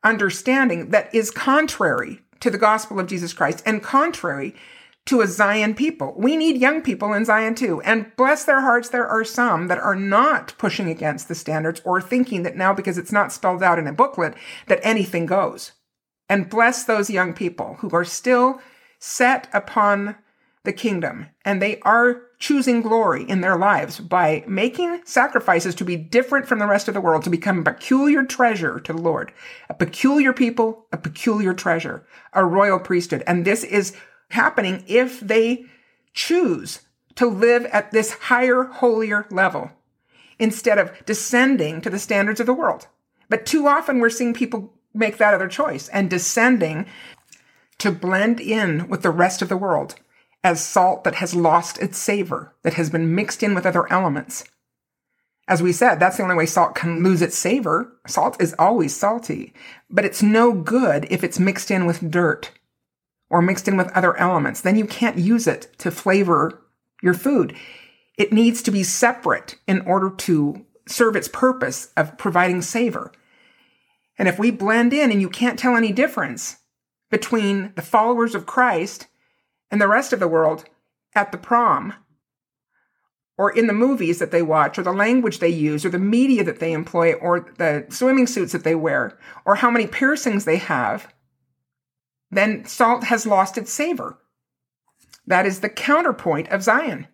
understanding 0.03 0.89
that 0.89 1.15
is 1.15 1.31
contrary 1.31 2.19
to 2.41 2.51
the 2.51 2.57
gospel 2.57 2.99
of 2.99 3.07
Jesus 3.07 3.31
Christ 3.31 3.63
and 3.65 3.81
contrary 3.81 4.53
to 5.05 5.21
a 5.21 5.27
Zion 5.27 5.73
people. 5.73 6.13
We 6.17 6.35
need 6.35 6.57
young 6.57 6.81
people 6.81 7.13
in 7.13 7.23
Zion 7.23 7.55
too. 7.55 7.79
And 7.83 8.13
bless 8.17 8.43
their 8.43 8.59
hearts, 8.59 8.89
there 8.89 9.07
are 9.07 9.23
some 9.23 9.69
that 9.69 9.79
are 9.79 9.95
not 9.95 10.53
pushing 10.57 10.89
against 10.89 11.29
the 11.29 11.35
standards 11.35 11.81
or 11.85 12.01
thinking 12.01 12.43
that 12.43 12.57
now 12.57 12.73
because 12.73 12.97
it's 12.97 13.13
not 13.13 13.31
spelled 13.31 13.63
out 13.63 13.79
in 13.79 13.87
a 13.87 13.93
booklet 13.93 14.33
that 14.67 14.81
anything 14.83 15.25
goes 15.25 15.71
and 16.29 16.49
bless 16.49 16.83
those 16.83 17.09
young 17.09 17.33
people 17.33 17.75
who 17.79 17.89
are 17.91 18.05
still 18.05 18.61
set 18.99 19.47
upon 19.53 20.15
the 20.63 20.73
kingdom 20.73 21.27
and 21.43 21.61
they 21.61 21.79
are 21.81 22.23
choosing 22.39 22.81
glory 22.81 23.23
in 23.23 23.41
their 23.41 23.57
lives 23.57 23.99
by 23.99 24.43
making 24.47 25.01
sacrifices 25.05 25.75
to 25.75 25.85
be 25.85 25.95
different 25.95 26.47
from 26.47 26.59
the 26.59 26.67
rest 26.67 26.87
of 26.87 26.93
the 26.93 27.01
world, 27.01 27.23
to 27.23 27.29
become 27.29 27.59
a 27.59 27.63
peculiar 27.63 28.23
treasure 28.23 28.79
to 28.79 28.93
the 28.93 29.01
Lord, 29.01 29.31
a 29.69 29.73
peculiar 29.73 30.33
people, 30.33 30.85
a 30.91 30.97
peculiar 30.97 31.53
treasure, 31.53 32.05
a 32.33 32.45
royal 32.45 32.79
priesthood. 32.79 33.23
And 33.27 33.45
this 33.45 33.63
is 33.63 33.95
happening 34.29 34.83
if 34.87 35.19
they 35.19 35.65
choose 36.13 36.81
to 37.15 37.27
live 37.27 37.65
at 37.65 37.91
this 37.91 38.13
higher, 38.13 38.63
holier 38.63 39.25
level 39.29 39.71
instead 40.39 40.77
of 40.77 40.91
descending 41.05 41.81
to 41.81 41.89
the 41.89 41.99
standards 41.99 42.39
of 42.39 42.45
the 42.45 42.53
world. 42.53 42.87
But 43.29 43.45
too 43.45 43.67
often 43.67 43.99
we're 43.99 44.09
seeing 44.09 44.33
people 44.33 44.73
make 44.93 45.17
that 45.17 45.33
other 45.33 45.47
choice 45.47 45.89
and 45.89 46.09
descending 46.09 46.85
to 47.79 47.91
blend 47.91 48.39
in 48.39 48.87
with 48.87 49.01
the 49.01 49.09
rest 49.09 49.41
of 49.41 49.49
the 49.49 49.57
world 49.57 49.95
as 50.43 50.63
salt 50.63 51.03
that 51.03 51.15
has 51.15 51.33
lost 51.33 51.77
its 51.79 51.97
savor, 51.97 52.53
that 52.63 52.73
has 52.73 52.89
been 52.89 53.15
mixed 53.15 53.43
in 53.43 53.55
with 53.55 53.65
other 53.65 53.91
elements. 53.91 54.43
As 55.47 55.61
we 55.61 55.73
said, 55.73 55.95
that's 55.99 56.17
the 56.17 56.23
only 56.23 56.35
way 56.35 56.45
salt 56.45 56.75
can 56.75 57.03
lose 57.03 57.21
its 57.21 57.37
savor. 57.37 57.91
Salt 58.07 58.41
is 58.41 58.55
always 58.57 58.95
salty, 58.95 59.53
but 59.89 60.05
it's 60.05 60.23
no 60.23 60.53
good 60.53 61.05
if 61.09 61.23
it's 61.23 61.39
mixed 61.39 61.71
in 61.71 61.85
with 61.85 62.11
dirt 62.11 62.51
or 63.29 63.41
mixed 63.41 63.67
in 63.67 63.75
with 63.75 63.91
other 63.91 64.15
elements. 64.17 64.61
Then 64.61 64.77
you 64.77 64.85
can't 64.85 65.17
use 65.17 65.47
it 65.47 65.67
to 65.79 65.91
flavor 65.91 66.61
your 67.01 67.13
food. 67.13 67.55
It 68.17 68.31
needs 68.31 68.61
to 68.61 68.71
be 68.71 68.83
separate 68.83 69.55
in 69.67 69.81
order 69.81 70.09
to 70.09 70.65
serve 70.87 71.15
its 71.15 71.27
purpose 71.27 71.91
of 71.97 72.17
providing 72.17 72.61
savor. 72.61 73.11
And 74.17 74.27
if 74.27 74.37
we 74.37 74.51
blend 74.51 74.93
in 74.93 75.11
and 75.11 75.21
you 75.21 75.29
can't 75.29 75.57
tell 75.57 75.75
any 75.75 75.91
difference 75.91 76.57
between 77.09 77.73
the 77.75 77.81
followers 77.81 78.35
of 78.35 78.45
Christ 78.45 79.07
and 79.71 79.81
the 79.81 79.87
rest 79.87 80.13
of 80.13 80.19
the 80.19 80.27
world 80.27 80.65
at 81.15 81.31
the 81.31 81.37
prom, 81.37 81.93
or 83.37 83.51
in 83.51 83.67
the 83.67 83.73
movies 83.73 84.19
that 84.19 84.31
they 84.31 84.43
watch, 84.43 84.77
or 84.77 84.83
the 84.83 84.93
language 84.93 85.39
they 85.39 85.49
use, 85.49 85.83
or 85.83 85.89
the 85.89 85.97
media 85.99 86.43
that 86.43 86.59
they 86.59 86.71
employ, 86.71 87.13
or 87.13 87.51
the 87.57 87.85
swimming 87.89 88.27
suits 88.27 88.51
that 88.51 88.63
they 88.63 88.75
wear, 88.75 89.17
or 89.45 89.55
how 89.55 89.71
many 89.71 89.87
piercings 89.87 90.45
they 90.45 90.57
have, 90.57 91.11
then 92.29 92.65
salt 92.65 93.05
has 93.05 93.25
lost 93.25 93.57
its 93.57 93.73
savor. 93.73 94.19
That 95.25 95.45
is 95.45 95.61
the 95.61 95.69
counterpoint 95.69 96.49
of 96.49 96.63
Zion. 96.63 97.07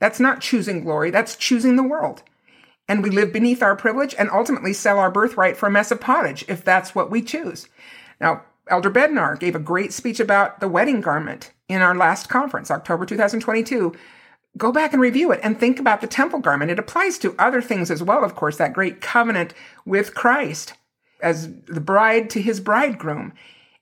That's 0.00 0.20
not 0.20 0.40
choosing 0.40 0.84
glory, 0.84 1.10
that's 1.10 1.36
choosing 1.36 1.76
the 1.76 1.82
world. 1.82 2.22
And 2.88 3.02
we 3.02 3.10
live 3.10 3.32
beneath 3.32 3.62
our 3.62 3.76
privilege 3.76 4.14
and 4.18 4.30
ultimately 4.30 4.72
sell 4.72 4.98
our 4.98 5.10
birthright 5.10 5.56
for 5.56 5.66
a 5.66 5.70
mess 5.70 5.90
of 5.90 6.00
pottage 6.00 6.44
if 6.48 6.64
that's 6.64 6.94
what 6.94 7.10
we 7.10 7.22
choose. 7.22 7.68
Now, 8.20 8.42
Elder 8.68 8.90
Bednar 8.90 9.38
gave 9.38 9.54
a 9.54 9.60
great 9.60 9.92
speech 9.92 10.20
about 10.20 10.60
the 10.60 10.68
wedding 10.68 11.00
garment 11.00 11.52
in 11.68 11.80
our 11.80 11.94
last 11.94 12.28
conference, 12.28 12.70
October 12.70 13.06
2022 13.06 13.94
go 14.56 14.72
back 14.72 14.92
and 14.92 15.00
review 15.00 15.32
it 15.32 15.40
and 15.42 15.58
think 15.58 15.78
about 15.78 16.00
the 16.00 16.06
temple 16.06 16.38
garment. 16.38 16.70
It 16.70 16.78
applies 16.78 17.18
to 17.18 17.34
other 17.38 17.62
things 17.62 17.90
as 17.90 18.02
well, 18.02 18.24
of 18.24 18.34
course, 18.34 18.56
that 18.58 18.72
great 18.72 19.00
covenant 19.00 19.54
with 19.84 20.14
Christ 20.14 20.74
as 21.20 21.52
the 21.66 21.80
bride 21.80 22.28
to 22.30 22.42
his 22.42 22.60
bridegroom 22.60 23.32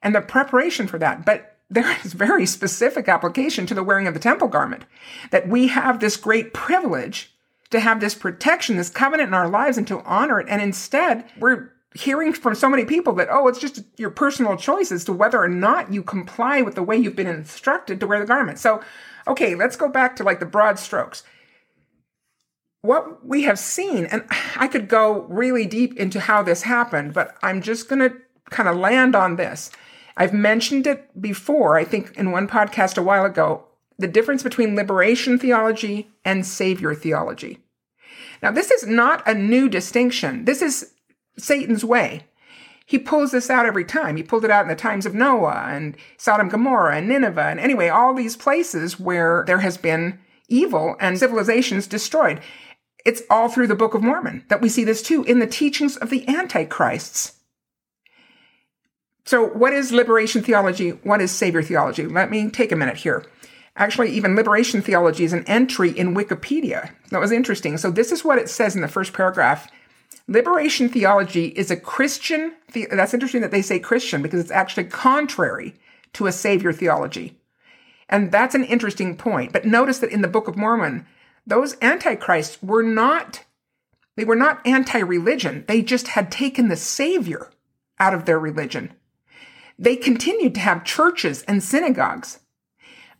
and 0.02 0.14
the 0.14 0.20
preparation 0.20 0.86
for 0.86 0.98
that. 0.98 1.24
But 1.24 1.56
there 1.68 1.96
is 2.04 2.12
very 2.12 2.46
specific 2.46 3.08
application 3.08 3.66
to 3.66 3.74
the 3.74 3.82
wearing 3.82 4.06
of 4.06 4.14
the 4.14 4.20
temple 4.20 4.48
garment 4.48 4.84
that 5.30 5.48
we 5.48 5.68
have 5.68 6.00
this 6.00 6.16
great 6.16 6.54
privilege 6.54 7.32
to 7.70 7.80
have 7.80 8.00
this 8.00 8.14
protection, 8.14 8.76
this 8.76 8.90
covenant 8.90 9.28
in 9.28 9.34
our 9.34 9.48
lives 9.48 9.78
and 9.78 9.86
to 9.88 10.00
honor 10.02 10.40
it. 10.40 10.48
And 10.48 10.60
instead, 10.60 11.24
we're 11.38 11.70
hearing 11.94 12.32
from 12.32 12.54
so 12.54 12.68
many 12.68 12.84
people 12.84 13.14
that, 13.14 13.28
oh, 13.30 13.48
it's 13.48 13.58
just 13.58 13.82
your 13.96 14.10
personal 14.10 14.56
choice 14.56 14.92
as 14.92 15.04
to 15.04 15.12
whether 15.12 15.40
or 15.40 15.48
not 15.48 15.92
you 15.92 16.02
comply 16.02 16.62
with 16.62 16.74
the 16.74 16.82
way 16.82 16.96
you've 16.96 17.16
been 17.16 17.26
instructed 17.26 18.00
to 18.00 18.06
wear 18.06 18.20
the 18.20 18.26
garment. 18.26 18.58
So 18.58 18.80
Okay, 19.26 19.54
let's 19.54 19.76
go 19.76 19.88
back 19.88 20.16
to 20.16 20.24
like 20.24 20.40
the 20.40 20.46
broad 20.46 20.78
strokes. 20.78 21.22
What 22.82 23.24
we 23.26 23.42
have 23.42 23.58
seen, 23.58 24.06
and 24.06 24.24
I 24.56 24.66
could 24.66 24.88
go 24.88 25.22
really 25.22 25.66
deep 25.66 25.96
into 25.96 26.20
how 26.20 26.42
this 26.42 26.62
happened, 26.62 27.12
but 27.12 27.36
I'm 27.42 27.60
just 27.60 27.88
going 27.88 28.00
to 28.00 28.16
kind 28.50 28.68
of 28.68 28.76
land 28.76 29.14
on 29.14 29.36
this. 29.36 29.70
I've 30.16 30.32
mentioned 30.32 30.86
it 30.86 31.20
before, 31.20 31.76
I 31.76 31.84
think 31.84 32.16
in 32.16 32.32
one 32.32 32.48
podcast 32.48 32.96
a 32.98 33.02
while 33.02 33.24
ago, 33.24 33.66
the 34.00 34.08
difference 34.08 34.42
between 34.42 34.76
liberation 34.76 35.38
theology 35.38 36.10
and 36.24 36.46
savior 36.46 36.94
theology. 36.94 37.58
Now, 38.42 38.50
this 38.50 38.70
is 38.70 38.86
not 38.86 39.26
a 39.28 39.34
new 39.34 39.68
distinction. 39.68 40.44
This 40.44 40.62
is 40.62 40.92
Satan's 41.36 41.84
way 41.84 42.24
he 42.90 42.98
pulls 42.98 43.30
this 43.30 43.48
out 43.48 43.66
every 43.66 43.84
time. 43.84 44.16
He 44.16 44.24
pulled 44.24 44.44
it 44.44 44.50
out 44.50 44.62
in 44.62 44.68
the 44.68 44.74
times 44.74 45.06
of 45.06 45.14
Noah 45.14 45.66
and 45.68 45.96
Sodom 46.16 46.46
and 46.46 46.50
Gomorrah 46.50 46.96
and 46.96 47.06
Nineveh 47.06 47.40
and 47.40 47.60
anyway, 47.60 47.88
all 47.88 48.12
these 48.14 48.36
places 48.36 48.98
where 48.98 49.44
there 49.46 49.60
has 49.60 49.76
been 49.76 50.18
evil 50.48 50.96
and 50.98 51.16
civilizations 51.16 51.86
destroyed. 51.86 52.40
It's 53.06 53.22
all 53.30 53.48
through 53.48 53.68
the 53.68 53.76
Book 53.76 53.94
of 53.94 54.02
Mormon 54.02 54.44
that 54.48 54.60
we 54.60 54.68
see 54.68 54.82
this 54.82 55.02
too 55.02 55.22
in 55.22 55.38
the 55.38 55.46
teachings 55.46 55.96
of 55.98 56.10
the 56.10 56.26
antichrists. 56.26 57.34
So, 59.24 59.46
what 59.46 59.72
is 59.72 59.92
liberation 59.92 60.42
theology? 60.42 60.90
What 60.90 61.20
is 61.20 61.30
savior 61.30 61.62
theology? 61.62 62.06
Let 62.06 62.28
me 62.28 62.50
take 62.50 62.72
a 62.72 62.76
minute 62.76 62.96
here. 62.96 63.24
Actually, 63.76 64.10
even 64.10 64.36
liberation 64.36 64.82
theology 64.82 65.24
is 65.24 65.32
an 65.32 65.44
entry 65.46 65.90
in 65.90 66.14
Wikipedia. 66.14 66.90
That 67.10 67.20
was 67.20 67.32
interesting. 67.32 67.78
So, 67.78 67.90
this 67.90 68.12
is 68.12 68.24
what 68.24 68.38
it 68.38 68.48
says 68.48 68.74
in 68.74 68.82
the 68.82 68.88
first 68.88 69.12
paragraph 69.12 69.70
Liberation 70.30 70.88
theology 70.88 71.46
is 71.46 71.72
a 71.72 71.76
Christian, 71.76 72.52
the- 72.72 72.86
that's 72.92 73.14
interesting 73.14 73.40
that 73.40 73.50
they 73.50 73.62
say 73.62 73.80
Christian 73.80 74.22
because 74.22 74.38
it's 74.38 74.52
actually 74.52 74.84
contrary 74.84 75.74
to 76.12 76.28
a 76.28 76.32
savior 76.32 76.72
theology. 76.72 77.36
And 78.08 78.30
that's 78.30 78.54
an 78.54 78.62
interesting 78.64 79.16
point. 79.16 79.52
But 79.52 79.64
notice 79.64 79.98
that 79.98 80.12
in 80.12 80.22
the 80.22 80.28
Book 80.28 80.46
of 80.46 80.56
Mormon, 80.56 81.06
those 81.46 81.76
antichrists 81.82 82.62
were 82.62 82.82
not, 82.82 83.44
they 84.16 84.24
were 84.24 84.36
not 84.36 84.64
anti-religion. 84.64 85.64
They 85.66 85.82
just 85.82 86.08
had 86.08 86.30
taken 86.30 86.68
the 86.68 86.76
savior 86.76 87.50
out 87.98 88.14
of 88.14 88.24
their 88.24 88.38
religion. 88.38 88.92
They 89.78 89.96
continued 89.96 90.54
to 90.54 90.60
have 90.60 90.84
churches 90.84 91.42
and 91.42 91.62
synagogues, 91.62 92.39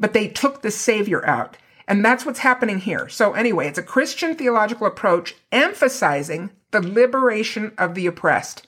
but 0.01 0.15
they 0.15 0.27
took 0.27 0.63
the 0.63 0.71
savior 0.71 1.25
out. 1.27 1.57
And 1.87 2.05
that's 2.05 2.25
what's 2.25 2.41
happening 2.41 2.79
here. 2.79 3.09
So 3.09 3.35
anyway, 3.35 3.69
it's 3.69 3.79
a 3.79 3.83
Christian 3.83 4.35
theological 4.35 4.87
approach 4.87 5.37
emphasizing 5.53 6.51
the 6.71 6.81
liberation 6.81 7.73
of 7.77 7.95
the 7.95 8.07
oppressed. 8.07 8.67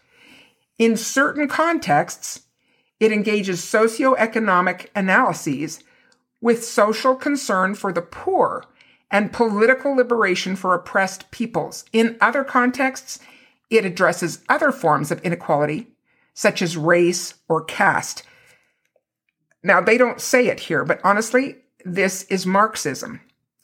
In 0.78 0.96
certain 0.96 1.48
contexts, 1.48 2.42
it 3.00 3.12
engages 3.12 3.60
socioeconomic 3.60 4.86
analyses 4.94 5.82
with 6.40 6.64
social 6.64 7.14
concern 7.14 7.74
for 7.74 7.92
the 7.92 8.02
poor 8.02 8.64
and 9.10 9.32
political 9.32 9.94
liberation 9.94 10.56
for 10.56 10.74
oppressed 10.74 11.30
peoples. 11.30 11.84
In 11.92 12.16
other 12.20 12.42
contexts, 12.42 13.20
it 13.70 13.84
addresses 13.84 14.42
other 14.48 14.72
forms 14.72 15.10
of 15.10 15.20
inequality, 15.20 15.88
such 16.34 16.60
as 16.60 16.76
race 16.76 17.34
or 17.48 17.62
caste. 17.62 18.24
Now, 19.62 19.80
they 19.80 19.96
don't 19.96 20.20
say 20.20 20.48
it 20.48 20.60
here, 20.60 20.84
but 20.84 21.00
honestly, 21.04 21.56
this 21.84 22.24
is 22.24 22.46
Marxism. 22.46 23.20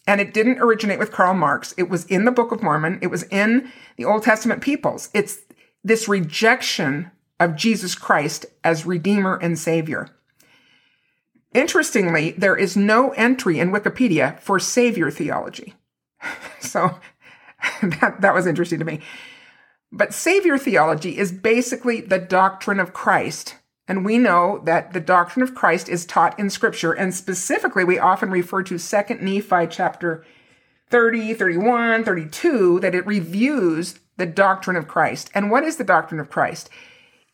And 0.06 0.20
it 0.20 0.32
didn't 0.32 0.60
originate 0.60 0.98
with 0.98 1.12
Karl 1.12 1.34
Marx. 1.34 1.74
It 1.76 1.90
was 1.90 2.06
in 2.06 2.24
the 2.24 2.32
Book 2.32 2.50
of 2.50 2.62
Mormon. 2.62 2.98
It 3.02 3.08
was 3.08 3.24
in 3.24 3.70
the 3.96 4.04
Old 4.04 4.22
Testament 4.22 4.62
peoples. 4.62 5.10
It's 5.12 5.40
this 5.84 6.08
rejection 6.08 7.10
of 7.38 7.56
Jesus 7.56 7.94
Christ 7.94 8.46
as 8.64 8.86
Redeemer 8.86 9.36
and 9.36 9.58
Savior. 9.58 10.08
Interestingly, 11.52 12.32
there 12.32 12.56
is 12.56 12.76
no 12.76 13.10
entry 13.10 13.58
in 13.58 13.70
Wikipedia 13.70 14.38
for 14.40 14.58
Savior 14.58 15.10
theology. 15.10 15.74
so 16.60 16.98
that, 17.82 18.20
that 18.20 18.34
was 18.34 18.46
interesting 18.46 18.78
to 18.78 18.84
me. 18.84 19.00
But 19.90 20.12
Savior 20.12 20.58
theology 20.58 21.18
is 21.18 21.32
basically 21.32 22.00
the 22.00 22.18
doctrine 22.18 22.80
of 22.80 22.92
Christ 22.92 23.56
and 23.88 24.04
we 24.04 24.18
know 24.18 24.60
that 24.64 24.92
the 24.92 25.00
doctrine 25.00 25.42
of 25.42 25.54
Christ 25.54 25.88
is 25.88 26.04
taught 26.04 26.38
in 26.38 26.50
scripture. 26.50 26.92
And 26.92 27.14
specifically, 27.14 27.84
we 27.84 27.98
often 27.98 28.30
refer 28.30 28.62
to 28.64 28.78
2 28.78 29.14
Nephi 29.14 29.66
chapter 29.68 30.24
30, 30.90 31.34
31, 31.34 32.04
32, 32.04 32.80
that 32.80 32.94
it 32.94 33.06
reviews 33.06 33.98
the 34.18 34.26
doctrine 34.26 34.76
of 34.76 34.88
Christ. 34.88 35.30
And 35.34 35.50
what 35.50 35.64
is 35.64 35.76
the 35.76 35.84
doctrine 35.84 36.20
of 36.20 36.30
Christ? 36.30 36.68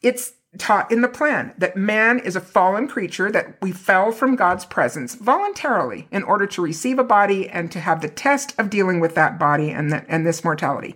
It's 0.01 0.35
taught 0.57 0.93
in 0.93 1.01
the 1.01 1.09
plan 1.09 1.53
that 1.59 1.77
man 1.77 2.21
is 2.21 2.37
a 2.37 2.41
fallen 2.41 2.87
creature, 2.87 3.33
that 3.33 3.57
we 3.61 3.73
fell 3.73 4.13
from 4.13 4.37
God's 4.37 4.65
presence 4.65 5.17
voluntarily 5.17 6.07
in 6.13 6.23
order 6.23 6.47
to 6.47 6.63
receive 6.63 7.01
a 7.01 7.05
body 7.05 7.49
and 7.49 7.73
to 7.73 7.81
have 7.81 8.01
the 8.01 8.09
test 8.09 8.55
of 8.59 8.71
dealing 8.71 9.01
with 9.01 9.17
that 9.17 9.39
body 9.39 9.71
and, 9.71 10.05
and 10.09 10.25
this 10.25 10.45
mortality. 10.45 10.95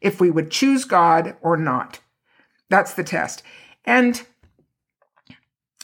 If 0.00 0.20
we 0.20 0.30
would 0.30 0.50
choose 0.50 0.84
God 0.84 1.36
or 1.40 1.56
not. 1.56 2.00
That's 2.68 2.94
the 2.94 3.04
test. 3.04 3.44
And 3.84 4.26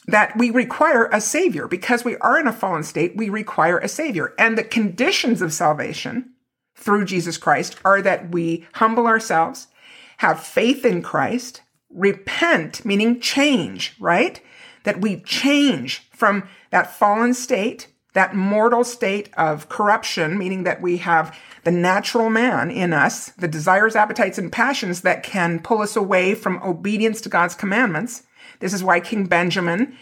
that 0.06 0.36
we 0.36 0.50
require 0.50 1.08
a 1.12 1.20
savior 1.20 1.68
because 1.68 2.04
we 2.04 2.16
are 2.16 2.38
in 2.38 2.46
a 2.46 2.52
fallen 2.52 2.82
state. 2.82 3.16
We 3.16 3.28
require 3.28 3.78
a 3.78 3.88
savior. 3.88 4.34
And 4.38 4.58
the 4.58 4.64
conditions 4.64 5.40
of 5.40 5.52
salvation 5.52 6.32
through 6.74 7.04
Jesus 7.04 7.38
Christ 7.38 7.76
are 7.84 8.02
that 8.02 8.30
we 8.30 8.66
humble 8.74 9.06
ourselves, 9.06 9.68
have 10.18 10.42
faith 10.42 10.84
in 10.84 11.02
Christ, 11.02 11.62
repent, 11.90 12.84
meaning 12.84 13.20
change, 13.20 13.94
right? 14.00 14.40
That 14.84 15.00
we 15.00 15.20
change 15.20 16.08
from 16.10 16.48
that 16.70 16.92
fallen 16.92 17.34
state, 17.34 17.88
that 18.14 18.34
mortal 18.34 18.82
state 18.82 19.30
of 19.36 19.68
corruption, 19.68 20.36
meaning 20.36 20.64
that 20.64 20.82
we 20.82 20.96
have 20.98 21.38
the 21.64 21.70
natural 21.70 22.28
man 22.28 22.70
in 22.70 22.92
us, 22.92 23.30
the 23.30 23.48
desires, 23.48 23.94
appetites, 23.94 24.38
and 24.38 24.50
passions 24.50 25.02
that 25.02 25.22
can 25.22 25.60
pull 25.60 25.80
us 25.80 25.94
away 25.94 26.34
from 26.34 26.62
obedience 26.62 27.20
to 27.20 27.28
God's 27.28 27.54
commandments 27.54 28.24
this 28.62 28.72
is 28.72 28.84
why 28.84 29.00
King 29.00 29.26
Benjamin 29.26 29.96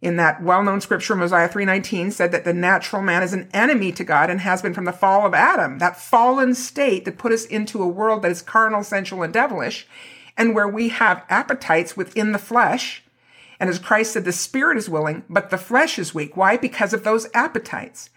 in 0.00 0.16
that 0.16 0.42
well-known 0.42 0.80
scripture 0.80 1.14
Mosiah 1.14 1.48
3:19 1.48 2.10
said 2.10 2.32
that 2.32 2.44
the 2.44 2.54
natural 2.54 3.02
man 3.02 3.22
is 3.22 3.34
an 3.34 3.48
enemy 3.52 3.92
to 3.92 4.04
God 4.04 4.30
and 4.30 4.40
has 4.40 4.62
been 4.62 4.72
from 4.72 4.86
the 4.86 4.92
fall 4.92 5.26
of 5.26 5.34
Adam, 5.34 5.78
that 5.78 6.00
fallen 6.00 6.54
state 6.54 7.04
that 7.04 7.18
put 7.18 7.32
us 7.32 7.44
into 7.44 7.82
a 7.82 7.88
world 7.88 8.22
that 8.22 8.32
is 8.32 8.40
carnal, 8.40 8.82
sensual 8.82 9.22
and 9.22 9.32
devilish 9.32 9.86
and 10.36 10.54
where 10.54 10.68
we 10.68 10.88
have 10.88 11.24
appetites 11.28 11.96
within 11.96 12.32
the 12.32 12.38
flesh. 12.38 13.02
And 13.60 13.68
as 13.68 13.78
Christ 13.78 14.12
said 14.12 14.24
the 14.24 14.32
spirit 14.32 14.78
is 14.78 14.88
willing, 14.88 15.24
but 15.28 15.50
the 15.50 15.58
flesh 15.58 15.98
is 15.98 16.14
weak. 16.14 16.36
Why? 16.36 16.56
Because 16.56 16.92
of 16.92 17.04
those 17.04 17.28
appetites. 17.34 18.10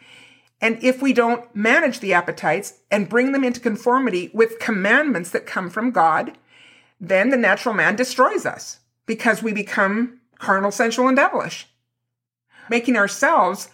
And 0.61 0.81
if 0.81 1.01
we 1.01 1.13
don't 1.13 1.53
manage 1.53 1.99
the 1.99 2.13
appetites 2.13 2.79
and 2.89 3.09
bring 3.09 3.31
them 3.31 3.43
into 3.43 3.59
conformity 3.59 4.29
with 4.33 4.59
commandments 4.59 5.29
that 5.31 5.45
come 5.45 5.69
from 5.69 5.91
God, 5.91 6.37
then 6.99 7.29
the 7.29 7.37
natural 7.37 7.73
man 7.73 7.95
destroys 7.95 8.45
us 8.45 8.79
because 9.09 9.41
we 9.41 9.51
become 9.51 10.19
carnal, 10.37 10.69
sensual, 10.69 11.07
and 11.07 11.17
devilish, 11.17 11.65
making 12.69 12.95
ourselves 12.95 13.69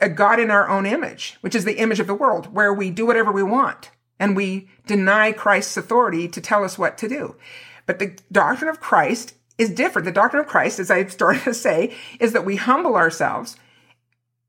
a 0.00 0.08
God 0.08 0.40
in 0.40 0.50
our 0.50 0.66
own 0.66 0.86
image, 0.86 1.36
which 1.42 1.54
is 1.54 1.66
the 1.66 1.76
image 1.76 2.00
of 2.00 2.06
the 2.06 2.14
world, 2.14 2.54
where 2.54 2.72
we 2.72 2.88
do 2.88 3.04
whatever 3.04 3.30
we 3.30 3.42
want 3.42 3.90
and 4.18 4.34
we 4.34 4.70
deny 4.86 5.30
Christ's 5.30 5.76
authority 5.76 6.26
to 6.28 6.40
tell 6.40 6.64
us 6.64 6.78
what 6.78 6.96
to 6.96 7.06
do. 7.06 7.36
But 7.84 7.98
the 7.98 8.18
doctrine 8.32 8.70
of 8.70 8.80
Christ 8.80 9.34
is 9.58 9.68
different. 9.68 10.06
The 10.06 10.12
doctrine 10.12 10.40
of 10.40 10.48
Christ, 10.48 10.80
as 10.80 10.90
I've 10.90 11.12
started 11.12 11.42
to 11.42 11.52
say, 11.52 11.94
is 12.18 12.32
that 12.32 12.46
we 12.46 12.56
humble 12.56 12.96
ourselves, 12.96 13.58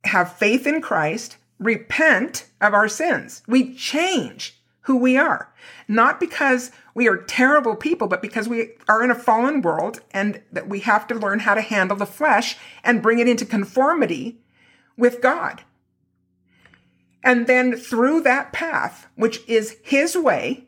have 0.05 0.37
faith 0.37 0.65
in 0.65 0.81
Christ, 0.81 1.35
repent 1.59 2.47
of 2.61 2.73
our 2.73 2.87
sins. 2.87 3.43
We 3.45 3.75
change 3.75 4.56
who 4.87 4.95
we 4.95 5.17
are, 5.17 5.53
not 5.89 6.17
because 6.17 6.71
we 6.95 7.09
are 7.09 7.17
terrible 7.17 7.75
people, 7.75 8.07
but 8.07 8.21
because 8.21 8.47
we 8.47 8.69
are 8.87 9.03
in 9.03 9.11
a 9.11 9.15
fallen 9.15 9.61
world 9.61 9.99
and 10.11 10.41
that 10.49 10.69
we 10.69 10.79
have 10.79 11.05
to 11.05 11.13
learn 11.13 11.39
how 11.39 11.53
to 11.53 11.61
handle 11.61 11.97
the 11.97 12.05
flesh 12.05 12.55
and 12.85 13.03
bring 13.03 13.19
it 13.19 13.27
into 13.27 13.45
conformity 13.45 14.39
with 14.95 15.21
God. 15.21 15.61
And 17.21 17.47
then 17.47 17.75
through 17.75 18.21
that 18.21 18.53
path, 18.53 19.07
which 19.15 19.41
is 19.45 19.75
His 19.83 20.15
way, 20.15 20.65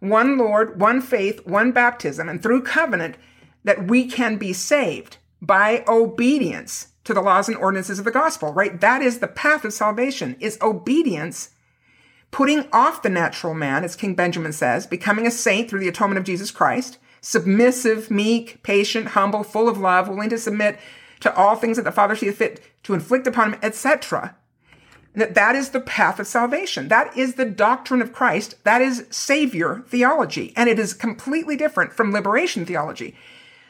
one 0.00 0.38
Lord, 0.38 0.80
one 0.80 1.02
faith, 1.02 1.46
one 1.46 1.70
baptism, 1.70 2.30
and 2.30 2.42
through 2.42 2.62
covenant, 2.62 3.16
that 3.62 3.88
we 3.88 4.06
can 4.06 4.38
be 4.38 4.54
saved 4.54 5.18
by 5.42 5.84
obedience 5.86 6.88
to 7.04 7.12
the 7.12 7.20
laws 7.20 7.46
and 7.46 7.58
ordinances 7.58 7.98
of 7.98 8.06
the 8.06 8.10
gospel, 8.10 8.54
right? 8.54 8.80
That 8.80 9.02
is 9.02 9.18
the 9.18 9.28
path 9.28 9.66
of 9.66 9.74
salvation, 9.74 10.34
is 10.40 10.56
obedience, 10.62 11.50
putting 12.30 12.68
off 12.72 13.02
the 13.02 13.08
natural 13.08 13.54
man, 13.54 13.84
as 13.84 13.96
King 13.96 14.14
Benjamin 14.14 14.52
says, 14.52 14.86
becoming 14.86 15.26
a 15.26 15.30
saint 15.30 15.68
through 15.68 15.80
the 15.80 15.88
atonement 15.88 16.18
of 16.18 16.24
Jesus 16.24 16.50
Christ, 16.50 16.98
submissive, 17.20 18.10
meek, 18.10 18.62
patient, 18.62 19.08
humble, 19.08 19.42
full 19.42 19.68
of 19.68 19.78
love, 19.78 20.08
willing 20.08 20.30
to 20.30 20.38
submit 20.38 20.78
to 21.20 21.34
all 21.34 21.56
things 21.56 21.76
that 21.76 21.84
the 21.84 21.92
Father 21.92 22.14
seeth 22.14 22.36
fit 22.36 22.62
to 22.84 22.94
inflict 22.94 23.26
upon 23.26 23.54
him, 23.54 23.60
etc. 23.62 24.36
That 25.14 25.34
that 25.34 25.56
is 25.56 25.70
the 25.70 25.80
path 25.80 26.20
of 26.20 26.26
salvation. 26.26 26.88
That 26.88 27.16
is 27.16 27.34
the 27.34 27.44
doctrine 27.44 28.02
of 28.02 28.12
Christ. 28.12 28.62
That 28.64 28.82
is 28.82 29.06
Savior 29.10 29.82
theology. 29.88 30.52
And 30.54 30.68
it 30.68 30.78
is 30.78 30.94
completely 30.94 31.56
different 31.56 31.92
from 31.92 32.12
liberation 32.12 32.64
theology. 32.64 33.16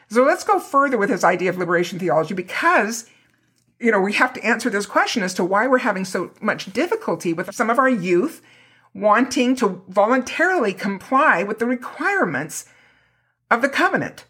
So 0.09 0.23
let's 0.23 0.43
go 0.43 0.59
further 0.59 0.97
with 0.97 1.09
this 1.09 1.23
idea 1.23 1.49
of 1.49 1.57
liberation 1.57 1.99
theology 1.99 2.33
because 2.33 3.09
you 3.79 3.91
know, 3.91 4.01
we 4.01 4.13
have 4.13 4.33
to 4.33 4.43
answer 4.43 4.69
this 4.69 4.85
question 4.85 5.23
as 5.23 5.33
to 5.35 5.43
why 5.43 5.67
we're 5.67 5.79
having 5.79 6.05
so 6.05 6.31
much 6.41 6.71
difficulty 6.73 7.33
with 7.33 7.53
some 7.53 7.69
of 7.69 7.79
our 7.79 7.89
youth 7.89 8.41
wanting 8.93 9.55
to 9.55 9.81
voluntarily 9.87 10.73
comply 10.73 11.43
with 11.43 11.59
the 11.59 11.65
requirements 11.65 12.65
of 13.49 13.61
the 13.61 13.69
covenant. 13.69 14.25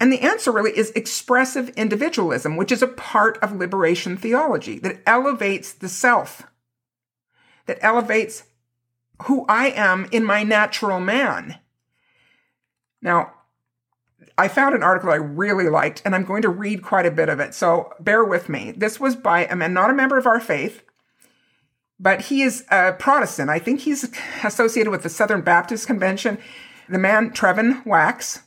And 0.00 0.10
the 0.10 0.22
answer 0.22 0.50
really 0.50 0.76
is 0.76 0.90
expressive 0.92 1.68
individualism, 1.70 2.56
which 2.56 2.72
is 2.72 2.82
a 2.82 2.88
part 2.88 3.38
of 3.42 3.54
liberation 3.54 4.16
theology 4.16 4.78
that 4.78 5.00
elevates 5.06 5.72
the 5.72 5.90
self, 5.90 6.42
that 7.66 7.78
elevates 7.82 8.44
who 9.24 9.44
I 9.46 9.68
am 9.68 10.08
in 10.10 10.24
my 10.24 10.42
natural 10.42 11.00
man. 11.00 11.58
Now, 13.02 13.34
I 14.40 14.48
found 14.48 14.74
an 14.74 14.82
article 14.82 15.10
I 15.10 15.16
really 15.16 15.68
liked, 15.68 16.00
and 16.02 16.14
I'm 16.14 16.24
going 16.24 16.40
to 16.40 16.48
read 16.48 16.82
quite 16.82 17.04
a 17.04 17.10
bit 17.10 17.28
of 17.28 17.40
it. 17.40 17.54
So 17.54 17.92
bear 18.00 18.24
with 18.24 18.48
me. 18.48 18.72
This 18.74 18.98
was 18.98 19.14
by 19.14 19.44
a 19.44 19.54
man, 19.54 19.74
not 19.74 19.90
a 19.90 19.94
member 19.94 20.16
of 20.16 20.26
our 20.26 20.40
faith, 20.40 20.82
but 21.98 22.22
he 22.22 22.40
is 22.40 22.64
a 22.70 22.94
Protestant. 22.94 23.50
I 23.50 23.58
think 23.58 23.80
he's 23.80 24.10
associated 24.42 24.90
with 24.90 25.02
the 25.02 25.10
Southern 25.10 25.42
Baptist 25.42 25.86
Convention. 25.86 26.38
The 26.88 26.96
man, 26.96 27.32
Trevin 27.32 27.84
Wax, 27.84 28.44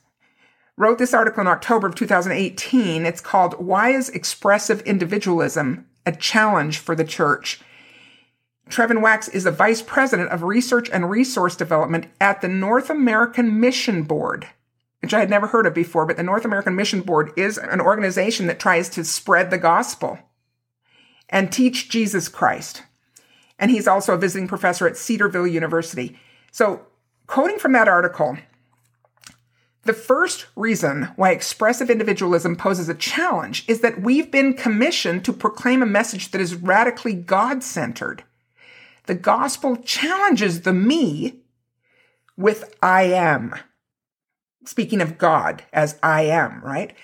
wrote 0.78 0.98
this 0.98 1.14
article 1.14 1.42
in 1.42 1.48
October 1.48 1.86
of 1.86 1.94
2018. 1.94 3.06
It's 3.06 3.22
called 3.22 3.64
Why 3.64 3.90
is 3.90 4.10
Expressive 4.10 4.82
Individualism 4.82 5.86
a 6.08 6.12
Challenge 6.12 6.80
for 6.80 6.96
the 6.96 7.06
Church? 7.06 7.62
Trevin 8.68 9.00
Wax 9.00 9.28
is 9.28 9.44
the 9.44 9.52
Vice 9.52 9.84
President 9.84 10.32
of 10.32 10.42
Research 10.42 10.90
and 10.90 11.12
Resource 11.12 11.56
Development 11.56 12.08
at 12.20 12.42
the 12.42 12.48
North 12.48 12.90
American 12.90 13.60
Mission 13.60 14.02
Board 14.02 14.48
which 15.04 15.14
I 15.14 15.20
had 15.20 15.30
never 15.30 15.48
heard 15.48 15.68
of 15.68 15.74
before, 15.74 16.06
but 16.06 16.16
the 16.16 16.24
North 16.24 16.46
American 16.46 16.78
Mission 16.78 17.02
Board 17.02 17.34
is 17.36 17.58
an 17.58 17.82
organization 17.82 18.48
that 18.48 18.58
tries 18.58 18.88
to 18.92 19.04
spread 19.04 19.52
the 19.52 19.58
gospel 19.58 20.18
and 21.28 21.52
teach 21.52 21.90
Jesus 21.90 22.30
Christ. 22.30 22.84
And 23.60 23.70
he's 23.70 23.86
also 23.86 24.14
a 24.14 24.18
visiting 24.18 24.48
professor 24.48 24.88
at 24.88 24.96
Cedarville 24.96 25.46
University. 25.46 26.18
So, 26.54 26.88
quoting 27.28 27.60
from 27.60 27.74
that 27.74 27.90
article, 27.90 28.38
the 29.84 29.92
first 29.92 30.46
reason 30.56 31.10
why 31.18 31.32
expressive 31.32 31.90
individualism 31.90 32.56
poses 32.56 32.88
a 32.88 32.94
challenge 32.94 33.66
is 33.68 33.82
that 33.82 34.02
we've 34.02 34.32
been 34.32 34.54
commissioned 34.54 35.26
to 35.26 35.34
proclaim 35.34 35.84
a 35.84 35.86
message 35.86 36.32
that 36.32 36.40
is 36.40 36.56
radically 36.56 37.14
God 37.14 37.62
centered. 37.62 38.24
The 39.08 39.16
gospel 39.16 39.76
challenges 39.76 40.62
the 40.62 40.72
me 40.72 41.42
with 42.38 42.74
I 42.82 43.04
am 43.04 43.54
speaking 44.66 45.02
of 45.02 45.18
God 45.18 45.64
as 45.74 45.98
I 46.02 46.24
am, 46.24 46.62
right? 46.64 46.96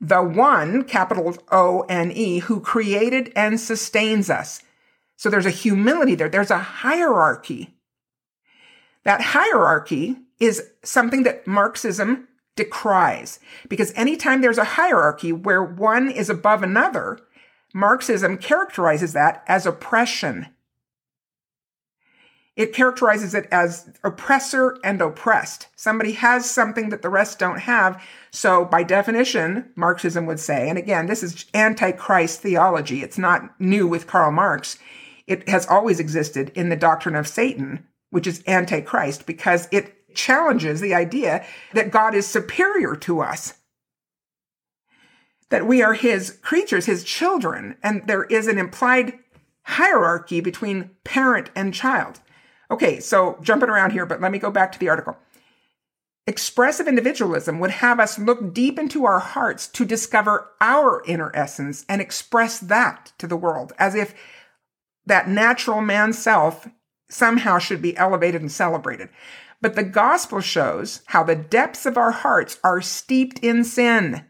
The 0.00 0.22
one, 0.22 0.84
capital 0.84 1.36
O 1.50 1.80
N 1.88 2.12
E, 2.12 2.38
who 2.40 2.60
created 2.60 3.32
and 3.34 3.60
sustains 3.60 4.30
us. 4.30 4.62
So 5.16 5.28
there's 5.28 5.46
a 5.46 5.50
humility 5.50 6.14
there. 6.14 6.28
There's 6.28 6.50
a 6.50 6.58
hierarchy. 6.58 7.74
That 9.04 9.20
hierarchy 9.20 10.16
is 10.38 10.62
something 10.84 11.24
that 11.24 11.46
Marxism 11.46 12.28
decries 12.54 13.38
because 13.68 13.92
anytime 13.94 14.40
there's 14.40 14.58
a 14.58 14.64
hierarchy 14.64 15.32
where 15.32 15.62
one 15.62 16.10
is 16.10 16.28
above 16.28 16.62
another, 16.62 17.18
Marxism 17.74 18.38
characterizes 18.38 19.12
that 19.12 19.44
as 19.46 19.66
oppression. 19.66 20.46
It 22.58 22.72
characterizes 22.72 23.34
it 23.34 23.46
as 23.52 23.88
oppressor 24.02 24.78
and 24.82 25.00
oppressed. 25.00 25.68
Somebody 25.76 26.10
has 26.14 26.50
something 26.50 26.88
that 26.88 27.02
the 27.02 27.08
rest 27.08 27.38
don't 27.38 27.60
have. 27.60 28.02
So 28.32 28.64
by 28.64 28.82
definition, 28.82 29.70
Marxism 29.76 30.26
would 30.26 30.40
say, 30.40 30.68
and 30.68 30.76
again, 30.76 31.06
this 31.06 31.22
is 31.22 31.46
antichrist 31.54 32.40
theology. 32.40 33.04
It's 33.04 33.16
not 33.16 33.58
new 33.60 33.86
with 33.86 34.08
Karl 34.08 34.32
Marx. 34.32 34.76
It 35.28 35.48
has 35.48 35.68
always 35.68 36.00
existed 36.00 36.50
in 36.56 36.68
the 36.68 36.74
doctrine 36.74 37.14
of 37.14 37.28
Satan, 37.28 37.86
which 38.10 38.26
is 38.26 38.42
antichrist 38.48 39.24
because 39.24 39.68
it 39.70 40.12
challenges 40.16 40.80
the 40.80 40.94
idea 40.96 41.46
that 41.74 41.92
God 41.92 42.12
is 42.12 42.26
superior 42.26 42.96
to 42.96 43.20
us. 43.20 43.54
That 45.50 45.68
we 45.68 45.80
are 45.80 45.94
his 45.94 46.40
creatures, 46.42 46.86
his 46.86 47.04
children, 47.04 47.76
and 47.84 48.02
there 48.08 48.24
is 48.24 48.48
an 48.48 48.58
implied 48.58 49.16
hierarchy 49.62 50.40
between 50.40 50.90
parent 51.04 51.50
and 51.54 51.72
child. 51.72 52.18
Okay, 52.70 53.00
so 53.00 53.38
jumping 53.40 53.70
around 53.70 53.92
here, 53.92 54.06
but 54.06 54.20
let 54.20 54.32
me 54.32 54.38
go 54.38 54.50
back 54.50 54.72
to 54.72 54.78
the 54.78 54.88
article. 54.88 55.16
Expressive 56.26 56.86
individualism 56.86 57.58
would 57.58 57.70
have 57.70 57.98
us 57.98 58.18
look 58.18 58.52
deep 58.52 58.78
into 58.78 59.06
our 59.06 59.18
hearts 59.18 59.66
to 59.68 59.86
discover 59.86 60.50
our 60.60 61.02
inner 61.06 61.30
essence 61.34 61.86
and 61.88 62.02
express 62.02 62.60
that 62.60 63.12
to 63.16 63.26
the 63.26 63.36
world, 63.36 63.72
as 63.78 63.94
if 63.94 64.14
that 65.06 65.28
natural 65.28 65.80
man 65.80 66.12
self 66.12 66.68
somehow 67.08 67.58
should 67.58 67.80
be 67.80 67.96
elevated 67.96 68.42
and 68.42 68.52
celebrated. 68.52 69.08
But 69.62 69.74
the 69.74 69.82
gospel 69.82 70.40
shows 70.40 71.00
how 71.06 71.22
the 71.24 71.34
depths 71.34 71.86
of 71.86 71.96
our 71.96 72.10
hearts 72.10 72.60
are 72.62 72.82
steeped 72.82 73.38
in 73.38 73.64
sin. 73.64 74.27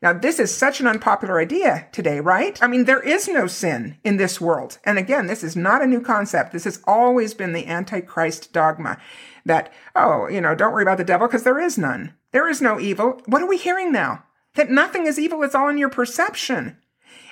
Now, 0.00 0.12
this 0.12 0.38
is 0.38 0.54
such 0.54 0.80
an 0.80 0.86
unpopular 0.86 1.40
idea 1.40 1.88
today, 1.90 2.20
right? 2.20 2.62
I 2.62 2.68
mean, 2.68 2.84
there 2.84 3.02
is 3.02 3.26
no 3.26 3.48
sin 3.48 3.98
in 4.04 4.16
this 4.16 4.40
world. 4.40 4.78
And 4.84 4.96
again, 4.96 5.26
this 5.26 5.42
is 5.42 5.56
not 5.56 5.82
a 5.82 5.88
new 5.88 6.00
concept. 6.00 6.52
This 6.52 6.64
has 6.64 6.80
always 6.84 7.34
been 7.34 7.52
the 7.52 7.66
Antichrist 7.66 8.52
dogma 8.52 8.98
that, 9.44 9.72
oh, 9.96 10.28
you 10.28 10.40
know, 10.40 10.54
don't 10.54 10.72
worry 10.72 10.84
about 10.84 10.98
the 10.98 11.04
devil 11.04 11.26
because 11.26 11.42
there 11.42 11.58
is 11.58 11.76
none. 11.76 12.14
There 12.30 12.48
is 12.48 12.62
no 12.62 12.78
evil. 12.78 13.20
What 13.26 13.42
are 13.42 13.48
we 13.48 13.58
hearing 13.58 13.90
now? 13.90 14.24
That 14.54 14.70
nothing 14.70 15.06
is 15.06 15.18
evil. 15.18 15.42
It's 15.42 15.54
all 15.54 15.68
in 15.68 15.78
your 15.78 15.88
perception. 15.88 16.78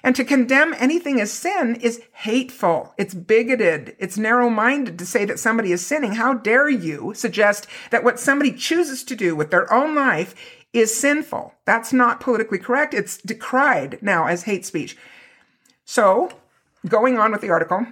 And 0.02 0.16
to 0.16 0.24
condemn 0.24 0.74
anything 0.78 1.20
as 1.20 1.32
sin 1.32 1.76
is 1.76 2.02
hateful. 2.12 2.94
It's 2.98 3.14
bigoted. 3.14 3.96
It's 3.98 4.18
narrow 4.18 4.50
minded 4.50 4.98
to 4.98 5.06
say 5.06 5.24
that 5.24 5.38
somebody 5.38 5.72
is 5.72 5.86
sinning. 5.86 6.12
How 6.12 6.34
dare 6.34 6.68
you 6.68 7.12
suggest 7.14 7.66
that 7.90 8.04
what 8.04 8.20
somebody 8.20 8.52
chooses 8.52 9.04
to 9.04 9.16
do 9.16 9.36
with 9.36 9.50
their 9.50 9.72
own 9.72 9.94
life 9.94 10.34
is 10.76 10.94
sinful. 10.94 11.54
That's 11.64 11.92
not 11.92 12.20
politically 12.20 12.58
correct. 12.58 12.94
It's 12.94 13.16
decried 13.18 13.98
now 14.02 14.26
as 14.26 14.44
hate 14.44 14.66
speech. 14.66 14.96
So, 15.84 16.30
going 16.88 17.18
on 17.18 17.32
with 17.32 17.40
the 17.40 17.50
article, 17.50 17.86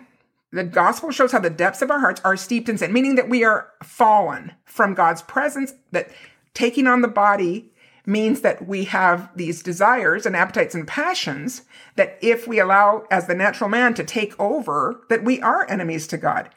the 0.53 0.65
gospel 0.65 1.11
shows 1.11 1.33
how 1.33 1.41
the 1.41 1.51
depths 1.51 1.83
of 1.83 1.91
our 1.91 2.01
hearts 2.01 2.21
are 2.25 2.37
steeped 2.37 2.69
in 2.69 2.79
sin, 2.79 2.93
meaning 2.93 3.15
that 3.17 3.29
we 3.29 3.43
are 3.45 3.71
fallen 3.83 4.53
from 4.65 4.95
God's 4.95 5.23
presence, 5.23 5.75
that 5.93 6.11
taking 6.53 6.87
on 6.87 7.03
the 7.03 7.09
body 7.09 7.73
means 8.07 8.43
that 8.43 8.67
we 8.67 8.85
have 8.85 9.31
these 9.35 9.63
desires 9.63 10.27
and 10.27 10.37
appetites 10.37 10.75
and 10.75 10.87
passions 10.87 11.63
that 11.97 12.19
if 12.21 12.47
we 12.47 12.61
allow 12.61 13.07
as 13.11 13.27
the 13.27 13.35
natural 13.35 13.71
man 13.71 13.95
to 13.95 14.05
take 14.05 14.39
over, 14.39 15.01
that 15.09 15.25
we 15.25 15.41
are 15.41 15.69
enemies 15.71 16.07
to 16.09 16.19
God. 16.19 16.51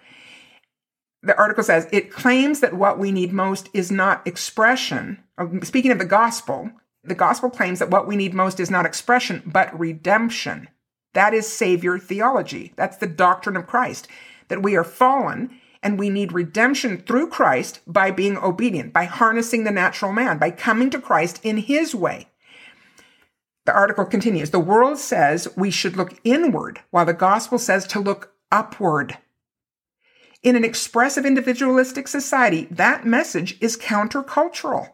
The 1.24 1.38
article 1.38 1.63
says 1.63 1.88
it 1.91 2.11
claims 2.11 2.59
that 2.59 2.74
what 2.74 2.99
we 2.99 3.11
need 3.11 3.34
most 3.34 3.70
is 3.74 3.91
not 3.91 4.26
expression. 4.28 5.24
Um, 5.38 5.61
speaking 5.63 5.91
of 5.91 5.99
the 5.99 6.05
gospel, 6.05 6.72
the 7.03 7.15
gospel 7.15 7.49
claims 7.49 7.80
that 7.80 7.89
what 7.89 8.07
we 8.07 8.15
need 8.15 8.34
most 8.34 8.59
is 8.59 8.70
not 8.70 8.86
expression, 8.86 9.41
but 9.45 9.78
redemption. 9.78 10.70
That 11.13 11.34
is 11.34 11.47
Savior 11.51 11.97
theology. 11.97 12.74
That's 12.76 12.97
the 12.97 13.07
doctrine 13.07 13.55
of 13.57 13.65
Christ, 13.65 14.07
that 14.49 14.61
we 14.61 14.76
are 14.76 14.84
fallen 14.84 15.59
and 15.84 15.97
we 15.97 16.09
need 16.09 16.34
redemption 16.34 16.97
through 16.97 17.30
Christ 17.30 17.80
by 17.88 18.11
being 18.11 18.38
obedient, 18.38 18.93
by 18.93 19.05
harnessing 19.05 19.63
the 19.63 19.72
natural 19.72 20.11
man, 20.11 20.38
by 20.38 20.51
coming 20.51 20.89
to 20.89 20.99
Christ 20.99 21.39
in 21.43 21.57
his 21.57 21.95
way. 21.95 22.28
The 23.65 23.74
article 23.74 24.05
continues 24.05 24.51
The 24.51 24.59
world 24.59 24.97
says 24.97 25.47
we 25.55 25.72
should 25.72 25.97
look 25.97 26.20
inward, 26.24 26.82
while 26.89 27.05
the 27.05 27.13
gospel 27.13 27.59
says 27.59 27.86
to 27.88 27.99
look 27.99 28.34
upward. 28.51 29.18
In 30.43 30.55
an 30.55 30.63
expressive 30.63 31.25
individualistic 31.25 32.07
society, 32.07 32.67
that 32.71 33.05
message 33.05 33.57
is 33.59 33.77
countercultural. 33.77 34.89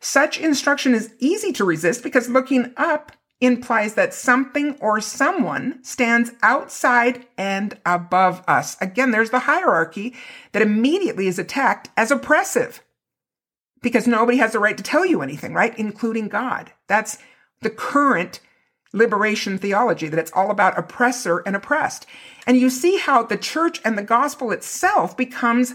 Such 0.00 0.38
instruction 0.38 0.94
is 0.94 1.14
easy 1.18 1.52
to 1.52 1.64
resist 1.64 2.02
because 2.02 2.28
looking 2.28 2.72
up 2.76 3.12
implies 3.40 3.94
that 3.94 4.14
something 4.14 4.76
or 4.80 5.00
someone 5.00 5.82
stands 5.82 6.30
outside 6.42 7.26
and 7.36 7.76
above 7.84 8.42
us. 8.46 8.76
Again, 8.80 9.10
there's 9.10 9.30
the 9.30 9.40
hierarchy 9.40 10.14
that 10.52 10.62
immediately 10.62 11.26
is 11.26 11.38
attacked 11.38 11.88
as 11.96 12.10
oppressive 12.10 12.82
because 13.82 14.06
nobody 14.06 14.38
has 14.38 14.52
the 14.52 14.60
right 14.60 14.76
to 14.76 14.82
tell 14.82 15.04
you 15.04 15.22
anything, 15.22 15.54
right? 15.54 15.76
Including 15.76 16.28
God. 16.28 16.72
That's 16.86 17.18
the 17.62 17.70
current 17.70 18.40
liberation 18.92 19.58
theology, 19.58 20.08
that 20.08 20.18
it's 20.18 20.32
all 20.34 20.50
about 20.50 20.78
oppressor 20.78 21.38
and 21.46 21.56
oppressed. 21.56 22.06
And 22.46 22.56
you 22.56 22.70
see 22.70 22.98
how 22.98 23.22
the 23.22 23.36
church 23.36 23.80
and 23.84 23.96
the 23.96 24.02
gospel 24.02 24.50
itself 24.50 25.16
becomes 25.16 25.74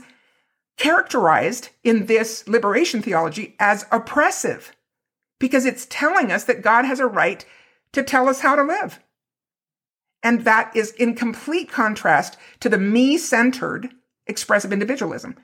characterized 0.78 1.70
in 1.84 2.05
this 2.05 2.47
liberation 2.47 3.01
theology 3.01 3.55
as 3.59 3.86
oppressive 3.91 4.76
because 5.39 5.65
it's 5.65 5.88
telling 5.89 6.32
us 6.32 6.43
that 6.45 6.61
God 6.61 6.86
has 6.86 6.99
a 6.99 7.07
right 7.07 7.45
to 7.93 8.03
tell 8.03 8.30
us 8.30 8.41
how 8.41 8.55
to 8.55 8.63
live. 8.63 8.99
And 10.24 10.45
that 10.45 10.76
is 10.76 10.91
in 10.91 11.15
complete 11.15 11.70
contrast 11.72 12.38
to 12.59 12.70
the 12.70 12.78
me 12.78 13.18
centered 13.18 13.89
expressive 14.26 14.74
individualism. 14.74 15.36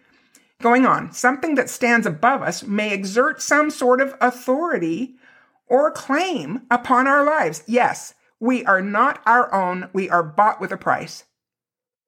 Going 0.62 0.86
on, 0.86 1.12
something 1.12 1.56
that 1.56 1.70
stands 1.70 2.06
above 2.06 2.42
us 2.42 2.64
may 2.64 2.94
exert 2.94 3.42
some 3.42 3.70
sort 3.70 4.02
of 4.02 4.16
authority 4.22 5.16
or 5.68 5.92
claim 5.92 6.64
upon 6.70 7.08
our 7.08 7.24
lives. 7.24 7.64
Yes, 7.68 8.14
we 8.40 8.66
are 8.66 8.82
not 8.82 9.22
our 9.26 9.54
own, 9.54 9.90
we 9.94 10.10
are 10.10 10.24
bought 10.24 10.60
with 10.60 10.72
a 10.72 10.78
price. 10.78 11.24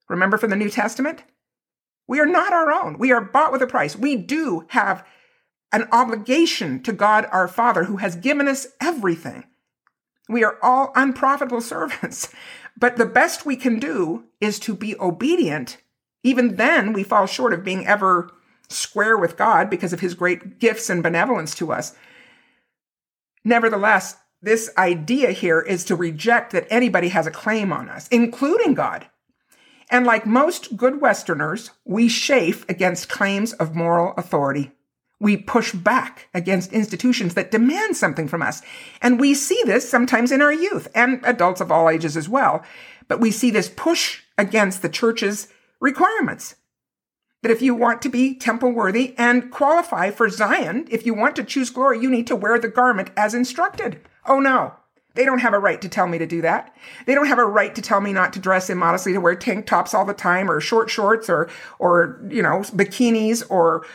Remember 0.10 0.38
from 0.38 0.50
the 0.50 0.56
New 0.56 0.70
Testament? 0.70 1.24
We 2.08 2.20
are 2.20 2.26
not 2.26 2.54
our 2.54 2.72
own. 2.72 2.98
We 3.00 3.12
are 3.12 3.22
bought 3.22 3.52
with 3.52 3.62
a 3.62 3.68
price. 3.68 3.96
We 3.96 4.16
do 4.16 4.66
have 4.70 5.06
an 5.72 5.88
obligation 5.92 6.84
to 6.84 6.94
God 6.94 7.28
our 7.32 7.48
Father 7.48 7.86
who 7.86 7.98
has 7.98 8.16
given 8.16 8.48
us 8.48 8.68
everything. 8.80 9.46
We 10.30 10.44
are 10.44 10.58
all 10.62 10.92
unprofitable 10.96 11.62
servants. 11.62 12.30
But 12.78 12.98
the 12.98 13.06
best 13.06 13.46
we 13.46 13.56
can 13.56 13.80
do 13.80 14.26
is 14.42 14.60
to 14.60 14.76
be 14.76 15.00
obedient. 15.00 15.78
Even 16.24 16.58
then, 16.58 16.94
we 16.94 17.04
fall 17.04 17.26
short 17.26 17.54
of 17.54 17.64
being 17.64 17.88
ever 17.88 18.32
square 18.70 19.18
with 19.18 19.38
God 19.38 19.70
because 19.70 19.94
of 19.94 20.00
his 20.00 20.14
great 20.14 20.60
gifts 20.60 20.90
and 20.90 21.02
benevolence 21.02 21.56
to 21.56 21.72
us. 21.72 21.96
Nevertheless, 23.46 24.18
this 24.42 24.72
idea 24.78 25.32
here 25.32 25.62
is 25.62 25.86
to 25.86 25.96
reject 25.96 26.52
that 26.52 26.68
anybody 26.70 27.10
has 27.10 27.28
a 27.28 27.32
claim 27.32 27.72
on 27.72 27.90
us, 27.90 28.08
including 28.10 28.74
God. 28.74 29.06
And 29.90 30.06
like 30.06 30.26
most 30.26 30.76
good 30.76 31.00
Westerners, 31.00 31.70
we 31.86 32.10
chafe 32.10 32.68
against 32.68 33.08
claims 33.08 33.54
of 33.54 33.76
moral 33.76 34.14
authority. 34.18 34.72
We 35.20 35.38
push 35.38 35.74
back 35.74 36.28
against 36.34 36.74
institutions 36.74 37.36
that 37.36 37.52
demand 37.52 37.96
something 37.96 38.28
from 38.28 38.42
us. 38.42 38.62
And 39.02 39.20
we 39.20 39.34
see 39.34 39.62
this 39.66 39.88
sometimes 39.88 40.32
in 40.32 40.42
our 40.42 40.52
youth 40.52 40.88
and 40.94 41.22
adults 41.24 41.62
of 41.62 41.72
all 41.72 41.90
ages 41.90 42.18
as 42.18 42.28
well. 42.28 42.64
But 43.08 43.20
we 43.20 43.32
see 43.32 43.52
this 43.52 43.70
push 43.70 44.22
against 44.38 44.82
the 44.82 44.90
church's 44.90 45.48
requirements. 45.80 46.56
That 47.46 47.52
if 47.52 47.62
you 47.62 47.76
want 47.76 48.02
to 48.02 48.10
be 48.10 48.34
temple 48.34 48.72
worthy 48.72 49.14
and 49.20 49.52
qualify 49.52 50.10
for 50.10 50.30
Zion, 50.30 50.88
if 50.90 51.06
you 51.06 51.14
want 51.14 51.36
to 51.36 51.44
choose 51.44 51.70
glory, 51.70 52.00
you 52.00 52.10
need 52.10 52.26
to 52.26 52.36
wear 52.36 52.58
the 52.58 52.68
garment 52.68 53.12
as 53.16 53.36
instructed. 53.36 54.02
Oh 54.26 54.40
no, 54.40 54.74
they 55.14 55.26
don't 55.26 55.38
have 55.38 55.54
a 55.54 55.60
right 55.60 55.80
to 55.80 55.88
tell 55.88 56.08
me 56.08 56.18
to 56.18 56.26
do 56.26 56.42
that. 56.42 56.76
They 57.06 57.14
don't 57.14 57.28
have 57.28 57.38
a 57.38 57.46
right 57.46 57.76
to 57.76 57.84
tell 57.84 58.02
me 58.02 58.14
not 58.14 58.34
to 58.34 58.40
dress 58.40 58.68
immodestly, 58.68 59.14
to 59.14 59.20
wear 59.20 59.36
tank 59.36 59.68
tops 59.68 59.94
all 59.94 60.06
the 60.06 60.14
time 60.16 60.50
or 60.50 60.60
short 60.60 60.90
shorts 60.90 61.30
or, 61.30 61.48
or, 61.78 62.20
you 62.32 62.42
know, 62.42 62.62
bikinis 62.62 63.44
or 63.48 63.86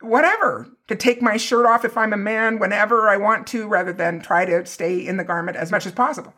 whatever, 0.00 0.68
to 0.86 0.94
take 0.94 1.20
my 1.20 1.36
shirt 1.36 1.66
off 1.66 1.84
if 1.84 1.98
I'm 1.98 2.12
a 2.12 2.16
man 2.16 2.60
whenever 2.60 3.08
I 3.08 3.16
want 3.16 3.48
to 3.48 3.66
rather 3.66 3.92
than 3.92 4.20
try 4.20 4.44
to 4.44 4.64
stay 4.66 5.04
in 5.04 5.16
the 5.16 5.24
garment 5.24 5.56
as 5.56 5.72
much 5.72 5.84
as 5.84 5.90
possible. 5.90 6.32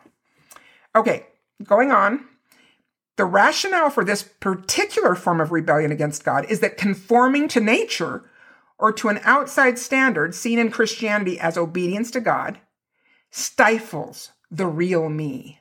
Okay, 0.96 1.26
going 1.64 1.92
on. 1.92 2.24
The 3.22 3.26
rationale 3.26 3.88
for 3.88 4.04
this 4.04 4.24
particular 4.24 5.14
form 5.14 5.40
of 5.40 5.52
rebellion 5.52 5.92
against 5.92 6.24
God 6.24 6.44
is 6.46 6.58
that 6.58 6.76
conforming 6.76 7.46
to 7.50 7.60
nature 7.60 8.28
or 8.78 8.92
to 8.94 9.10
an 9.10 9.20
outside 9.22 9.78
standard 9.78 10.34
seen 10.34 10.58
in 10.58 10.72
Christianity 10.72 11.38
as 11.38 11.56
obedience 11.56 12.10
to 12.10 12.20
God 12.20 12.58
stifles 13.30 14.32
the 14.50 14.66
real 14.66 15.08
me. 15.08 15.60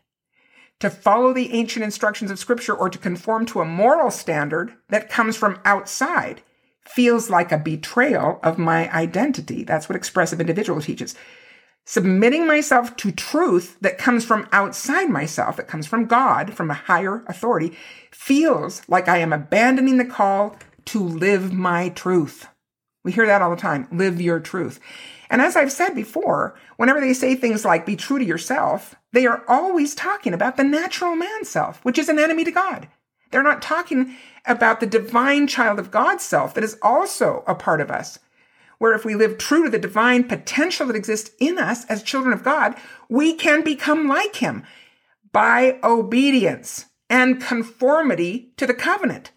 To 0.80 0.89
follow 0.89 1.34
the 1.34 1.53
ancient 1.53 1.86
instructions 1.86 2.32
of 2.32 2.39
Scripture 2.39 2.74
or 2.74 2.89
to 2.89 2.97
conform 2.97 3.45
to 3.45 3.62
a 3.62 3.66
moral 3.66 4.09
standard 4.09 4.74
that 4.89 5.12
comes 5.12 5.38
from 5.38 5.59
outside 5.64 6.41
feels 6.84 7.30
like 7.30 7.51
a 7.51 7.59
betrayal 7.59 8.39
of 8.41 8.57
my 8.57 8.91
identity. 8.91 9.64
That's 9.64 9.88
what 9.88 9.95
expressive 9.95 10.41
individual 10.41 10.82
teaches. 10.82 11.14
Submitting 11.86 12.45
myself 12.45 12.95
to 12.97 13.11
truth 13.11 13.77
that 13.82 13.97
comes 13.97 14.23
from 14.23 14.47
outside 14.51 15.09
myself, 15.09 15.57
that 15.57 15.67
comes 15.67 15.88
from 15.88 16.05
God, 16.05 16.53
from 16.53 16.69
a 16.69 16.75
higher 16.75 17.23
authority, 17.27 17.75
feels 18.11 18.82
like 18.88 19.07
I 19.07 19.17
am 19.17 19.34
abandoning 19.34 19.97
the 19.97 20.05
call 20.05 20.55
to 20.86 21.03
live 21.03 21.51
my 21.51 21.89
truth. 21.89 22.47
We 23.03 23.11
hear 23.11 23.25
that 23.25 23.41
all 23.41 23.49
the 23.49 23.55
time 23.55 23.88
live 23.91 24.21
your 24.21 24.39
truth. 24.39 24.79
And 25.29 25.41
as 25.41 25.55
I've 25.55 25.71
said 25.71 25.95
before, 25.95 26.55
whenever 26.77 26.99
they 26.99 27.13
say 27.13 27.36
things 27.36 27.65
like 27.65 27.86
be 27.86 27.95
true 27.95 28.19
to 28.19 28.25
yourself, 28.25 28.95
they 29.11 29.25
are 29.25 29.43
always 29.47 29.95
talking 29.95 30.34
about 30.34 30.57
the 30.57 30.63
natural 30.63 31.15
man 31.15 31.45
self, 31.45 31.84
which 31.84 31.97
is 31.97 32.09
an 32.09 32.19
enemy 32.19 32.43
to 32.43 32.51
God. 32.51 32.88
They're 33.32 33.41
not 33.41 33.61
talking 33.61 34.15
about 34.45 34.82
the 34.82 34.86
divine 34.86 35.47
child 35.47 35.79
of 35.79 35.89
God 35.89 36.21
self 36.21 36.53
that 36.53 36.63
is 36.63 36.77
also 36.82 37.43
a 37.47 37.55
part 37.55 37.82
of 37.82 37.89
us. 37.89 38.19
Where 38.82 38.95
if 38.95 39.05
we 39.05 39.13
live 39.13 39.38
true 39.38 39.65
to 39.65 39.69
the 39.69 39.77
divine 39.77 40.23
potential 40.23 40.88
that 40.88 40.95
exists 40.95 41.29
in 41.39 41.59
us 41.59 41.86
as 41.86 42.01
children 42.01 42.34
of 42.34 42.41
God, 42.41 42.73
we 43.09 43.36
can 43.36 43.63
become 43.63 44.07
like 44.07 44.38
him 44.38 44.63
by 45.32 45.77
obedience 45.84 46.86
and 47.07 47.39
conformity 47.39 48.53
to 48.57 48.65
the 48.65 48.73
covenant. 48.73 49.34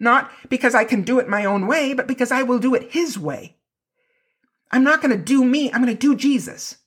Not 0.00 0.28
because 0.48 0.74
I 0.74 0.82
can 0.82 1.02
do 1.02 1.20
it 1.20 1.28
my 1.28 1.44
own 1.44 1.68
way, 1.68 1.94
but 1.94 2.08
because 2.08 2.32
I 2.32 2.42
will 2.42 2.58
do 2.58 2.74
it 2.74 2.90
his 2.90 3.16
way. 3.16 3.58
I'm 4.72 4.82
not 4.82 5.00
going 5.00 5.16
to 5.16 5.24
do 5.24 5.44
me. 5.44 5.70
I'm 5.70 5.80
going 5.80 5.96
to 5.96 6.08
do 6.08 6.16
Jesus. 6.16 6.78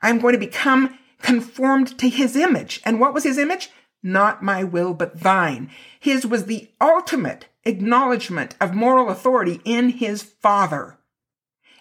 I'm 0.00 0.18
going 0.18 0.32
to 0.32 0.38
become 0.38 0.98
conformed 1.20 1.98
to 1.98 2.08
his 2.08 2.36
image. 2.36 2.80
And 2.86 2.98
what 2.98 3.12
was 3.12 3.24
his 3.24 3.36
image? 3.36 3.68
Not 4.02 4.42
my 4.42 4.64
will, 4.64 4.94
but 4.94 5.20
thine. 5.20 5.70
His 6.00 6.24
was 6.24 6.46
the 6.46 6.70
ultimate 6.80 7.48
acknowledgement 7.66 8.56
of 8.62 8.72
moral 8.74 9.10
authority 9.10 9.60
in 9.66 9.90
his 9.90 10.22
father. 10.22 10.96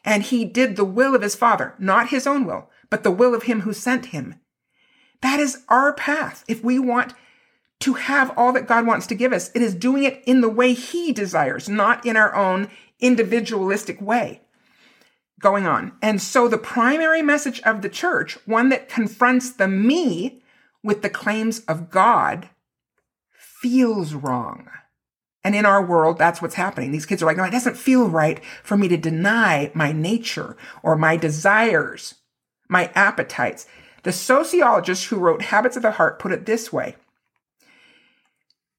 And 0.04 0.24
he 0.24 0.46
did 0.46 0.76
the 0.76 0.86
will 0.86 1.16
of 1.16 1.22
his 1.22 1.36
father, 1.36 1.76
not 1.78 2.10
his 2.10 2.26
own 2.26 2.46
will, 2.46 2.70
but 2.90 3.04
the 3.04 3.12
will 3.12 3.36
of 3.36 3.44
him 3.44 3.62
who 3.62 3.74
sent 3.74 4.08
him. 4.08 4.36
That 5.22 5.40
is 5.40 5.64
our 5.70 5.94
path. 5.94 6.44
If 6.48 6.64
we 6.64 6.80
want 6.80 7.14
to 7.82 7.94
have 7.94 8.36
all 8.38 8.54
that 8.54 8.68
God 8.68 8.86
wants 8.86 9.08
to 9.08 9.16
give 9.16 9.34
us, 9.34 9.52
it 9.54 9.62
is 9.62 9.76
doing 9.76 10.04
it 10.04 10.24
in 10.26 10.42
the 10.42 10.50
way 10.50 10.74
he 10.74 11.12
desires, 11.12 11.70
not 11.70 12.06
in 12.06 12.16
our 12.16 12.36
own 12.36 12.70
individualistic 13.00 14.00
way 14.02 14.42
going 15.42 15.66
on. 15.66 15.92
And 16.02 16.22
so 16.22 16.48
the 16.48 16.58
primary 16.58 17.22
message 17.22 17.60
of 17.62 17.82
the 17.82 17.90
church, 17.90 18.38
one 18.46 18.70
that 18.70 18.90
confronts 18.90 19.52
the 19.52 19.68
me 19.68 20.44
with 20.84 21.02
the 21.02 21.10
claims 21.10 21.60
of 21.62 21.90
God, 21.90 22.50
feels 23.32 24.14
wrong. 24.14 24.70
And 25.44 25.56
in 25.56 25.66
our 25.66 25.84
world, 25.84 26.18
that's 26.18 26.42
what's 26.42 26.56
happening. 26.56 26.92
These 26.92 27.06
kids 27.06 27.24
are 27.24 27.26
like, 27.26 27.38
no, 27.38 27.44
it 27.44 27.52
doesn't 27.52 27.78
feel 27.78 28.08
right 28.08 28.44
for 28.64 28.78
me 28.78 28.88
to 28.88 28.98
deny 28.98 29.72
my 29.74 29.92
nature 29.92 30.56
or 30.84 30.96
my 30.96 31.18
desires, 31.18 32.16
my 32.70 32.92
appetites. 32.94 33.66
The 34.04 34.12
sociologist 34.12 35.06
who 35.06 35.18
wrote 35.18 35.44
Habits 35.44 35.76
of 35.76 35.84
the 35.84 35.92
Heart 35.92 36.20
put 36.20 36.32
it 36.32 36.46
this 36.46 36.72
way 36.72 36.96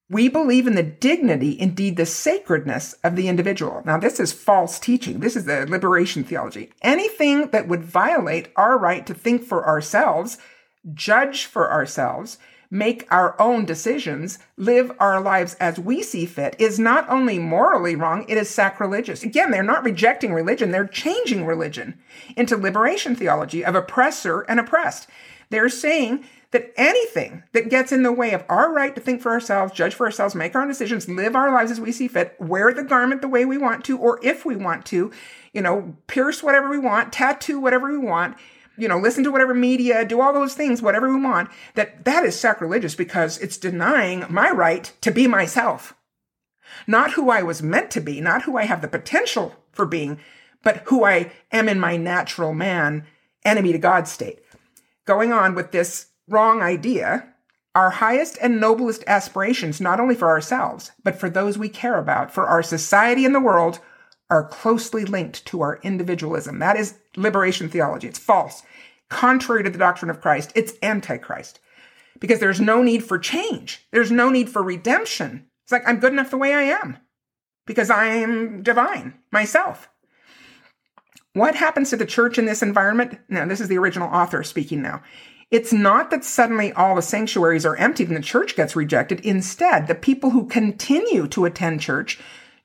We 0.09 0.29
believe 0.29 0.65
in 0.65 0.75
the 0.75 0.83
dignity, 0.83 1.59
indeed 1.59 1.97
the 1.97 2.05
sacredness 2.05 2.93
of 3.03 3.17
the 3.17 3.27
individual. 3.27 3.81
Now, 3.85 3.97
this 3.97 4.19
is 4.19 4.31
false 4.31 4.79
teaching. 4.79 5.19
This 5.19 5.35
is 5.35 5.45
the 5.45 5.65
liberation 5.65 6.23
theology. 6.23 6.71
Anything 6.81 7.49
that 7.49 7.67
would 7.67 7.83
violate 7.83 8.49
our 8.55 8.77
right 8.77 9.05
to 9.05 9.13
think 9.13 9.43
for 9.43 9.67
ourselves, 9.67 10.37
judge 10.93 11.45
for 11.45 11.69
ourselves, 11.71 12.37
make 12.73 13.05
our 13.11 13.39
own 13.39 13.65
decisions, 13.65 14.39
live 14.57 14.91
our 14.99 15.21
lives 15.21 15.53
as 15.59 15.79
we 15.79 16.01
see 16.01 16.25
fit 16.25 16.55
is 16.57 16.79
not 16.79 17.07
only 17.07 17.37
morally 17.37 17.95
wrong, 17.95 18.25
it 18.27 18.35
is 18.35 18.49
sacrilegious. 18.49 19.21
Again, 19.21 19.51
they're 19.51 19.61
not 19.61 19.83
rejecting 19.83 20.33
religion, 20.33 20.71
they're 20.71 20.87
changing 20.87 21.45
religion 21.45 21.99
into 22.35 22.57
liberation 22.57 23.15
theology 23.15 23.63
of 23.63 23.75
oppressor 23.75 24.41
and 24.41 24.59
oppressed. 24.59 25.07
They're 25.51 25.69
saying 25.69 26.25
that 26.49 26.73
anything 26.75 27.43
that 27.51 27.69
gets 27.69 27.91
in 27.91 28.01
the 28.01 28.11
way 28.11 28.33
of 28.33 28.43
our 28.49 28.73
right 28.73 28.95
to 28.95 29.01
think 29.01 29.21
for 29.21 29.31
ourselves, 29.31 29.71
judge 29.71 29.93
for 29.93 30.07
ourselves, 30.07 30.33
make 30.33 30.55
our 30.55 30.63
own 30.63 30.67
decisions, 30.67 31.07
live 31.07 31.35
our 31.35 31.51
lives 31.51 31.69
as 31.69 31.79
we 31.79 31.91
see 31.91 32.07
fit, 32.07 32.35
wear 32.39 32.73
the 32.73 32.83
garment 32.83 33.21
the 33.21 33.27
way 33.27 33.45
we 33.45 33.57
want 33.59 33.85
to, 33.85 33.99
or 33.99 34.19
if 34.23 34.45
we 34.45 34.55
want 34.55 34.83
to, 34.87 35.11
you 35.53 35.61
know, 35.61 35.95
pierce 36.07 36.41
whatever 36.41 36.71
we 36.71 36.79
want, 36.79 37.13
tattoo 37.13 37.59
whatever 37.59 37.91
we 37.91 37.99
want, 37.99 38.35
you 38.77 38.87
know, 38.87 38.97
listen 38.97 39.23
to 39.23 39.31
whatever 39.31 39.53
media, 39.53 40.05
do 40.05 40.21
all 40.21 40.33
those 40.33 40.55
things, 40.55 40.81
whatever 40.81 41.13
we 41.13 41.21
want, 41.21 41.49
that 41.75 42.05
that 42.05 42.25
is 42.25 42.39
sacrilegious 42.39 42.95
because 42.95 43.37
it's 43.39 43.57
denying 43.57 44.25
my 44.29 44.49
right 44.49 44.91
to 45.01 45.11
be 45.11 45.27
myself. 45.27 45.95
Not 46.87 47.11
who 47.11 47.29
I 47.29 47.43
was 47.43 47.61
meant 47.61 47.91
to 47.91 48.01
be, 48.01 48.19
not 48.19 48.43
who 48.43 48.57
I 48.57 48.65
have 48.65 48.81
the 48.81 48.87
potential 48.87 49.55
for 49.71 49.85
being, 49.85 50.19
but 50.63 50.83
who 50.87 51.03
I 51.03 51.31
am 51.51 51.69
in 51.69 51.79
my 51.79 51.97
natural 51.97 52.53
man, 52.53 53.05
enemy 53.45 53.73
to 53.73 53.77
God 53.77 54.07
state. 54.07 54.39
Going 55.05 55.31
on 55.31 55.53
with 55.53 55.71
this 55.71 56.07
wrong 56.27 56.61
idea, 56.61 57.27
our 57.75 57.89
highest 57.89 58.37
and 58.41 58.59
noblest 58.59 59.03
aspirations, 59.07 59.81
not 59.81 59.99
only 59.99 60.15
for 60.15 60.29
ourselves, 60.29 60.91
but 61.03 61.19
for 61.19 61.29
those 61.29 61.57
we 61.57 61.69
care 61.69 61.99
about, 61.99 62.31
for 62.31 62.47
our 62.47 62.63
society 62.63 63.25
and 63.25 63.35
the 63.35 63.39
world, 63.39 63.79
are 64.29 64.47
closely 64.47 65.05
linked 65.05 65.45
to 65.45 65.61
our 65.61 65.79
individualism. 65.83 66.59
That 66.59 66.77
is 66.77 66.95
liberation 67.15 67.69
theology. 67.69 68.07
It's 68.07 68.19
false. 68.19 68.63
Contrary 69.09 69.63
to 69.63 69.69
the 69.69 69.77
doctrine 69.77 70.09
of 70.09 70.21
Christ, 70.21 70.51
it's 70.55 70.73
antichrist. 70.81 71.59
Because 72.19 72.39
there's 72.39 72.61
no 72.61 72.81
need 72.81 73.03
for 73.03 73.19
change. 73.19 73.85
There's 73.91 74.11
no 74.11 74.29
need 74.29 74.49
for 74.49 74.63
redemption. 74.63 75.47
It's 75.63 75.71
like, 75.71 75.87
I'm 75.87 75.99
good 75.99 76.13
enough 76.13 76.31
the 76.31 76.37
way 76.37 76.53
I 76.53 76.63
am 76.63 76.97
because 77.65 77.89
I 77.89 78.05
am 78.05 78.63
divine 78.63 79.13
myself. 79.31 79.89
What 81.33 81.55
happens 81.55 81.89
to 81.89 81.97
the 81.97 82.05
church 82.05 82.37
in 82.37 82.45
this 82.45 82.61
environment? 82.61 83.19
Now, 83.27 83.45
this 83.45 83.59
is 83.59 83.67
the 83.67 83.77
original 83.77 84.09
author 84.09 84.43
speaking 84.43 84.81
now. 84.81 85.01
It's 85.49 85.73
not 85.73 86.11
that 86.11 86.23
suddenly 86.23 86.73
all 86.73 86.95
the 86.95 87.01
sanctuaries 87.01 87.65
are 87.65 87.75
emptied 87.75 88.07
and 88.07 88.17
the 88.17 88.21
church 88.21 88.55
gets 88.55 88.75
rejected. 88.75 89.19
Instead, 89.21 89.87
the 89.87 89.95
people 89.95 90.31
who 90.31 90.47
continue 90.47 91.27
to 91.27 91.45
attend 91.45 91.81
church 91.81 92.19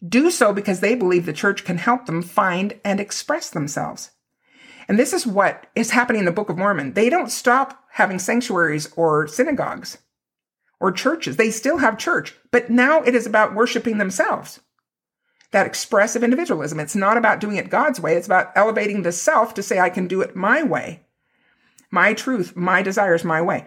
do 0.07 0.30
so 0.30 0.53
because 0.53 0.80
they 0.80 0.94
believe 0.94 1.26
the 1.26 1.32
church 1.32 1.64
can 1.64 1.78
help 1.78 2.07
them 2.07 2.22
find 2.22 2.78
and 2.84 3.01
express 3.01 3.51
themselves. 3.51 4.11
And 4.88 4.99
this 4.99 5.12
is 5.12 5.26
what 5.26 5.66
is 5.74 5.90
happening 5.90 6.20
in 6.20 6.24
the 6.24 6.32
Book 6.32 6.49
of 6.49 6.57
Mormon. 6.57 6.94
They 6.94 7.11
don't 7.11 7.30
stop 7.30 7.84
having 7.92 8.18
sanctuaries 8.18 8.90
or 8.96 9.26
synagogues 9.26 9.99
or 10.80 10.92
churches. 10.92 11.36
They 11.36 11.51
still 11.51 11.78
have 11.78 11.99
church, 11.99 12.34
but 12.51 12.70
now 12.70 13.03
it 13.03 13.14
is 13.14 13.26
about 13.26 13.55
worshiping 13.55 13.99
themselves. 13.99 14.61
That 15.51 15.66
expressive 15.66 16.22
individualism. 16.22 16.78
It's 16.78 16.94
not 16.96 17.16
about 17.16 17.40
doing 17.40 17.57
it 17.57 17.70
God's 17.70 18.01
way. 18.01 18.14
It's 18.14 18.26
about 18.26 18.53
elevating 18.55 19.03
the 19.03 19.12
self 19.12 19.55
to 19.55 19.62
say, 19.62 19.78
I 19.78 19.90
can 19.90 20.07
do 20.07 20.20
it 20.20 20.36
my 20.36 20.62
way 20.62 21.03
my 21.90 22.14
truth, 22.14 22.57
my 22.57 22.82
desires, 22.82 23.24
my 23.24 23.40
way. 23.40 23.66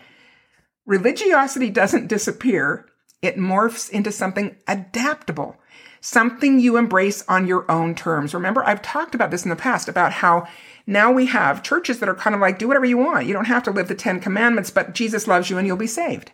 Religiosity 0.85 1.69
doesn't 1.69 2.07
disappear. 2.07 2.87
It 3.21 3.37
morphs 3.37 3.89
into 3.89 4.11
something 4.11 4.57
adaptable, 4.67 5.57
something 6.01 6.59
you 6.59 6.77
embrace 6.77 7.23
on 7.27 7.47
your 7.47 7.69
own 7.71 7.95
terms. 7.95 8.33
Remember, 8.33 8.65
I've 8.65 8.81
talked 8.81 9.15
about 9.15 9.31
this 9.31 9.43
in 9.43 9.49
the 9.49 9.55
past 9.55 9.87
about 9.87 10.11
how 10.11 10.47
now 10.87 11.11
we 11.11 11.27
have 11.27 11.63
churches 11.63 11.99
that 11.99 12.09
are 12.09 12.15
kind 12.15 12.35
of 12.35 12.41
like, 12.41 12.59
do 12.59 12.67
whatever 12.67 12.85
you 12.85 12.97
want. 12.97 13.27
You 13.27 13.33
don't 13.33 13.45
have 13.45 13.63
to 13.63 13.71
live 13.71 13.87
the 13.87 13.95
Ten 13.95 14.19
Commandments, 14.19 14.71
but 14.71 14.93
Jesus 14.93 15.27
loves 15.27 15.49
you 15.49 15.57
and 15.57 15.67
you'll 15.67 15.77
be 15.77 15.87
saved. 15.87 16.31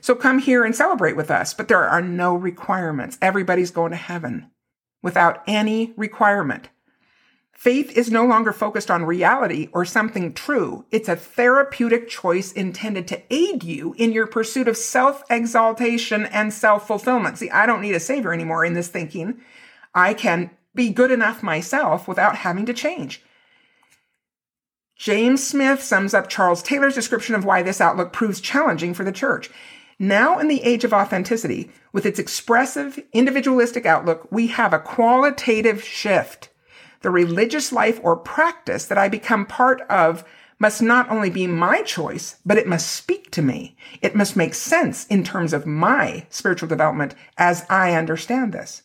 So 0.00 0.14
come 0.14 0.38
here 0.38 0.64
and 0.64 0.74
celebrate 0.74 1.16
with 1.16 1.30
us. 1.30 1.52
But 1.52 1.68
there 1.68 1.86
are 1.86 2.00
no 2.00 2.34
requirements. 2.34 3.18
Everybody's 3.20 3.70
going 3.70 3.90
to 3.90 3.96
heaven 3.96 4.50
without 5.02 5.42
any 5.46 5.92
requirement. 5.96 6.70
Faith 7.60 7.94
is 7.94 8.10
no 8.10 8.24
longer 8.24 8.54
focused 8.54 8.90
on 8.90 9.04
reality 9.04 9.68
or 9.74 9.84
something 9.84 10.32
true. 10.32 10.86
It's 10.90 11.10
a 11.10 11.14
therapeutic 11.14 12.08
choice 12.08 12.52
intended 12.52 13.06
to 13.08 13.20
aid 13.28 13.62
you 13.62 13.94
in 13.98 14.12
your 14.12 14.26
pursuit 14.26 14.66
of 14.66 14.78
self 14.78 15.22
exaltation 15.28 16.24
and 16.24 16.54
self 16.54 16.86
fulfillment. 16.86 17.36
See, 17.36 17.50
I 17.50 17.66
don't 17.66 17.82
need 17.82 17.94
a 17.94 18.00
savior 18.00 18.32
anymore 18.32 18.64
in 18.64 18.72
this 18.72 18.88
thinking. 18.88 19.42
I 19.94 20.14
can 20.14 20.52
be 20.74 20.88
good 20.88 21.10
enough 21.10 21.42
myself 21.42 22.08
without 22.08 22.36
having 22.36 22.64
to 22.64 22.72
change. 22.72 23.22
James 24.96 25.46
Smith 25.46 25.82
sums 25.82 26.14
up 26.14 26.30
Charles 26.30 26.62
Taylor's 26.62 26.94
description 26.94 27.34
of 27.34 27.44
why 27.44 27.62
this 27.62 27.82
outlook 27.82 28.10
proves 28.10 28.40
challenging 28.40 28.94
for 28.94 29.04
the 29.04 29.12
church. 29.12 29.50
Now, 29.98 30.38
in 30.38 30.48
the 30.48 30.62
age 30.62 30.84
of 30.84 30.94
authenticity, 30.94 31.70
with 31.92 32.06
its 32.06 32.18
expressive, 32.18 32.98
individualistic 33.12 33.84
outlook, 33.84 34.32
we 34.32 34.46
have 34.46 34.72
a 34.72 34.78
qualitative 34.78 35.84
shift 35.84 36.49
the 37.00 37.10
religious 37.10 37.72
life 37.72 38.00
or 38.02 38.16
practice 38.16 38.86
that 38.86 38.98
I 38.98 39.08
become 39.08 39.46
part 39.46 39.80
of 39.82 40.24
must 40.58 40.82
not 40.82 41.10
only 41.10 41.30
be 41.30 41.46
my 41.46 41.82
choice, 41.82 42.36
but 42.44 42.58
it 42.58 42.68
must 42.68 42.92
speak 42.94 43.30
to 43.30 43.42
me. 43.42 43.76
It 44.02 44.14
must 44.14 44.36
make 44.36 44.54
sense 44.54 45.06
in 45.06 45.24
terms 45.24 45.52
of 45.54 45.66
my 45.66 46.26
spiritual 46.28 46.68
development 46.68 47.14
as 47.38 47.64
I 47.70 47.94
understand 47.94 48.52
this. 48.52 48.82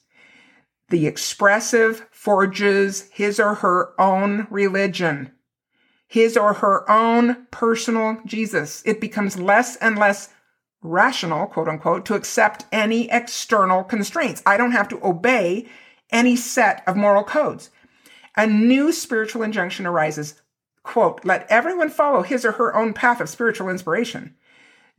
The 0.90 1.06
expressive 1.06 2.08
forges 2.12 3.10
his 3.12 3.40
or 3.40 3.56
her 3.56 4.00
own 4.00 4.48
religion, 4.50 5.32
his 6.08 6.38
or 6.38 6.54
her 6.54 6.90
own 6.90 7.48
personal 7.52 8.20
Jesus. 8.26 8.82
It 8.86 9.02
becomes 9.02 9.38
less 9.38 9.76
and 9.78 9.98
less 9.98 10.30
rational, 10.82 11.48
quote 11.48 11.68
unquote, 11.68 12.06
to 12.06 12.14
accept 12.14 12.66
any 12.72 13.12
external 13.12 13.84
constraints. 13.84 14.42
I 14.46 14.56
don't 14.56 14.72
have 14.72 14.88
to 14.90 15.06
obey 15.06 15.68
any 16.12 16.36
set 16.36 16.84
of 16.88 16.96
moral 16.96 17.24
codes 17.24 17.70
a 18.36 18.48
new 18.48 18.92
spiritual 18.92 19.44
injunction 19.44 19.86
arises. 19.86 20.42
Quote, 20.84 21.24
let 21.24 21.48
everyone 21.50 21.90
follow 21.90 22.22
his 22.22 22.46
or 22.46 22.54
her 22.54 22.76
own 22.76 22.94
path 22.94 23.20
of 23.20 23.30
spiritual 23.30 23.70
inspiration. 23.70 24.36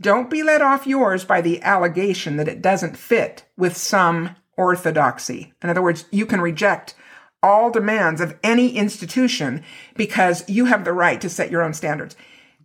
Don't 0.00 0.28
be 0.28 0.42
let 0.42 0.60
off 0.60 0.86
yours 0.86 1.24
by 1.24 1.40
the 1.40 1.62
allegation 1.62 2.36
that 2.36 2.48
it 2.48 2.60
doesn't 2.60 2.98
fit 2.98 3.44
with 3.56 3.76
some 3.76 4.36
orthodoxy. 4.56 5.52
In 5.62 5.70
other 5.70 5.82
words, 5.82 6.04
you 6.10 6.26
can 6.26 6.40
reject 6.40 6.94
all 7.42 7.70
demands 7.70 8.20
of 8.20 8.38
any 8.42 8.76
institution 8.76 9.62
because 9.94 10.48
you 10.48 10.66
have 10.66 10.84
the 10.84 10.92
right 10.92 11.20
to 11.20 11.30
set 11.30 11.50
your 11.50 11.62
own 11.62 11.72
standards. 11.72 12.16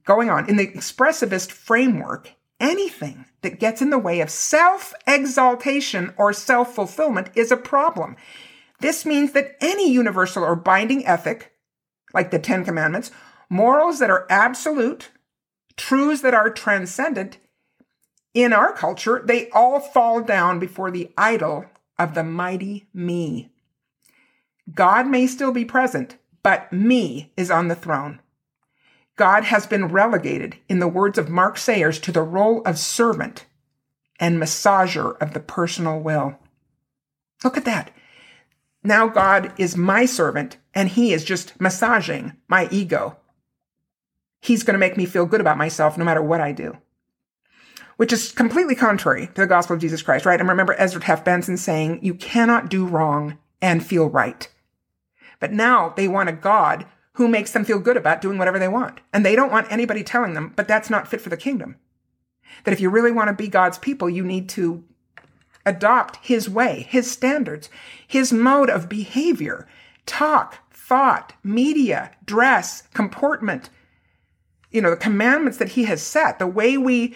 Going 0.03 0.29
on, 0.29 0.49
in 0.49 0.57
the 0.57 0.67
expressivist 0.67 1.51
framework, 1.51 2.33
anything 2.59 3.25
that 3.41 3.59
gets 3.59 3.81
in 3.81 3.91
the 3.91 3.99
way 3.99 4.19
of 4.21 4.29
self 4.29 4.93
exaltation 5.05 6.13
or 6.17 6.33
self 6.33 6.73
fulfillment 6.73 7.29
is 7.35 7.51
a 7.51 7.57
problem. 7.57 8.15
This 8.81 9.05
means 9.05 9.33
that 9.33 9.55
any 9.61 9.91
universal 9.91 10.43
or 10.43 10.55
binding 10.55 11.05
ethic, 11.05 11.53
like 12.13 12.31
the 12.31 12.39
Ten 12.39 12.65
Commandments, 12.65 13.11
morals 13.49 13.99
that 13.99 14.09
are 14.09 14.25
absolute, 14.29 15.09
truths 15.77 16.21
that 16.21 16.33
are 16.33 16.49
transcendent, 16.49 17.37
in 18.33 18.53
our 18.53 18.73
culture, 18.73 19.21
they 19.23 19.49
all 19.49 19.79
fall 19.79 20.21
down 20.21 20.57
before 20.57 20.89
the 20.89 21.11
idol 21.17 21.65
of 21.99 22.15
the 22.15 22.23
mighty 22.23 22.87
me. 22.93 23.51
God 24.73 25.05
may 25.07 25.27
still 25.27 25.51
be 25.51 25.65
present, 25.65 26.17
but 26.41 26.71
me 26.71 27.31
is 27.37 27.51
on 27.51 27.67
the 27.67 27.75
throne. 27.75 28.19
God 29.15 29.43
has 29.43 29.67
been 29.67 29.89
relegated, 29.89 30.55
in 30.67 30.79
the 30.79 30.87
words 30.87 31.17
of 31.17 31.29
Mark 31.29 31.57
Sayers, 31.57 31.99
to 31.99 32.11
the 32.11 32.23
role 32.23 32.61
of 32.65 32.79
servant 32.79 33.45
and 34.19 34.39
massager 34.39 35.21
of 35.21 35.33
the 35.33 35.39
personal 35.39 35.99
will. 35.99 36.39
Look 37.43 37.57
at 37.57 37.65
that. 37.65 37.91
Now 38.83 39.07
God 39.07 39.53
is 39.57 39.77
my 39.77 40.05
servant 40.05 40.57
and 40.73 40.89
he 40.89 41.13
is 41.13 41.23
just 41.23 41.59
massaging 41.59 42.37
my 42.47 42.67
ego. 42.71 43.17
He's 44.41 44.63
going 44.63 44.73
to 44.73 44.79
make 44.79 44.97
me 44.97 45.05
feel 45.05 45.25
good 45.25 45.41
about 45.41 45.57
myself 45.57 45.97
no 45.97 46.05
matter 46.05 46.21
what 46.21 46.41
I 46.41 46.51
do. 46.51 46.77
Which 47.97 48.11
is 48.11 48.31
completely 48.31 48.73
contrary 48.73 49.27
to 49.27 49.41
the 49.41 49.45
gospel 49.45 49.75
of 49.75 49.81
Jesus 49.81 50.01
Christ, 50.01 50.25
right? 50.25 50.39
And 50.39 50.49
remember 50.49 50.73
Ezra 50.79 50.99
Taft 50.99 51.23
Benson 51.23 51.57
saying, 51.57 51.99
you 52.01 52.15
cannot 52.15 52.69
do 52.69 52.85
wrong 52.85 53.37
and 53.61 53.85
feel 53.85 54.09
right. 54.09 54.49
But 55.39 55.51
now 55.51 55.89
they 55.89 56.07
want 56.07 56.29
a 56.29 56.33
God 56.33 56.87
who 57.13 57.27
makes 57.27 57.51
them 57.51 57.65
feel 57.65 57.77
good 57.77 57.97
about 57.97 58.21
doing 58.21 58.39
whatever 58.39 58.57
they 58.57 58.67
want. 58.67 59.01
And 59.13 59.23
they 59.23 59.35
don't 59.35 59.51
want 59.51 59.71
anybody 59.71 60.03
telling 60.03 60.33
them, 60.33 60.53
but 60.55 60.67
that's 60.67 60.89
not 60.89 61.07
fit 61.07 61.21
for 61.21 61.29
the 61.29 61.37
kingdom. 61.37 61.75
That 62.63 62.73
if 62.73 62.81
you 62.81 62.89
really 62.89 63.11
want 63.11 63.27
to 63.27 63.33
be 63.33 63.47
God's 63.47 63.77
people, 63.77 64.09
you 64.09 64.23
need 64.23 64.49
to 64.49 64.83
adopt 65.65 66.17
his 66.25 66.49
way, 66.49 66.87
his 66.89 67.09
standards, 67.09 67.69
his 68.07 68.33
mode 68.33 68.69
of 68.69 68.89
behavior, 68.89 69.67
talk, 70.05 70.57
thought, 70.71 71.33
media, 71.43 72.11
dress, 72.25 72.83
comportment, 72.93 73.69
you 74.71 74.81
know, 74.81 74.89
the 74.89 74.97
commandments 74.97 75.57
that 75.57 75.69
he 75.69 75.83
has 75.85 76.01
set, 76.01 76.39
the 76.39 76.47
way 76.47 76.77
we 76.77 77.15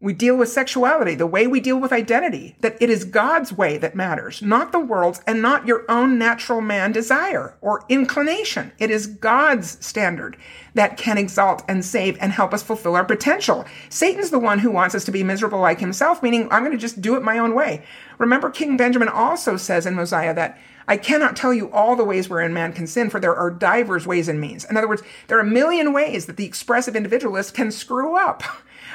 we 0.00 0.12
deal 0.12 0.36
with 0.36 0.48
sexuality, 0.48 1.16
the 1.16 1.26
way 1.26 1.48
we 1.48 1.58
deal 1.58 1.76
with 1.76 1.92
identity, 1.92 2.54
that 2.60 2.80
it 2.80 2.88
is 2.88 3.04
God's 3.04 3.52
way 3.52 3.78
that 3.78 3.96
matters, 3.96 4.40
not 4.40 4.70
the 4.70 4.78
world's 4.78 5.20
and 5.26 5.42
not 5.42 5.66
your 5.66 5.84
own 5.90 6.16
natural 6.16 6.60
man 6.60 6.92
desire 6.92 7.56
or 7.60 7.84
inclination. 7.88 8.70
It 8.78 8.92
is 8.92 9.08
God's 9.08 9.84
standard 9.84 10.36
that 10.74 10.96
can 10.96 11.18
exalt 11.18 11.64
and 11.66 11.84
save 11.84 12.16
and 12.20 12.30
help 12.30 12.54
us 12.54 12.62
fulfill 12.62 12.94
our 12.94 13.04
potential. 13.04 13.64
Satan's 13.88 14.30
the 14.30 14.38
one 14.38 14.60
who 14.60 14.70
wants 14.70 14.94
us 14.94 15.04
to 15.04 15.10
be 15.10 15.24
miserable 15.24 15.58
like 15.58 15.80
himself, 15.80 16.22
meaning 16.22 16.46
I'm 16.52 16.62
going 16.62 16.76
to 16.76 16.78
just 16.78 17.00
do 17.00 17.16
it 17.16 17.22
my 17.24 17.38
own 17.38 17.52
way. 17.52 17.84
Remember, 18.18 18.50
King 18.50 18.76
Benjamin 18.76 19.08
also 19.08 19.56
says 19.56 19.84
in 19.84 19.96
Mosiah 19.96 20.34
that 20.34 20.60
I 20.86 20.96
cannot 20.96 21.36
tell 21.36 21.52
you 21.52 21.72
all 21.72 21.96
the 21.96 22.04
ways 22.04 22.28
wherein 22.28 22.54
man 22.54 22.72
can 22.72 22.86
sin, 22.86 23.10
for 23.10 23.18
there 23.18 23.36
are 23.36 23.50
divers 23.50 24.06
ways 24.06 24.28
and 24.28 24.40
means. 24.40 24.64
In 24.64 24.76
other 24.76 24.88
words, 24.88 25.02
there 25.26 25.38
are 25.38 25.42
a 25.42 25.44
million 25.44 25.92
ways 25.92 26.26
that 26.26 26.36
the 26.36 26.46
expressive 26.46 26.94
individualist 26.94 27.52
can 27.52 27.72
screw 27.72 28.16
up. 28.16 28.44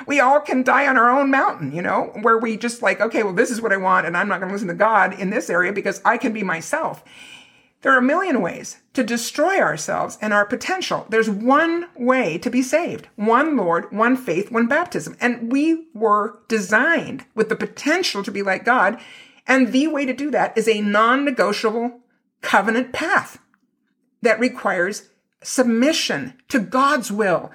we 0.07 0.19
all 0.19 0.39
can 0.39 0.63
die 0.63 0.87
on 0.87 0.97
our 0.97 1.09
own 1.09 1.31
mountain, 1.31 1.71
you 1.71 1.81
know, 1.81 2.11
where 2.21 2.37
we 2.37 2.57
just 2.57 2.81
like, 2.81 3.01
okay, 3.01 3.23
well, 3.23 3.33
this 3.33 3.51
is 3.51 3.61
what 3.61 3.73
I 3.73 3.77
want, 3.77 4.07
and 4.07 4.15
I'm 4.15 4.27
not 4.27 4.39
going 4.39 4.49
to 4.49 4.53
listen 4.53 4.67
to 4.69 4.73
God 4.73 5.19
in 5.19 5.29
this 5.29 5.49
area 5.49 5.73
because 5.73 6.01
I 6.05 6.17
can 6.17 6.33
be 6.33 6.43
myself. 6.43 7.03
There 7.83 7.91
are 7.91 7.99
a 7.99 8.01
million 8.01 8.41
ways 8.41 8.77
to 8.93 9.03
destroy 9.03 9.59
ourselves 9.59 10.17
and 10.21 10.33
our 10.33 10.45
potential. 10.45 11.05
There's 11.09 11.29
one 11.29 11.89
way 11.97 12.37
to 12.37 12.49
be 12.49 12.61
saved 12.61 13.09
one 13.17 13.57
Lord, 13.57 13.91
one 13.91 14.15
faith, 14.15 14.49
one 14.49 14.67
baptism. 14.67 15.17
And 15.19 15.51
we 15.51 15.87
were 15.93 16.39
designed 16.47 17.25
with 17.35 17.49
the 17.49 17.57
potential 17.57 18.23
to 18.23 18.31
be 18.31 18.41
like 18.41 18.63
God. 18.63 18.99
And 19.45 19.73
the 19.73 19.87
way 19.87 20.05
to 20.05 20.13
do 20.13 20.31
that 20.31 20.57
is 20.57 20.69
a 20.69 20.79
non 20.79 21.25
negotiable 21.25 21.99
covenant 22.41 22.93
path 22.93 23.39
that 24.21 24.39
requires 24.39 25.09
submission 25.43 26.35
to 26.47 26.59
God's 26.59 27.11
will 27.11 27.51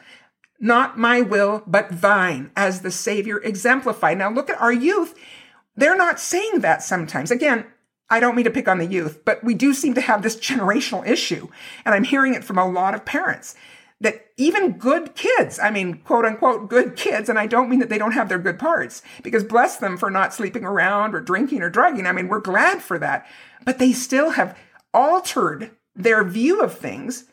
not 0.60 0.98
my 0.98 1.20
will, 1.20 1.62
but 1.66 2.00
thine, 2.00 2.50
as 2.56 2.80
the 2.80 2.90
Savior 2.90 3.38
exemplified. 3.38 4.18
Now 4.18 4.30
look 4.30 4.50
at 4.50 4.60
our 4.60 4.72
youth. 4.72 5.14
They're 5.76 5.96
not 5.96 6.20
saying 6.20 6.60
that 6.60 6.82
sometimes. 6.82 7.30
Again, 7.30 7.66
I 8.10 8.20
don't 8.20 8.34
mean 8.34 8.46
to 8.46 8.50
pick 8.50 8.68
on 8.68 8.78
the 8.78 8.86
youth, 8.86 9.24
but 9.24 9.44
we 9.44 9.54
do 9.54 9.74
seem 9.74 9.94
to 9.94 10.00
have 10.00 10.22
this 10.22 10.36
generational 10.36 11.06
issue. 11.06 11.48
And 11.84 11.94
I'm 11.94 12.04
hearing 12.04 12.34
it 12.34 12.44
from 12.44 12.58
a 12.58 12.68
lot 12.68 12.94
of 12.94 13.04
parents 13.04 13.54
that 14.00 14.26
even 14.36 14.78
good 14.78 15.14
kids, 15.14 15.58
I 15.58 15.70
mean, 15.70 15.98
quote 15.98 16.24
unquote, 16.24 16.70
good 16.70 16.96
kids, 16.96 17.28
and 17.28 17.38
I 17.38 17.46
don't 17.46 17.68
mean 17.68 17.80
that 17.80 17.88
they 17.88 17.98
don't 17.98 18.12
have 18.12 18.28
their 18.28 18.38
good 18.38 18.58
parts, 18.58 19.02
because 19.24 19.42
bless 19.42 19.76
them 19.76 19.96
for 19.96 20.08
not 20.08 20.32
sleeping 20.32 20.64
around 20.64 21.14
or 21.14 21.20
drinking 21.20 21.62
or 21.62 21.70
drugging. 21.70 22.06
I 22.06 22.12
mean, 22.12 22.28
we're 22.28 22.40
glad 22.40 22.80
for 22.80 22.98
that. 23.00 23.26
But 23.64 23.78
they 23.78 23.92
still 23.92 24.30
have 24.30 24.56
altered 24.94 25.72
their 25.96 26.22
view 26.24 26.60
of 26.60 26.78
things 26.78 27.24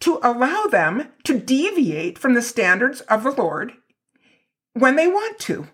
to 0.00 0.18
allow 0.22 0.64
them 0.64 1.08
to 1.24 1.38
deviate 1.38 2.18
from 2.18 2.34
the 2.34 2.42
standards 2.42 3.00
of 3.02 3.22
the 3.22 3.30
Lord 3.30 3.72
when 4.74 4.96
they 4.96 5.06
want 5.06 5.38
to 5.40 5.68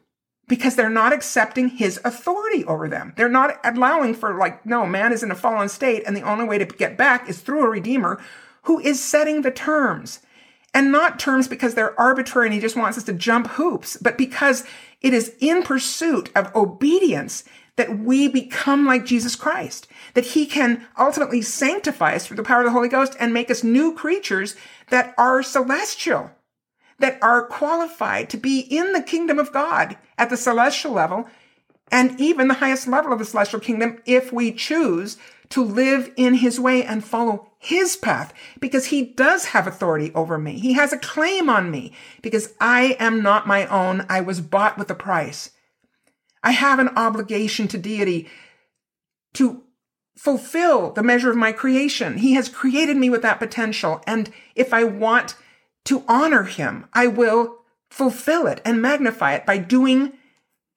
because 0.48 0.74
they're 0.74 0.90
not 0.90 1.12
accepting 1.12 1.68
his 1.68 2.00
authority 2.04 2.64
over 2.64 2.88
them. 2.88 3.12
They're 3.16 3.28
not 3.28 3.58
allowing 3.64 4.14
for 4.14 4.36
like, 4.36 4.66
no, 4.66 4.84
man 4.84 5.12
is 5.12 5.22
in 5.22 5.30
a 5.30 5.36
fallen 5.36 5.68
state 5.68 6.02
and 6.06 6.16
the 6.16 6.22
only 6.22 6.44
way 6.44 6.58
to 6.58 6.64
get 6.64 6.98
back 6.98 7.28
is 7.28 7.40
through 7.40 7.64
a 7.64 7.70
redeemer 7.70 8.20
who 8.62 8.78
is 8.80 9.02
setting 9.02 9.42
the 9.42 9.50
terms. 9.50 10.20
And 10.72 10.92
not 10.92 11.18
terms 11.18 11.48
because 11.48 11.74
they're 11.74 11.98
arbitrary 11.98 12.46
and 12.46 12.54
he 12.54 12.60
just 12.60 12.76
wants 12.76 12.96
us 12.98 13.04
to 13.04 13.12
jump 13.12 13.48
hoops, 13.48 13.96
but 13.96 14.18
because 14.18 14.64
it 15.00 15.12
is 15.12 15.34
in 15.40 15.62
pursuit 15.62 16.30
of 16.36 16.54
obedience 16.54 17.44
that 17.76 17.98
we 17.98 18.28
become 18.28 18.86
like 18.86 19.04
Jesus 19.04 19.34
Christ, 19.34 19.88
that 20.14 20.26
he 20.26 20.46
can 20.46 20.86
ultimately 20.98 21.42
sanctify 21.42 22.14
us 22.14 22.26
through 22.26 22.36
the 22.36 22.42
power 22.42 22.60
of 22.60 22.66
the 22.66 22.72
Holy 22.72 22.88
Ghost 22.88 23.16
and 23.18 23.32
make 23.32 23.50
us 23.50 23.64
new 23.64 23.94
creatures 23.94 24.56
that 24.88 25.14
are 25.16 25.42
celestial, 25.42 26.30
that 26.98 27.18
are 27.22 27.46
qualified 27.46 28.30
to 28.30 28.36
be 28.36 28.60
in 28.60 28.92
the 28.92 29.02
kingdom 29.02 29.38
of 29.38 29.52
God 29.52 29.96
at 30.18 30.30
the 30.30 30.36
celestial 30.36 30.92
level 30.92 31.28
and 31.90 32.20
even 32.20 32.48
the 32.48 32.54
highest 32.54 32.86
level 32.86 33.12
of 33.12 33.18
the 33.18 33.24
celestial 33.24 33.60
kingdom 33.60 34.00
if 34.06 34.32
we 34.32 34.52
choose 34.52 35.16
to 35.50 35.64
live 35.64 36.12
in 36.16 36.34
his 36.34 36.60
way 36.60 36.84
and 36.84 37.04
follow 37.04 37.50
his 37.58 37.96
path 37.96 38.32
because 38.60 38.86
he 38.86 39.04
does 39.04 39.46
have 39.46 39.66
authority 39.66 40.12
over 40.14 40.38
me. 40.38 40.58
He 40.58 40.74
has 40.74 40.92
a 40.92 40.98
claim 40.98 41.50
on 41.50 41.70
me 41.70 41.92
because 42.22 42.54
I 42.60 42.96
am 43.00 43.22
not 43.22 43.48
my 43.48 43.66
own. 43.66 44.06
I 44.08 44.20
was 44.20 44.40
bought 44.40 44.78
with 44.78 44.90
a 44.90 44.94
price. 44.94 45.50
I 46.42 46.52
have 46.52 46.78
an 46.78 46.90
obligation 46.96 47.68
to 47.68 47.78
deity 47.78 48.28
to 49.34 49.62
fulfill 50.16 50.92
the 50.92 51.02
measure 51.02 51.30
of 51.30 51.36
my 51.36 51.52
creation. 51.52 52.18
He 52.18 52.34
has 52.34 52.48
created 52.48 52.96
me 52.96 53.10
with 53.10 53.22
that 53.22 53.38
potential. 53.38 54.02
And 54.06 54.30
if 54.54 54.72
I 54.74 54.84
want 54.84 55.34
to 55.86 56.04
honor 56.06 56.44
him, 56.44 56.86
I 56.92 57.06
will 57.06 57.58
fulfill 57.90 58.46
it 58.46 58.60
and 58.64 58.82
magnify 58.82 59.34
it 59.34 59.46
by 59.46 59.58
doing 59.58 60.12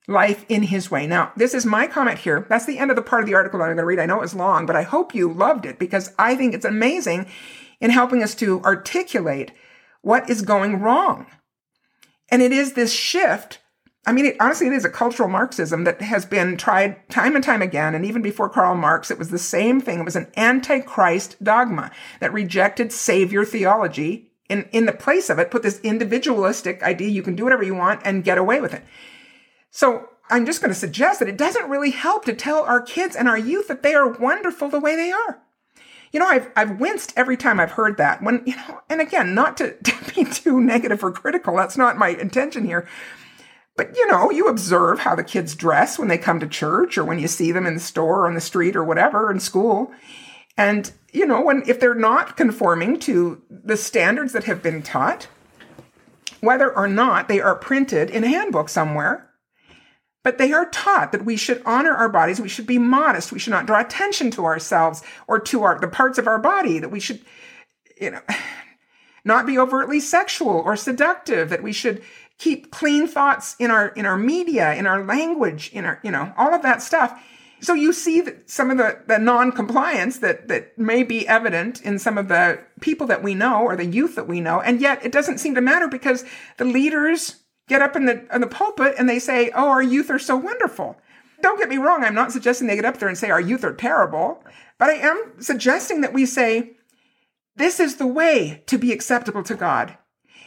life 0.06 0.44
in 0.48 0.64
his 0.64 0.90
way. 0.90 1.06
Now, 1.06 1.32
this 1.36 1.54
is 1.54 1.64
my 1.64 1.86
comment 1.86 2.18
here. 2.18 2.46
That's 2.48 2.66
the 2.66 2.78
end 2.78 2.90
of 2.90 2.96
the 2.96 3.02
part 3.02 3.22
of 3.22 3.26
the 3.26 3.34
article 3.34 3.58
that 3.58 3.64
I'm 3.64 3.70
going 3.70 3.78
to 3.78 3.86
read. 3.86 3.98
I 3.98 4.06
know 4.06 4.22
it's 4.22 4.34
long, 4.34 4.66
but 4.66 4.76
I 4.76 4.82
hope 4.82 5.14
you 5.14 5.32
loved 5.32 5.64
it 5.64 5.78
because 5.78 6.12
I 6.18 6.34
think 6.34 6.54
it's 6.54 6.64
amazing 6.64 7.26
in 7.80 7.90
helping 7.90 8.22
us 8.22 8.34
to 8.36 8.60
articulate 8.62 9.52
what 10.02 10.28
is 10.28 10.42
going 10.42 10.80
wrong. 10.80 11.26
And 12.30 12.42
it 12.42 12.52
is 12.52 12.72
this 12.72 12.92
shift 12.92 13.60
I 14.06 14.12
mean, 14.12 14.26
it, 14.26 14.36
honestly, 14.38 14.66
it 14.66 14.72
is 14.72 14.84
a 14.84 14.90
cultural 14.90 15.28
Marxism 15.28 15.84
that 15.84 16.02
has 16.02 16.26
been 16.26 16.56
tried 16.56 17.08
time 17.08 17.34
and 17.34 17.44
time 17.44 17.62
again. 17.62 17.94
And 17.94 18.04
even 18.04 18.20
before 18.20 18.50
Karl 18.50 18.74
Marx, 18.74 19.10
it 19.10 19.18
was 19.18 19.30
the 19.30 19.38
same 19.38 19.80
thing. 19.80 20.00
It 20.00 20.04
was 20.04 20.16
an 20.16 20.30
antichrist 20.36 21.42
dogma 21.42 21.90
that 22.20 22.32
rejected 22.32 22.92
savior 22.92 23.44
theology. 23.44 24.30
And 24.50 24.68
in 24.72 24.84
the 24.84 24.92
place 24.92 25.30
of 25.30 25.38
it, 25.38 25.50
put 25.50 25.62
this 25.62 25.80
individualistic 25.80 26.82
idea 26.82 27.08
you 27.08 27.22
can 27.22 27.34
do 27.34 27.44
whatever 27.44 27.62
you 27.62 27.74
want 27.74 28.02
and 28.04 28.24
get 28.24 28.36
away 28.36 28.60
with 28.60 28.74
it. 28.74 28.84
So 29.70 30.10
I'm 30.28 30.44
just 30.44 30.60
going 30.60 30.72
to 30.72 30.78
suggest 30.78 31.18
that 31.20 31.28
it 31.28 31.38
doesn't 31.38 31.70
really 31.70 31.90
help 31.90 32.26
to 32.26 32.34
tell 32.34 32.62
our 32.62 32.82
kids 32.82 33.16
and 33.16 33.26
our 33.26 33.38
youth 33.38 33.68
that 33.68 33.82
they 33.82 33.94
are 33.94 34.08
wonderful 34.08 34.68
the 34.68 34.80
way 34.80 34.96
they 34.96 35.12
are. 35.12 35.40
You 36.12 36.20
know, 36.20 36.26
I've, 36.26 36.50
I've 36.54 36.78
winced 36.78 37.12
every 37.16 37.36
time 37.36 37.58
I've 37.58 37.72
heard 37.72 37.96
that 37.96 38.22
when, 38.22 38.42
you 38.46 38.54
know, 38.54 38.82
and 38.88 39.00
again, 39.00 39.34
not 39.34 39.56
to, 39.56 39.74
to 39.82 40.14
be 40.14 40.24
too 40.24 40.60
negative 40.60 41.02
or 41.02 41.10
critical. 41.10 41.56
That's 41.56 41.78
not 41.78 41.96
my 41.96 42.10
intention 42.10 42.66
here. 42.66 42.86
But 43.76 43.96
you 43.96 44.06
know, 44.06 44.30
you 44.30 44.46
observe 44.46 45.00
how 45.00 45.14
the 45.14 45.24
kids 45.24 45.54
dress 45.54 45.98
when 45.98 46.08
they 46.08 46.18
come 46.18 46.40
to 46.40 46.46
church 46.46 46.96
or 46.96 47.04
when 47.04 47.18
you 47.18 47.28
see 47.28 47.50
them 47.50 47.66
in 47.66 47.74
the 47.74 47.80
store 47.80 48.20
or 48.20 48.28
on 48.28 48.34
the 48.34 48.40
street 48.40 48.76
or 48.76 48.84
whatever 48.84 49.30
in 49.30 49.40
school. 49.40 49.92
And 50.56 50.92
you 51.12 51.26
know, 51.26 51.40
when 51.40 51.62
if 51.66 51.80
they're 51.80 51.94
not 51.94 52.36
conforming 52.36 52.98
to 53.00 53.42
the 53.50 53.76
standards 53.76 54.32
that 54.32 54.44
have 54.44 54.62
been 54.62 54.82
taught, 54.82 55.28
whether 56.40 56.74
or 56.74 56.86
not 56.86 57.28
they 57.28 57.40
are 57.40 57.56
printed 57.56 58.10
in 58.10 58.22
a 58.22 58.28
handbook 58.28 58.68
somewhere, 58.68 59.30
but 60.22 60.38
they 60.38 60.52
are 60.52 60.68
taught 60.70 61.12
that 61.12 61.24
we 61.24 61.36
should 61.36 61.62
honor 61.66 61.94
our 61.94 62.08
bodies, 62.08 62.40
we 62.40 62.48
should 62.48 62.66
be 62.66 62.78
modest, 62.78 63.32
we 63.32 63.38
should 63.38 63.52
not 63.52 63.66
draw 63.66 63.80
attention 63.80 64.30
to 64.32 64.44
ourselves 64.44 65.02
or 65.26 65.38
to 65.38 65.62
our 65.62 65.78
the 65.78 65.88
parts 65.88 66.18
of 66.18 66.26
our 66.26 66.38
body, 66.38 66.78
that 66.78 66.90
we 66.90 67.00
should, 67.00 67.20
you 68.00 68.10
know, 68.10 68.20
not 69.24 69.46
be 69.46 69.58
overtly 69.58 69.98
sexual 69.98 70.62
or 70.64 70.76
seductive, 70.76 71.48
that 71.48 71.62
we 71.62 71.72
should 71.72 72.02
keep 72.44 72.70
clean 72.70 73.06
thoughts 73.08 73.56
in 73.58 73.70
our 73.70 73.88
in 73.88 74.04
our 74.04 74.18
media, 74.18 74.74
in 74.74 74.86
our 74.86 75.02
language, 75.02 75.70
in 75.72 75.86
our 75.86 75.98
you 76.02 76.10
know 76.10 76.32
all 76.36 76.52
of 76.52 76.62
that 76.62 76.82
stuff. 76.82 77.18
So 77.60 77.72
you 77.72 77.94
see 77.94 78.20
that 78.20 78.50
some 78.50 78.70
of 78.70 78.76
the, 78.76 78.98
the 79.06 79.16
non-compliance 79.18 80.18
that 80.18 80.48
that 80.48 80.78
may 80.78 81.02
be 81.02 81.26
evident 81.26 81.80
in 81.80 81.98
some 81.98 82.18
of 82.18 82.28
the 82.28 82.60
people 82.82 83.06
that 83.06 83.22
we 83.22 83.34
know 83.34 83.62
or 83.62 83.74
the 83.74 83.86
youth 83.86 84.16
that 84.16 84.28
we 84.28 84.42
know, 84.42 84.60
and 84.60 84.82
yet 84.82 85.02
it 85.02 85.12
doesn't 85.12 85.38
seem 85.38 85.54
to 85.54 85.62
matter 85.62 85.88
because 85.88 86.24
the 86.58 86.66
leaders 86.66 87.36
get 87.66 87.80
up 87.80 87.96
in 87.96 88.04
the 88.04 88.26
in 88.34 88.42
the 88.42 88.46
pulpit 88.46 88.94
and 88.98 89.08
they 89.08 89.18
say, 89.18 89.50
"Oh, 89.54 89.70
our 89.70 89.82
youth 89.82 90.10
are 90.10 90.18
so 90.18 90.36
wonderful." 90.36 90.96
Don't 91.40 91.58
get 91.58 91.68
me 91.68 91.78
wrong, 91.78 92.04
I'm 92.04 92.14
not 92.14 92.32
suggesting 92.32 92.66
they 92.66 92.76
get 92.76 92.86
up 92.86 92.98
there 92.98 93.08
and 93.08 93.18
say 93.18 93.28
our 93.28 93.40
youth 93.40 93.64
are 93.64 93.74
terrible, 93.74 94.42
but 94.78 94.88
I 94.88 94.94
am 94.94 95.32
suggesting 95.40 96.00
that 96.00 96.14
we 96.14 96.24
say 96.24 96.76
this 97.56 97.80
is 97.80 97.96
the 97.96 98.06
way 98.06 98.62
to 98.66 98.78
be 98.78 98.92
acceptable 98.92 99.42
to 99.42 99.54
God. 99.54 99.98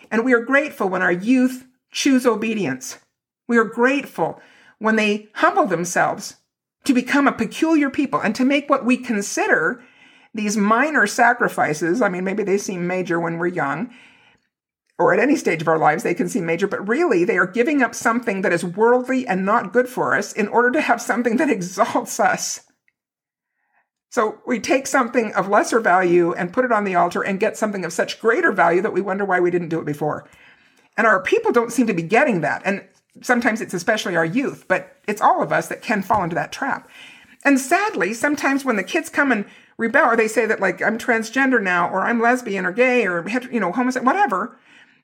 And 0.10 0.26
we 0.26 0.34
are 0.34 0.40
grateful 0.40 0.90
when 0.90 1.04
our 1.04 1.12
youth 1.12 1.67
choose 1.92 2.26
obedience. 2.26 3.00
We 3.48 3.58
are 3.58 3.64
grateful 3.64 4.42
when 4.80 4.96
they 4.96 5.30
humble 5.36 5.66
themselves 5.66 6.36
to 6.86 6.94
become 6.94 7.28
a 7.28 7.32
peculiar 7.32 7.90
people 7.90 8.20
and 8.20 8.36
to 8.36 8.46
make 8.46 8.70
what 8.70 8.86
we 8.86 8.98
consider 8.98 9.84
these 10.34 10.56
minor 10.56 11.08
sacrifices. 11.08 12.02
I 12.02 12.10
mean, 12.10 12.24
maybe 12.24 12.44
they 12.44 12.58
seem 12.58 12.88
major 12.88 13.20
when 13.20 13.38
we're 13.38 13.48
young, 13.48 13.94
or 15.00 15.14
at 15.14 15.20
any 15.20 15.36
stage 15.36 15.62
of 15.62 15.68
our 15.68 15.78
lives, 15.78 16.04
they 16.04 16.16
can 16.16 16.28
seem 16.28 16.46
major, 16.46 16.68
but 16.68 16.88
really 16.88 17.24
they 17.24 17.38
are 17.38 17.46
giving 17.46 17.84
up 17.84 17.94
something 17.94 18.42
that 18.42 18.54
is 18.54 18.66
worldly 18.66 19.28
and 19.28 19.46
not 19.46 19.72
good 19.72 19.88
for 19.88 20.16
us 20.16 20.34
in 20.34 20.48
order 20.48 20.72
to 20.72 20.82
have 20.82 21.02
something 21.02 21.38
that 21.38 21.50
exalts 21.52 22.20
us. 22.20 22.62
So 24.10 24.40
we 24.48 24.60
take 24.60 24.88
something 24.88 25.34
of 25.34 25.50
lesser 25.50 25.80
value 25.80 26.34
and 26.34 26.54
put 26.54 26.66
it 26.66 26.72
on 26.72 26.86
the 26.86 26.96
altar 26.96 27.22
and 27.22 27.40
get 27.40 27.58
something 27.58 27.86
of 27.86 27.94
such 27.94 28.20
greater 28.20 28.52
value 28.52 28.82
that 28.82 28.94
we 28.94 29.02
wonder 29.02 29.26
why 29.26 29.40
we 29.40 29.52
didn't 29.52 29.70
do 29.70 29.80
it 29.80 29.86
before. 29.86 30.28
And 30.98 31.08
our 31.08 31.22
people 31.22 31.52
don't 31.52 31.72
seem 31.72 31.88
to 31.88 31.94
be 31.94 32.02
getting 32.02 32.42
that. 32.42 32.62
And 32.66 32.84
sometimes 33.22 33.62
it's 33.62 33.74
especially 33.74 34.16
our 34.16 34.26
youth, 34.26 34.66
but 34.68 34.98
it's 35.08 35.22
all 35.22 35.42
of 35.42 35.52
us 35.52 35.68
that 35.68 35.82
can 35.82 36.02
fall 36.02 36.24
into 36.24 36.36
that 36.36 36.52
trap. 36.52 36.90
And 37.46 37.60
sadly, 37.60 38.14
sometimes 38.14 38.66
when 38.66 38.76
the 38.76 38.84
kids 38.84 39.10
come 39.10 39.32
and 39.32 39.46
rebel, 39.78 40.06
or 40.06 40.16
they 40.16 40.28
say 40.28 40.46
that 40.46 40.60
like 40.60 40.82
I'm 40.82 40.98
transgender 40.98 41.62
now, 41.62 41.90
or 41.90 42.02
I'm 42.02 42.22
lesbian 42.22 42.66
or 42.66 42.72
gay, 42.72 43.06
or 43.06 43.28
you 43.52 43.60
know 43.60 43.72
homosexual, 43.72 44.06
whatever, 44.06 44.58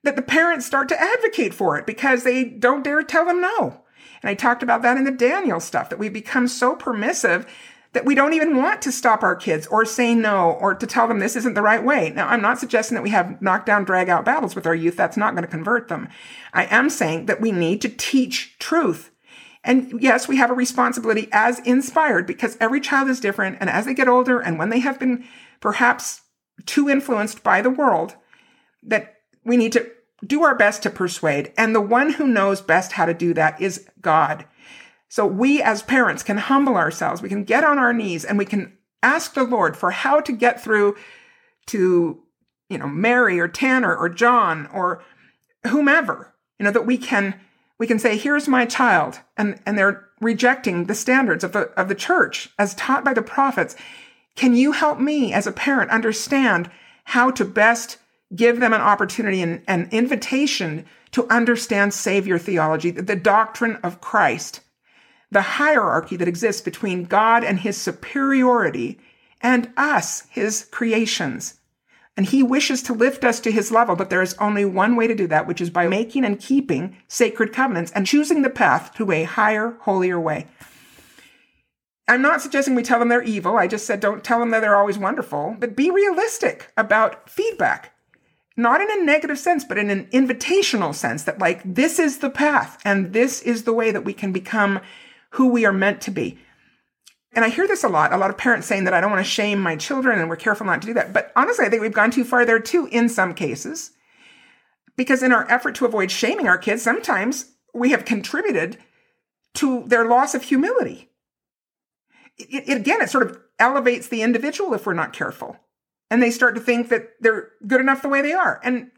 that 0.03 0.15
the 0.15 0.21
parents 0.21 0.65
start 0.65 0.89
to 0.89 1.01
advocate 1.01 1.53
for 1.53 1.77
it 1.77 1.85
because 1.85 2.23
they 2.23 2.43
don't 2.43 2.83
dare 2.83 3.03
tell 3.03 3.25
them 3.25 3.41
no. 3.41 3.81
And 4.21 4.29
I 4.29 4.35
talked 4.35 4.63
about 4.63 4.81
that 4.81 4.97
in 4.97 5.03
the 5.03 5.11
Daniel 5.11 5.59
stuff 5.59 5.89
that 5.89 5.99
we 5.99 6.09
become 6.09 6.47
so 6.47 6.75
permissive 6.75 7.45
that 7.93 8.05
we 8.05 8.15
don't 8.15 8.33
even 8.33 8.57
want 8.57 8.81
to 8.81 8.91
stop 8.91 9.23
our 9.23 9.35
kids 9.35 9.67
or 9.67 9.85
say 9.85 10.13
no 10.13 10.51
or 10.51 10.75
to 10.75 10.87
tell 10.87 11.07
them 11.07 11.19
this 11.19 11.35
isn't 11.35 11.53
the 11.53 11.61
right 11.61 11.83
way. 11.83 12.11
Now, 12.15 12.27
I'm 12.27 12.41
not 12.41 12.59
suggesting 12.59 12.95
that 12.95 13.03
we 13.03 13.11
have 13.11 13.41
knockdown, 13.41 13.85
drag 13.85 14.09
out 14.09 14.25
battles 14.25 14.55
with 14.55 14.65
our 14.65 14.75
youth. 14.75 14.97
That's 14.97 15.17
not 15.17 15.33
going 15.33 15.43
to 15.43 15.49
convert 15.49 15.87
them. 15.87 16.09
I 16.53 16.65
am 16.65 16.89
saying 16.89 17.27
that 17.27 17.39
we 17.39 17.51
need 17.51 17.81
to 17.81 17.89
teach 17.89 18.57
truth. 18.59 19.11
And 19.63 20.01
yes, 20.01 20.27
we 20.27 20.37
have 20.37 20.49
a 20.49 20.55
responsibility 20.55 21.29
as 21.31 21.59
inspired 21.59 22.25
because 22.25 22.57
every 22.59 22.81
child 22.81 23.09
is 23.09 23.19
different. 23.19 23.57
And 23.59 23.69
as 23.69 23.85
they 23.85 23.93
get 23.93 24.09
older 24.09 24.39
and 24.39 24.57
when 24.57 24.69
they 24.69 24.79
have 24.79 24.99
been 24.99 25.23
perhaps 25.61 26.21
too 26.65 26.89
influenced 26.89 27.43
by 27.43 27.61
the 27.61 27.69
world, 27.69 28.15
that 28.81 29.15
we 29.45 29.55
need 29.55 29.71
to 29.73 29.89
do 30.25 30.43
our 30.43 30.55
best 30.55 30.83
to 30.83 30.89
persuade. 30.89 31.53
And 31.57 31.75
the 31.75 31.81
one 31.81 32.13
who 32.13 32.27
knows 32.27 32.61
best 32.61 32.93
how 32.93 33.05
to 33.05 33.13
do 33.13 33.33
that 33.35 33.61
is 33.61 33.87
God. 34.01 34.45
So 35.13 35.27
we 35.27 35.61
as 35.61 35.83
parents 35.83 36.23
can 36.23 36.39
humble 36.39 36.75
ourselves. 36.75 37.21
We 37.21 37.29
can 37.29 37.43
get 37.43 37.63
on 37.63 37.77
our 37.77 37.93
knees 37.93 38.25
and 38.25 38.35
we 38.35 38.45
can 38.45 38.75
ask 39.03 39.35
the 39.35 39.43
Lord 39.43 39.77
for 39.77 39.91
how 39.91 40.19
to 40.21 40.31
get 40.31 40.59
through 40.59 40.95
to, 41.67 42.23
you 42.67 42.77
know, 42.79 42.87
Mary 42.87 43.39
or 43.39 43.47
Tanner 43.47 43.95
or 43.95 44.09
John 44.09 44.67
or 44.73 45.03
whomever, 45.67 46.33
you 46.57 46.63
know, 46.63 46.71
that 46.71 46.87
we 46.87 46.97
can, 46.97 47.39
we 47.77 47.85
can 47.85 47.99
say, 47.99 48.17
here's 48.17 48.47
my 48.47 48.65
child. 48.65 49.19
And, 49.37 49.61
and 49.67 49.77
they're 49.77 50.03
rejecting 50.19 50.85
the 50.85 50.95
standards 50.95 51.43
of 51.43 51.51
the, 51.51 51.69
of 51.79 51.89
the 51.89 51.93
church 51.93 52.49
as 52.57 52.73
taught 52.73 53.05
by 53.05 53.13
the 53.13 53.21
prophets. 53.21 53.75
Can 54.35 54.55
you 54.55 54.71
help 54.71 54.99
me 54.99 55.31
as 55.31 55.45
a 55.45 55.51
parent 55.51 55.91
understand 55.91 56.71
how 57.03 57.29
to 57.29 57.45
best 57.45 57.99
give 58.35 58.59
them 58.59 58.73
an 58.73 58.81
opportunity 58.81 59.43
and 59.43 59.61
an 59.67 59.89
invitation 59.91 60.87
to 61.11 61.29
understand 61.29 61.93
Savior 61.93 62.39
theology, 62.39 62.89
the 62.89 63.15
doctrine 63.15 63.75
of 63.83 64.01
Christ? 64.01 64.61
The 65.33 65.41
hierarchy 65.41 66.15
that 66.15 66.27
exists 66.27 66.61
between 66.61 67.05
God 67.05 67.43
and 67.43 67.59
his 67.59 67.77
superiority 67.77 68.99
and 69.41 69.69
us, 69.75 70.23
his 70.29 70.65
creations. 70.71 71.59
And 72.15 72.27
he 72.27 72.43
wishes 72.43 72.83
to 72.83 72.93
lift 72.93 73.23
us 73.23 73.39
to 73.41 73.51
his 73.51 73.71
level, 73.71 73.95
but 73.95 74.09
there 74.09 74.21
is 74.21 74.35
only 74.35 74.65
one 74.65 74.95
way 74.95 75.07
to 75.07 75.15
do 75.15 75.27
that, 75.27 75.47
which 75.47 75.59
is 75.59 75.71
by 75.71 75.87
making 75.87 76.23
and 76.23 76.39
keeping 76.39 76.95
sacred 77.07 77.51
covenants 77.51 77.91
and 77.91 78.05
choosing 78.05 78.43
the 78.43 78.49
path 78.49 78.93
to 78.95 79.11
a 79.11 79.23
higher, 79.23 79.77
holier 79.81 80.19
way. 80.19 80.47
I'm 82.07 82.21
not 82.21 82.41
suggesting 82.41 82.75
we 82.75 82.83
tell 82.83 82.99
them 82.99 83.09
they're 83.09 83.23
evil. 83.23 83.57
I 83.57 83.67
just 83.67 83.85
said 83.85 83.99
don't 83.99 84.23
tell 84.23 84.39
them 84.39 84.51
that 84.51 84.59
they're 84.59 84.75
always 84.75 84.97
wonderful, 84.97 85.55
but 85.57 85.75
be 85.75 85.89
realistic 85.89 86.71
about 86.77 87.29
feedback. 87.29 87.93
Not 88.55 88.81
in 88.81 88.91
a 88.91 89.03
negative 89.03 89.39
sense, 89.39 89.63
but 89.63 89.79
in 89.79 89.89
an 89.89 90.05
invitational 90.07 90.93
sense 90.93 91.23
that, 91.23 91.39
like, 91.39 91.61
this 91.65 91.97
is 91.97 92.19
the 92.19 92.29
path 92.29 92.79
and 92.85 93.13
this 93.13 93.41
is 93.41 93.63
the 93.63 93.73
way 93.73 93.89
that 93.89 94.05
we 94.05 94.13
can 94.13 94.31
become 94.31 94.79
who 95.33 95.47
we 95.49 95.65
are 95.65 95.73
meant 95.73 96.01
to 96.01 96.11
be. 96.11 96.37
And 97.35 97.43
I 97.43 97.49
hear 97.49 97.67
this 97.67 97.83
a 97.83 97.89
lot, 97.89 98.13
a 98.13 98.17
lot 98.17 98.29
of 98.29 98.37
parents 98.37 98.67
saying 98.67 98.83
that 98.83 98.93
I 98.93 99.01
don't 99.01 99.09
want 99.09 99.25
to 99.25 99.29
shame 99.29 99.59
my 99.59 99.75
children 99.75 100.19
and 100.19 100.29
we're 100.29 100.35
careful 100.35 100.65
not 100.65 100.81
to 100.81 100.87
do 100.87 100.93
that. 100.93 101.11
But 101.11 101.31
honestly, 101.35 101.65
I 101.65 101.69
think 101.69 101.81
we've 101.81 101.91
gone 101.91 102.11
too 102.11 102.23
far 102.23 102.45
there 102.45 102.59
too 102.59 102.87
in 102.91 103.09
some 103.09 103.33
cases. 103.33 103.91
Because 104.95 105.23
in 105.23 105.31
our 105.31 105.49
effort 105.49 105.73
to 105.75 105.85
avoid 105.85 106.11
shaming 106.11 106.47
our 106.47 106.59
kids, 106.59 106.83
sometimes 106.83 107.51
we 107.73 107.89
have 107.89 108.05
contributed 108.05 108.77
to 109.55 109.83
their 109.87 110.05
loss 110.05 110.35
of 110.35 110.43
humility. 110.43 111.09
It, 112.37 112.69
it, 112.69 112.77
again, 112.77 113.01
it 113.01 113.09
sort 113.09 113.25
of 113.25 113.39
elevates 113.57 114.07
the 114.07 114.21
individual 114.21 114.75
if 114.75 114.85
we're 114.85 114.93
not 114.93 115.13
careful. 115.13 115.57
And 116.11 116.21
they 116.21 116.29
start 116.29 116.53
to 116.53 116.61
think 116.61 116.89
that 116.89 117.09
they're 117.19 117.49
good 117.65 117.81
enough 117.81 118.03
the 118.03 118.09
way 118.09 118.21
they 118.21 118.33
are. 118.33 118.61
And 118.63 118.91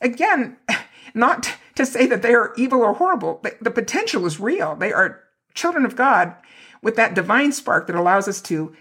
again, 0.00 0.56
not 1.14 1.54
to 1.76 1.86
say 1.86 2.06
that 2.06 2.22
they 2.22 2.34
are 2.34 2.52
evil 2.56 2.82
or 2.82 2.94
horrible, 2.94 3.38
the, 3.44 3.56
the 3.60 3.70
potential 3.70 4.26
is 4.26 4.40
real. 4.40 4.74
They 4.74 4.92
are 4.92 5.22
children 5.58 5.84
of 5.84 5.96
God 5.96 6.34
with 6.82 6.96
that 6.96 7.14
divine 7.14 7.52
spark 7.52 7.86
that 7.86 7.96
allows 7.96 8.28
us 8.28 8.40
to 8.42 8.74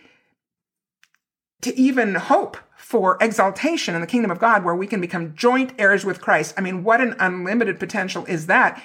to 1.62 1.78
even 1.78 2.16
hope 2.16 2.56
for 2.78 3.18
exaltation 3.20 3.96
in 3.96 4.02
the 4.02 4.08
kingdom 4.08 4.30
of 4.30 4.40
God 4.40 4.64
where 4.64 4.76
we 4.76 4.86
can 4.86 5.02
become 5.02 5.36
joint 5.36 5.74
heirs 5.80 6.06
with 6.06 6.22
Christ. 6.22 6.54
I 6.56 6.62
mean, 6.62 6.84
what 6.84 7.02
an 7.02 7.16
unlimited 7.20 7.80
potential 7.80 8.24
is 8.28 8.46
that? 8.46 8.82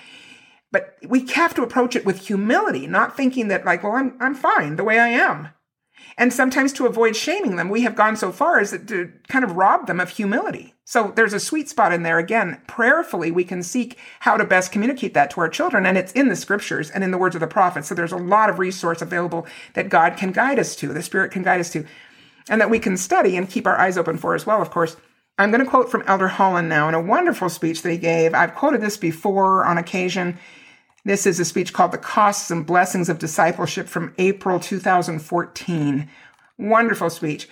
But 0.70 0.96
we 1.06 1.26
have 1.34 1.54
to 1.54 1.62
approach 1.62 1.94
it 1.94 2.06
with 2.06 2.26
humility, 2.26 2.86
not 2.86 3.14
thinking 3.14 3.48
that 3.48 3.66
like, 3.66 3.82
well, 3.82 3.92
I'm 3.92 4.16
I'm 4.20 4.34
fine 4.34 4.76
the 4.76 4.84
way 4.84 4.98
I 4.98 5.08
am. 5.08 5.48
And 6.18 6.32
sometimes 6.32 6.72
to 6.74 6.86
avoid 6.86 7.16
shaming 7.16 7.56
them, 7.56 7.68
we 7.68 7.82
have 7.82 7.96
gone 7.96 8.16
so 8.16 8.32
far 8.32 8.60
as 8.60 8.70
to 8.70 9.12
kind 9.28 9.44
of 9.44 9.56
rob 9.56 9.86
them 9.86 10.00
of 10.00 10.10
humility. 10.10 10.74
So 10.84 11.12
there's 11.14 11.32
a 11.32 11.40
sweet 11.40 11.68
spot 11.68 11.92
in 11.92 12.02
there. 12.02 12.18
Again, 12.18 12.60
prayerfully, 12.66 13.30
we 13.30 13.44
can 13.44 13.62
seek 13.62 13.98
how 14.20 14.36
to 14.36 14.44
best 14.44 14.72
communicate 14.72 15.14
that 15.14 15.30
to 15.30 15.40
our 15.40 15.48
children. 15.48 15.86
And 15.86 15.96
it's 15.96 16.12
in 16.12 16.28
the 16.28 16.36
scriptures 16.36 16.90
and 16.90 17.02
in 17.02 17.12
the 17.12 17.18
words 17.18 17.34
of 17.34 17.40
the 17.40 17.46
prophets. 17.46 17.88
So 17.88 17.94
there's 17.94 18.12
a 18.12 18.16
lot 18.16 18.50
of 18.50 18.58
resource 18.58 19.00
available 19.00 19.46
that 19.74 19.88
God 19.88 20.16
can 20.16 20.32
guide 20.32 20.58
us 20.58 20.76
to, 20.76 20.92
the 20.92 21.02
Spirit 21.02 21.32
can 21.32 21.42
guide 21.42 21.60
us 21.60 21.70
to, 21.70 21.86
and 22.48 22.60
that 22.60 22.70
we 22.70 22.78
can 22.78 22.96
study 22.96 23.36
and 23.36 23.48
keep 23.48 23.66
our 23.66 23.78
eyes 23.78 23.96
open 23.96 24.18
for 24.18 24.34
as 24.34 24.44
well, 24.44 24.60
of 24.60 24.70
course. 24.70 24.96
I'm 25.38 25.50
going 25.50 25.64
to 25.64 25.70
quote 25.70 25.90
from 25.90 26.04
Elder 26.06 26.28
Holland 26.28 26.68
now 26.68 26.88
in 26.88 26.94
a 26.94 27.00
wonderful 27.00 27.48
speech 27.48 27.82
that 27.82 27.90
he 27.90 27.96
gave. 27.96 28.34
I've 28.34 28.54
quoted 28.54 28.80
this 28.80 28.96
before 28.96 29.64
on 29.64 29.78
occasion. 29.78 30.38
This 31.04 31.26
is 31.26 31.40
a 31.40 31.44
speech 31.44 31.72
called 31.72 31.90
The 31.90 31.98
Costs 31.98 32.52
and 32.52 32.64
Blessings 32.64 33.08
of 33.08 33.18
Discipleship 33.18 33.88
from 33.88 34.14
April 34.18 34.60
2014. 34.60 36.08
Wonderful 36.58 37.10
speech. 37.10 37.48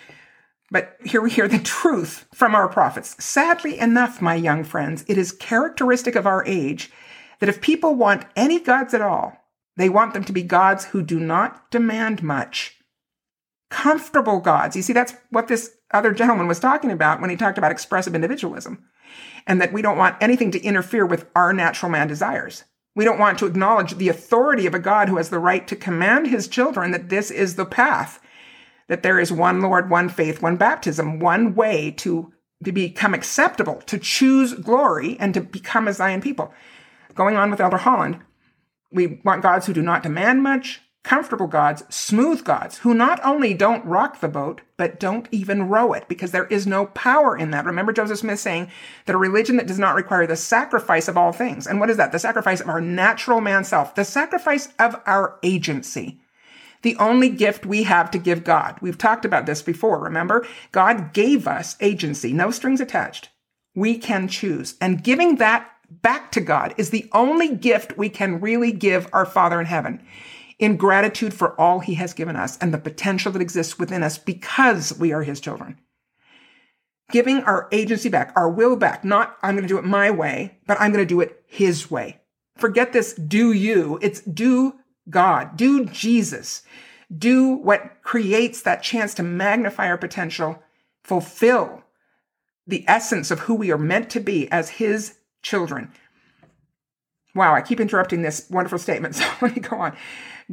But 0.70 0.96
here 1.04 1.20
we 1.20 1.32
hear 1.32 1.48
the 1.48 1.58
truth 1.58 2.28
from 2.32 2.54
our 2.54 2.68
prophets. 2.68 3.22
Sadly 3.22 3.76
enough, 3.76 4.22
my 4.22 4.36
young 4.36 4.62
friends, 4.62 5.04
it 5.08 5.18
is 5.18 5.32
characteristic 5.32 6.14
of 6.14 6.28
our 6.28 6.46
age 6.46 6.92
that 7.40 7.48
if 7.48 7.60
people 7.60 7.96
want 7.96 8.24
any 8.36 8.60
gods 8.60 8.94
at 8.94 9.00
all, 9.00 9.36
they 9.76 9.88
want 9.88 10.14
them 10.14 10.22
to 10.24 10.32
be 10.32 10.44
gods 10.44 10.84
who 10.84 11.02
do 11.02 11.18
not 11.18 11.72
demand 11.72 12.22
much. 12.22 12.76
Comfortable 13.68 14.38
gods. 14.38 14.76
You 14.76 14.82
see, 14.82 14.92
that's 14.92 15.14
what 15.30 15.48
this 15.48 15.72
other 15.92 16.12
gentleman 16.12 16.46
was 16.46 16.60
talking 16.60 16.92
about 16.92 17.20
when 17.20 17.30
he 17.30 17.36
talked 17.36 17.58
about 17.58 17.72
expressive 17.72 18.14
individualism, 18.14 18.84
and 19.44 19.60
that 19.60 19.72
we 19.72 19.82
don't 19.82 19.98
want 19.98 20.16
anything 20.20 20.52
to 20.52 20.62
interfere 20.62 21.04
with 21.04 21.26
our 21.34 21.52
natural 21.52 21.90
man 21.90 22.06
desires. 22.06 22.62
We 22.94 23.04
don't 23.04 23.18
want 23.18 23.38
to 23.38 23.46
acknowledge 23.46 23.94
the 23.94 24.08
authority 24.08 24.66
of 24.66 24.74
a 24.74 24.80
God 24.80 25.08
who 25.08 25.16
has 25.16 25.30
the 25.30 25.38
right 25.38 25.66
to 25.68 25.76
command 25.76 26.26
his 26.26 26.48
children 26.48 26.90
that 26.90 27.08
this 27.08 27.30
is 27.30 27.54
the 27.54 27.64
path, 27.64 28.20
that 28.88 29.02
there 29.02 29.20
is 29.20 29.30
one 29.30 29.60
Lord, 29.60 29.88
one 29.88 30.08
faith, 30.08 30.42
one 30.42 30.56
baptism, 30.56 31.20
one 31.20 31.54
way 31.54 31.92
to, 31.98 32.32
to 32.64 32.72
become 32.72 33.14
acceptable, 33.14 33.76
to 33.86 33.98
choose 33.98 34.54
glory, 34.54 35.16
and 35.20 35.32
to 35.34 35.40
become 35.40 35.86
a 35.86 35.92
Zion 35.92 36.20
people. 36.20 36.52
Going 37.14 37.36
on 37.36 37.50
with 37.50 37.60
Elder 37.60 37.78
Holland, 37.78 38.20
we 38.92 39.20
want 39.24 39.42
gods 39.42 39.66
who 39.66 39.72
do 39.72 39.82
not 39.82 40.02
demand 40.02 40.42
much, 40.42 40.80
comfortable 41.02 41.46
gods, 41.46 41.82
smooth 41.88 42.44
gods, 42.44 42.78
who 42.78 42.92
not 42.92 43.20
only 43.24 43.54
don't 43.54 43.84
rock 43.84 44.20
the 44.20 44.28
boat, 44.28 44.60
but 44.76 45.00
don't 45.00 45.28
even 45.30 45.68
row 45.68 45.92
it, 45.92 46.06
because 46.08 46.30
there 46.30 46.46
is 46.46 46.66
no 46.66 46.86
power 46.86 47.36
in 47.36 47.50
that. 47.50 47.64
Remember 47.64 47.92
Joseph 47.92 48.18
Smith 48.18 48.38
saying 48.38 48.70
that 49.06 49.14
a 49.14 49.18
religion 49.18 49.56
that 49.56 49.66
does 49.66 49.78
not 49.78 49.94
require 49.94 50.26
the 50.26 50.36
sacrifice 50.36 51.08
of 51.08 51.16
all 51.16 51.32
things. 51.32 51.66
And 51.66 51.80
what 51.80 51.90
is 51.90 51.96
that? 51.96 52.12
The 52.12 52.18
sacrifice 52.18 52.60
of 52.60 52.68
our 52.68 52.80
natural 52.80 53.40
man 53.40 53.64
self, 53.64 53.94
the 53.94 54.04
sacrifice 54.04 54.68
of 54.78 55.00
our 55.06 55.38
agency. 55.42 56.20
The 56.82 56.96
only 56.96 57.28
gift 57.28 57.66
we 57.66 57.82
have 57.84 58.10
to 58.10 58.18
give 58.18 58.44
God. 58.44 58.76
We've 58.80 58.96
talked 58.96 59.24
about 59.24 59.46
this 59.46 59.60
before, 59.60 59.98
remember? 59.98 60.46
God 60.72 61.12
gave 61.12 61.46
us 61.46 61.76
agency, 61.80 62.32
no 62.32 62.50
strings 62.50 62.80
attached. 62.80 63.28
We 63.74 63.98
can 63.98 64.28
choose. 64.28 64.76
And 64.80 65.04
giving 65.04 65.36
that 65.36 65.70
back 65.90 66.32
to 66.32 66.40
God 66.40 66.74
is 66.76 66.90
the 66.90 67.08
only 67.12 67.54
gift 67.54 67.98
we 67.98 68.08
can 68.08 68.40
really 68.40 68.72
give 68.72 69.08
our 69.12 69.26
Father 69.26 69.60
in 69.60 69.66
heaven 69.66 70.02
in 70.60 70.76
gratitude 70.76 71.32
for 71.34 71.58
all 71.58 71.80
he 71.80 71.94
has 71.94 72.12
given 72.12 72.36
us 72.36 72.58
and 72.58 72.72
the 72.72 72.78
potential 72.78 73.32
that 73.32 73.42
exists 73.42 73.78
within 73.78 74.02
us 74.02 74.18
because 74.18 74.96
we 74.98 75.10
are 75.10 75.22
his 75.22 75.40
children. 75.40 75.78
Giving 77.10 77.42
our 77.42 77.66
agency 77.72 78.08
back, 78.08 78.32
our 78.36 78.48
will 78.48 78.76
back, 78.76 79.02
not 79.02 79.36
I'm 79.42 79.56
going 79.56 79.66
to 79.66 79.68
do 79.68 79.78
it 79.78 79.84
my 79.84 80.10
way, 80.10 80.58
but 80.66 80.80
I'm 80.80 80.92
going 80.92 81.04
to 81.04 81.08
do 81.08 81.20
it 81.20 81.42
his 81.46 81.90
way. 81.90 82.20
Forget 82.56 82.92
this 82.92 83.14
do 83.14 83.52
you. 83.52 83.98
It's 84.02 84.20
do 84.20 84.74
God, 85.08 85.56
do 85.56 85.86
Jesus, 85.86 86.62
do 87.16 87.48
what 87.48 88.02
creates 88.02 88.62
that 88.62 88.82
chance 88.82 89.14
to 89.14 89.22
magnify 89.22 89.88
our 89.88 89.98
potential, 89.98 90.62
fulfill 91.02 91.82
the 92.66 92.84
essence 92.86 93.30
of 93.30 93.40
who 93.40 93.54
we 93.54 93.72
are 93.72 93.78
meant 93.78 94.10
to 94.10 94.20
be 94.20 94.48
as 94.52 94.68
his 94.70 95.16
children. 95.42 95.90
Wow, 97.34 97.54
I 97.54 97.62
keep 97.62 97.80
interrupting 97.80 98.22
this 98.22 98.46
wonderful 98.50 98.78
statement, 98.78 99.14
so 99.16 99.24
let 99.40 99.56
me 99.56 99.62
go 99.62 99.76
on. 99.78 99.96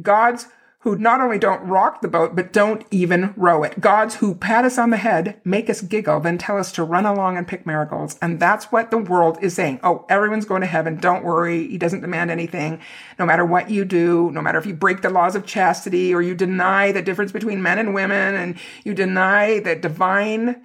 Gods 0.00 0.46
who 0.82 0.96
not 0.96 1.20
only 1.20 1.38
don't 1.38 1.66
rock 1.66 2.00
the 2.00 2.08
boat, 2.08 2.36
but 2.36 2.52
don't 2.52 2.84
even 2.92 3.34
row 3.36 3.64
it. 3.64 3.80
Gods 3.80 4.16
who 4.16 4.34
pat 4.36 4.64
us 4.64 4.78
on 4.78 4.90
the 4.90 4.96
head, 4.96 5.40
make 5.44 5.68
us 5.68 5.80
giggle, 5.80 6.20
then 6.20 6.38
tell 6.38 6.56
us 6.56 6.70
to 6.70 6.84
run 6.84 7.04
along 7.04 7.36
and 7.36 7.48
pick 7.48 7.66
marigolds. 7.66 8.16
And 8.22 8.38
that's 8.38 8.66
what 8.66 8.92
the 8.92 8.98
world 8.98 9.38
is 9.42 9.54
saying. 9.54 9.80
Oh, 9.82 10.06
everyone's 10.08 10.44
going 10.44 10.60
to 10.60 10.68
heaven. 10.68 10.96
Don't 10.96 11.24
worry. 11.24 11.66
He 11.66 11.78
doesn't 11.78 12.00
demand 12.00 12.30
anything. 12.30 12.80
No 13.18 13.26
matter 13.26 13.44
what 13.44 13.70
you 13.70 13.84
do, 13.84 14.30
no 14.30 14.40
matter 14.40 14.58
if 14.58 14.66
you 14.66 14.74
break 14.74 15.02
the 15.02 15.10
laws 15.10 15.34
of 15.34 15.44
chastity 15.44 16.14
or 16.14 16.22
you 16.22 16.36
deny 16.36 16.92
the 16.92 17.02
difference 17.02 17.32
between 17.32 17.60
men 17.60 17.80
and 17.80 17.92
women 17.92 18.36
and 18.36 18.56
you 18.84 18.94
deny 18.94 19.58
the 19.58 19.74
divine 19.74 20.64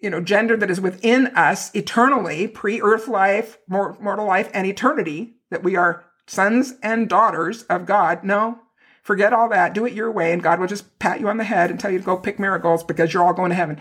you 0.00 0.10
know, 0.10 0.20
gender 0.20 0.56
that 0.56 0.70
is 0.70 0.80
within 0.80 1.28
us 1.28 1.72
eternally, 1.76 2.48
pre-earth 2.48 3.06
life, 3.06 3.58
mortal 3.68 4.26
life, 4.26 4.50
and 4.52 4.66
eternity, 4.66 5.36
that 5.50 5.62
we 5.62 5.76
are 5.76 6.04
sons 6.26 6.74
and 6.82 7.08
daughters 7.08 7.62
of 7.64 7.86
God. 7.86 8.24
No, 8.24 8.58
forget 9.02 9.32
all 9.32 9.48
that. 9.50 9.74
Do 9.74 9.84
it 9.84 9.92
your 9.92 10.10
way, 10.10 10.32
and 10.32 10.42
God 10.42 10.58
will 10.58 10.66
just 10.66 10.98
pat 10.98 11.20
you 11.20 11.28
on 11.28 11.36
the 11.36 11.44
head 11.44 11.70
and 11.70 11.78
tell 11.78 11.90
you 11.90 11.98
to 11.98 12.04
go 12.04 12.16
pick 12.16 12.38
marigolds 12.38 12.82
because 12.82 13.12
you're 13.12 13.24
all 13.24 13.34
going 13.34 13.50
to 13.50 13.56
heaven. 13.56 13.78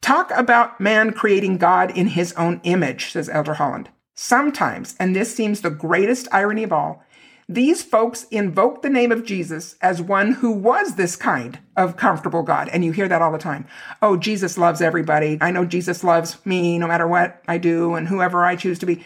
Talk 0.00 0.32
about 0.34 0.80
man 0.80 1.12
creating 1.12 1.58
God 1.58 1.96
in 1.96 2.08
his 2.08 2.32
own 2.32 2.60
image, 2.64 3.12
says 3.12 3.28
Elder 3.28 3.54
Holland. 3.54 3.88
Sometimes, 4.14 4.96
and 4.98 5.14
this 5.14 5.34
seems 5.34 5.60
the 5.60 5.70
greatest 5.70 6.28
irony 6.32 6.64
of 6.64 6.72
all, 6.72 7.04
these 7.48 7.82
folks 7.82 8.24
invoke 8.30 8.82
the 8.82 8.88
name 8.88 9.12
of 9.12 9.24
Jesus 9.24 9.76
as 9.82 10.00
one 10.00 10.32
who 10.34 10.52
was 10.52 10.94
this 10.94 11.16
kind 11.16 11.58
of 11.76 11.96
comfortable 11.96 12.42
God. 12.42 12.68
And 12.68 12.84
you 12.84 12.92
hear 12.92 13.08
that 13.08 13.20
all 13.20 13.32
the 13.32 13.38
time. 13.38 13.66
Oh, 14.00 14.16
Jesus 14.16 14.56
loves 14.56 14.80
everybody. 14.80 15.38
I 15.40 15.50
know 15.50 15.64
Jesus 15.64 16.02
loves 16.02 16.44
me 16.46 16.78
no 16.78 16.86
matter 16.86 17.06
what 17.06 17.42
I 17.46 17.58
do 17.58 17.94
and 17.94 18.08
whoever 18.08 18.44
I 18.44 18.56
choose 18.56 18.78
to 18.80 18.86
be. 18.86 19.04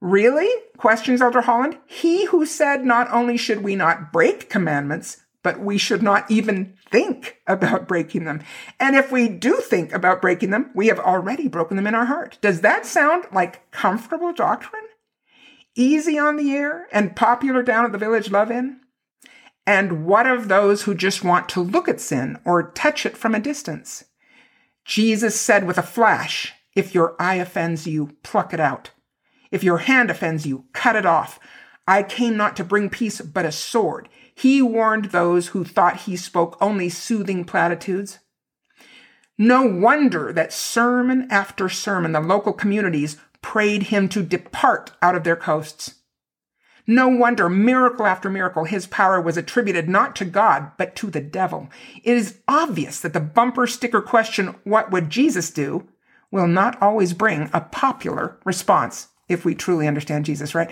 Really? 0.00 0.48
Questions 0.76 1.20
Elder 1.20 1.40
Holland. 1.40 1.78
He 1.86 2.26
who 2.26 2.46
said 2.46 2.84
not 2.84 3.10
only 3.10 3.36
should 3.36 3.62
we 3.62 3.74
not 3.74 4.12
break 4.12 4.48
commandments, 4.48 5.24
but 5.42 5.60
we 5.60 5.78
should 5.78 6.02
not 6.02 6.30
even 6.30 6.74
think 6.90 7.38
about 7.46 7.88
breaking 7.88 8.24
them. 8.24 8.42
And 8.78 8.96
if 8.96 9.10
we 9.10 9.28
do 9.28 9.56
think 9.56 9.92
about 9.92 10.20
breaking 10.20 10.50
them, 10.50 10.70
we 10.74 10.88
have 10.88 10.98
already 10.98 11.48
broken 11.48 11.76
them 11.76 11.86
in 11.86 11.94
our 11.94 12.06
heart. 12.06 12.38
Does 12.40 12.60
that 12.60 12.86
sound 12.86 13.24
like 13.32 13.70
comfortable 13.70 14.32
doctrine? 14.32 14.82
Easy 15.74 16.18
on 16.18 16.36
the 16.36 16.48
ear 16.48 16.86
and 16.92 17.16
popular 17.16 17.62
down 17.62 17.84
at 17.84 17.92
the 17.92 17.98
village 17.98 18.30
love 18.30 18.50
in? 18.50 18.80
And 19.66 20.06
what 20.06 20.26
of 20.26 20.48
those 20.48 20.82
who 20.82 20.94
just 20.94 21.22
want 21.22 21.48
to 21.50 21.60
look 21.60 21.88
at 21.88 22.00
sin 22.00 22.38
or 22.44 22.70
touch 22.72 23.04
it 23.04 23.16
from 23.16 23.34
a 23.34 23.40
distance? 23.40 24.04
Jesus 24.84 25.38
said 25.38 25.66
with 25.66 25.78
a 25.78 25.82
flash, 25.82 26.54
if 26.74 26.94
your 26.94 27.14
eye 27.20 27.34
offends 27.34 27.86
you, 27.86 28.16
pluck 28.22 28.54
it 28.54 28.60
out. 28.60 28.90
If 29.50 29.64
your 29.64 29.78
hand 29.78 30.10
offends 30.10 30.46
you, 30.46 30.64
cut 30.72 30.96
it 30.96 31.06
off. 31.06 31.38
I 31.86 32.02
came 32.02 32.36
not 32.36 32.56
to 32.56 32.64
bring 32.64 32.90
peace, 32.90 33.20
but 33.20 33.46
a 33.46 33.52
sword. 33.52 34.08
He 34.34 34.60
warned 34.60 35.06
those 35.06 35.48
who 35.48 35.64
thought 35.64 36.02
he 36.02 36.16
spoke 36.16 36.56
only 36.60 36.88
soothing 36.88 37.44
platitudes. 37.44 38.18
No 39.38 39.62
wonder 39.62 40.32
that 40.32 40.52
sermon 40.52 41.28
after 41.30 41.68
sermon, 41.68 42.12
the 42.12 42.20
local 42.20 42.52
communities 42.52 43.16
prayed 43.40 43.84
him 43.84 44.08
to 44.10 44.22
depart 44.22 44.92
out 45.00 45.14
of 45.14 45.24
their 45.24 45.36
coasts. 45.36 45.94
No 46.86 47.08
wonder 47.08 47.48
miracle 47.48 48.06
after 48.06 48.30
miracle, 48.30 48.64
his 48.64 48.86
power 48.86 49.20
was 49.20 49.36
attributed 49.36 49.88
not 49.88 50.16
to 50.16 50.24
God, 50.24 50.72
but 50.76 50.96
to 50.96 51.10
the 51.10 51.20
devil. 51.20 51.68
It 52.02 52.16
is 52.16 52.38
obvious 52.48 53.00
that 53.00 53.12
the 53.12 53.20
bumper 53.20 53.66
sticker 53.66 54.00
question, 54.00 54.54
what 54.64 54.90
would 54.90 55.10
Jesus 55.10 55.50
do, 55.50 55.86
will 56.30 56.46
not 56.46 56.80
always 56.82 57.12
bring 57.12 57.50
a 57.52 57.60
popular 57.60 58.38
response 58.44 59.08
if 59.28 59.44
we 59.44 59.54
truly 59.54 59.86
understand 59.86 60.24
Jesus, 60.24 60.54
right? 60.54 60.70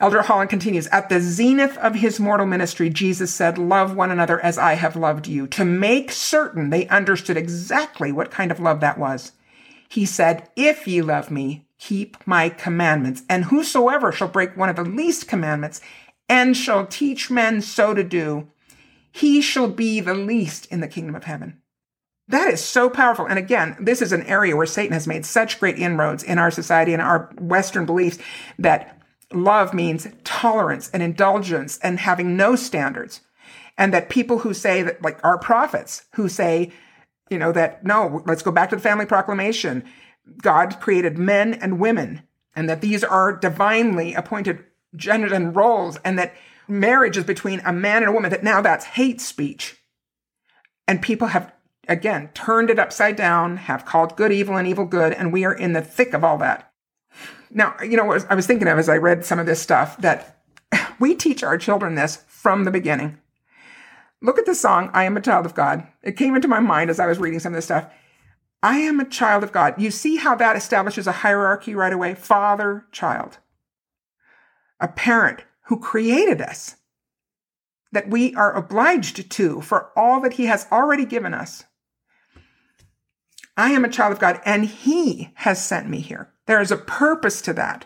Elder 0.00 0.22
Holland 0.22 0.48
continues, 0.48 0.86
at 0.86 1.10
the 1.10 1.20
zenith 1.20 1.76
of 1.76 1.96
his 1.96 2.18
mortal 2.18 2.46
ministry, 2.46 2.88
Jesus 2.88 3.34
said, 3.34 3.58
love 3.58 3.94
one 3.94 4.10
another 4.10 4.40
as 4.40 4.56
I 4.56 4.72
have 4.74 4.96
loved 4.96 5.26
you, 5.26 5.46
to 5.48 5.64
make 5.64 6.10
certain 6.10 6.70
they 6.70 6.88
understood 6.88 7.36
exactly 7.36 8.10
what 8.10 8.30
kind 8.30 8.50
of 8.50 8.60
love 8.60 8.80
that 8.80 8.98
was. 8.98 9.32
He 9.90 10.06
said, 10.06 10.48
if 10.56 10.88
ye 10.88 11.02
love 11.02 11.30
me, 11.30 11.66
keep 11.78 12.16
my 12.26 12.48
commandments, 12.48 13.24
and 13.28 13.44
whosoever 13.46 14.10
shall 14.10 14.28
break 14.28 14.56
one 14.56 14.70
of 14.70 14.76
the 14.76 14.84
least 14.84 15.28
commandments 15.28 15.82
and 16.30 16.56
shall 16.56 16.86
teach 16.86 17.30
men 17.30 17.60
so 17.60 17.92
to 17.92 18.02
do, 18.02 18.48
he 19.12 19.42
shall 19.42 19.68
be 19.68 20.00
the 20.00 20.14
least 20.14 20.66
in 20.66 20.80
the 20.80 20.88
kingdom 20.88 21.14
of 21.14 21.24
heaven. 21.24 21.59
That 22.30 22.52
is 22.52 22.64
so 22.64 22.88
powerful. 22.88 23.26
And 23.26 23.38
again, 23.38 23.76
this 23.80 24.00
is 24.00 24.12
an 24.12 24.22
area 24.22 24.56
where 24.56 24.66
Satan 24.66 24.92
has 24.92 25.06
made 25.06 25.26
such 25.26 25.58
great 25.58 25.78
inroads 25.78 26.22
in 26.22 26.38
our 26.38 26.50
society 26.50 26.92
and 26.92 27.02
our 27.02 27.30
Western 27.40 27.86
beliefs 27.86 28.18
that 28.58 29.00
love 29.32 29.74
means 29.74 30.06
tolerance 30.22 30.90
and 30.90 31.02
indulgence 31.02 31.78
and 31.78 31.98
having 31.98 32.36
no 32.36 32.54
standards. 32.54 33.20
And 33.76 33.92
that 33.92 34.10
people 34.10 34.40
who 34.40 34.54
say 34.54 34.82
that, 34.82 35.02
like 35.02 35.18
our 35.24 35.38
prophets, 35.38 36.04
who 36.14 36.28
say, 36.28 36.72
you 37.30 37.38
know, 37.38 37.50
that 37.52 37.84
no, 37.84 38.22
let's 38.26 38.42
go 38.42 38.52
back 38.52 38.70
to 38.70 38.76
the 38.76 38.82
family 38.82 39.06
proclamation. 39.06 39.84
God 40.40 40.80
created 40.80 41.18
men 41.18 41.54
and 41.54 41.80
women, 41.80 42.22
and 42.54 42.68
that 42.68 42.80
these 42.80 43.02
are 43.02 43.36
divinely 43.36 44.14
appointed 44.14 44.64
genders 44.94 45.32
and 45.32 45.56
roles, 45.56 45.96
and 46.04 46.18
that 46.18 46.34
marriage 46.68 47.16
is 47.16 47.24
between 47.24 47.60
a 47.64 47.72
man 47.72 48.02
and 48.02 48.10
a 48.10 48.12
woman, 48.12 48.30
that 48.30 48.44
now 48.44 48.60
that's 48.60 48.84
hate 48.84 49.20
speech. 49.20 49.76
And 50.86 51.00
people 51.00 51.28
have, 51.28 51.52
again, 51.90 52.30
turned 52.34 52.70
it 52.70 52.78
upside 52.78 53.16
down, 53.16 53.56
have 53.58 53.84
called 53.84 54.16
good 54.16 54.32
evil 54.32 54.56
and 54.56 54.66
evil 54.66 54.86
good, 54.86 55.12
and 55.12 55.32
we 55.32 55.44
are 55.44 55.52
in 55.52 55.72
the 55.72 55.82
thick 55.82 56.14
of 56.14 56.24
all 56.24 56.38
that. 56.38 56.72
Now, 57.50 57.74
you 57.82 57.96
know 57.96 58.04
what 58.04 58.30
I 58.30 58.34
was 58.34 58.46
thinking 58.46 58.68
of 58.68 58.78
as 58.78 58.88
I 58.88 58.96
read 58.96 59.24
some 59.24 59.40
of 59.40 59.46
this 59.46 59.60
stuff 59.60 59.96
that 59.98 60.40
we 61.00 61.14
teach 61.14 61.42
our 61.42 61.58
children 61.58 61.96
this 61.96 62.24
from 62.28 62.64
the 62.64 62.70
beginning. 62.70 63.18
Look 64.22 64.38
at 64.38 64.46
the 64.46 64.54
song, 64.54 64.90
I 64.94 65.04
Am 65.04 65.16
a 65.16 65.20
Child 65.20 65.46
of 65.46 65.54
God. 65.54 65.86
It 66.02 66.16
came 66.16 66.36
into 66.36 66.46
my 66.46 66.60
mind 66.60 66.90
as 66.90 67.00
I 67.00 67.06
was 67.06 67.18
reading 67.18 67.40
some 67.40 67.52
of 67.52 67.56
this 67.56 67.64
stuff. 67.64 67.90
I 68.62 68.76
am 68.76 69.00
a 69.00 69.08
child 69.08 69.42
of 69.42 69.52
God. 69.52 69.80
You 69.80 69.90
see 69.90 70.16
how 70.16 70.34
that 70.34 70.54
establishes 70.54 71.06
a 71.06 71.12
hierarchy 71.12 71.74
right 71.74 71.92
away? 71.92 72.14
Father, 72.14 72.84
child. 72.92 73.38
A 74.78 74.88
parent 74.88 75.44
who 75.64 75.80
created 75.80 76.42
us, 76.42 76.76
that 77.90 78.10
we 78.10 78.34
are 78.34 78.54
obliged 78.54 79.30
to 79.30 79.60
for 79.62 79.90
all 79.96 80.20
that 80.20 80.34
he 80.34 80.46
has 80.46 80.66
already 80.70 81.06
given 81.06 81.32
us. 81.32 81.64
I 83.60 83.72
am 83.72 83.84
a 83.84 83.90
child 83.90 84.12
of 84.12 84.18
God, 84.18 84.40
and 84.46 84.64
he 84.64 85.32
has 85.34 85.62
sent 85.62 85.86
me 85.86 86.00
here. 86.00 86.30
There 86.46 86.62
is 86.62 86.70
a 86.70 86.78
purpose 86.78 87.42
to 87.42 87.52
that. 87.52 87.84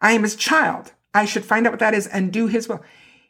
I 0.00 0.12
am 0.12 0.24
his 0.24 0.34
child. 0.34 0.92
I 1.14 1.24
should 1.24 1.44
find 1.44 1.64
out 1.64 1.74
what 1.74 1.78
that 1.78 1.94
is 1.94 2.08
and 2.08 2.32
do 2.32 2.48
his 2.48 2.68
will. 2.68 2.82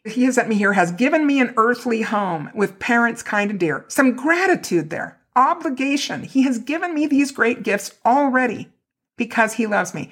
He 0.06 0.24
has 0.24 0.36
sent 0.36 0.48
me 0.48 0.54
here, 0.54 0.72
has 0.72 0.90
given 0.92 1.26
me 1.26 1.38
an 1.38 1.52
earthly 1.58 2.00
home 2.00 2.50
with 2.54 2.78
parents 2.78 3.22
kind 3.22 3.50
and 3.50 3.60
dear. 3.60 3.84
Some 3.88 4.16
gratitude 4.16 4.88
there, 4.88 5.20
obligation. 5.36 6.22
He 6.22 6.44
has 6.44 6.58
given 6.58 6.94
me 6.94 7.06
these 7.06 7.30
great 7.30 7.62
gifts 7.62 7.98
already 8.06 8.70
because 9.18 9.52
he 9.52 9.66
loves 9.66 9.92
me. 9.92 10.10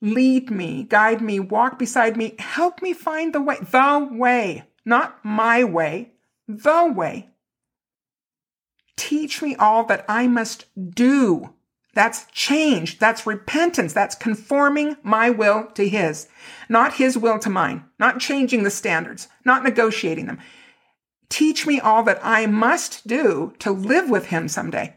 Lead 0.00 0.52
me, 0.52 0.84
guide 0.84 1.20
me, 1.20 1.40
walk 1.40 1.76
beside 1.76 2.16
me, 2.16 2.36
help 2.38 2.80
me 2.82 2.92
find 2.92 3.34
the 3.34 3.40
way, 3.40 3.58
the 3.58 4.08
way, 4.12 4.62
not 4.84 5.18
my 5.24 5.64
way, 5.64 6.12
the 6.46 6.92
way. 6.94 7.29
Teach 9.00 9.40
me 9.40 9.56
all 9.56 9.84
that 9.84 10.04
I 10.08 10.26
must 10.26 10.66
do 10.94 11.54
that's 11.92 12.26
change. 12.32 12.98
That's 12.98 13.26
repentance. 13.26 13.92
That's 13.92 14.14
conforming 14.14 14.96
my 15.02 15.30
will 15.30 15.66
to 15.74 15.88
his, 15.88 16.28
not 16.68 16.94
his 16.94 17.18
will 17.18 17.38
to 17.40 17.50
mine, 17.50 17.84
not 17.98 18.20
changing 18.20 18.62
the 18.62 18.70
standards, 18.70 19.28
not 19.44 19.64
negotiating 19.64 20.26
them. 20.26 20.38
Teach 21.28 21.66
me 21.66 21.80
all 21.80 22.02
that 22.04 22.20
I 22.22 22.46
must 22.46 23.06
do 23.06 23.54
to 23.58 23.70
live 23.70 24.08
with 24.08 24.26
him 24.26 24.48
someday. 24.48 24.96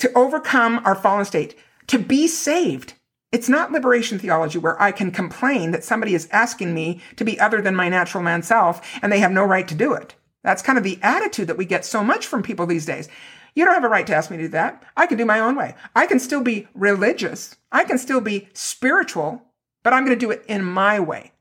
To 0.00 0.12
overcome 0.16 0.80
our 0.84 0.94
fallen 0.94 1.24
state, 1.24 1.56
to 1.88 1.98
be 1.98 2.26
saved. 2.26 2.94
It's 3.30 3.48
not 3.48 3.72
liberation 3.72 4.18
theology 4.18 4.58
where 4.58 4.80
I 4.80 4.92
can 4.92 5.10
complain 5.10 5.70
that 5.70 5.84
somebody 5.84 6.14
is 6.14 6.28
asking 6.30 6.74
me 6.74 7.00
to 7.16 7.24
be 7.24 7.40
other 7.40 7.62
than 7.62 7.74
my 7.74 7.88
natural 7.88 8.22
man 8.22 8.42
self 8.42 8.82
and 9.02 9.10
they 9.10 9.20
have 9.20 9.32
no 9.32 9.44
right 9.44 9.66
to 9.68 9.74
do 9.74 9.94
it. 9.94 10.14
That's 10.42 10.62
kind 10.62 10.78
of 10.78 10.84
the 10.84 10.98
attitude 11.02 11.46
that 11.48 11.56
we 11.56 11.64
get 11.64 11.84
so 11.84 12.02
much 12.02 12.26
from 12.26 12.42
people 12.42 12.66
these 12.66 12.86
days. 12.86 13.08
You 13.54 13.64
don't 13.64 13.74
have 13.74 13.84
a 13.84 13.88
right 13.88 14.06
to 14.06 14.14
ask 14.14 14.30
me 14.30 14.36
to 14.38 14.44
do 14.44 14.48
that. 14.48 14.82
I 14.96 15.06
can 15.06 15.18
do 15.18 15.26
my 15.26 15.38
own 15.38 15.56
way. 15.56 15.74
I 15.94 16.06
can 16.06 16.18
still 16.18 16.42
be 16.42 16.68
religious. 16.74 17.56
I 17.70 17.84
can 17.84 17.98
still 17.98 18.20
be 18.20 18.48
spiritual, 18.54 19.42
but 19.82 19.92
I'm 19.92 20.04
going 20.04 20.18
to 20.18 20.26
do 20.26 20.30
it 20.30 20.44
in 20.48 20.64
my 20.64 20.98
way, 20.98 21.32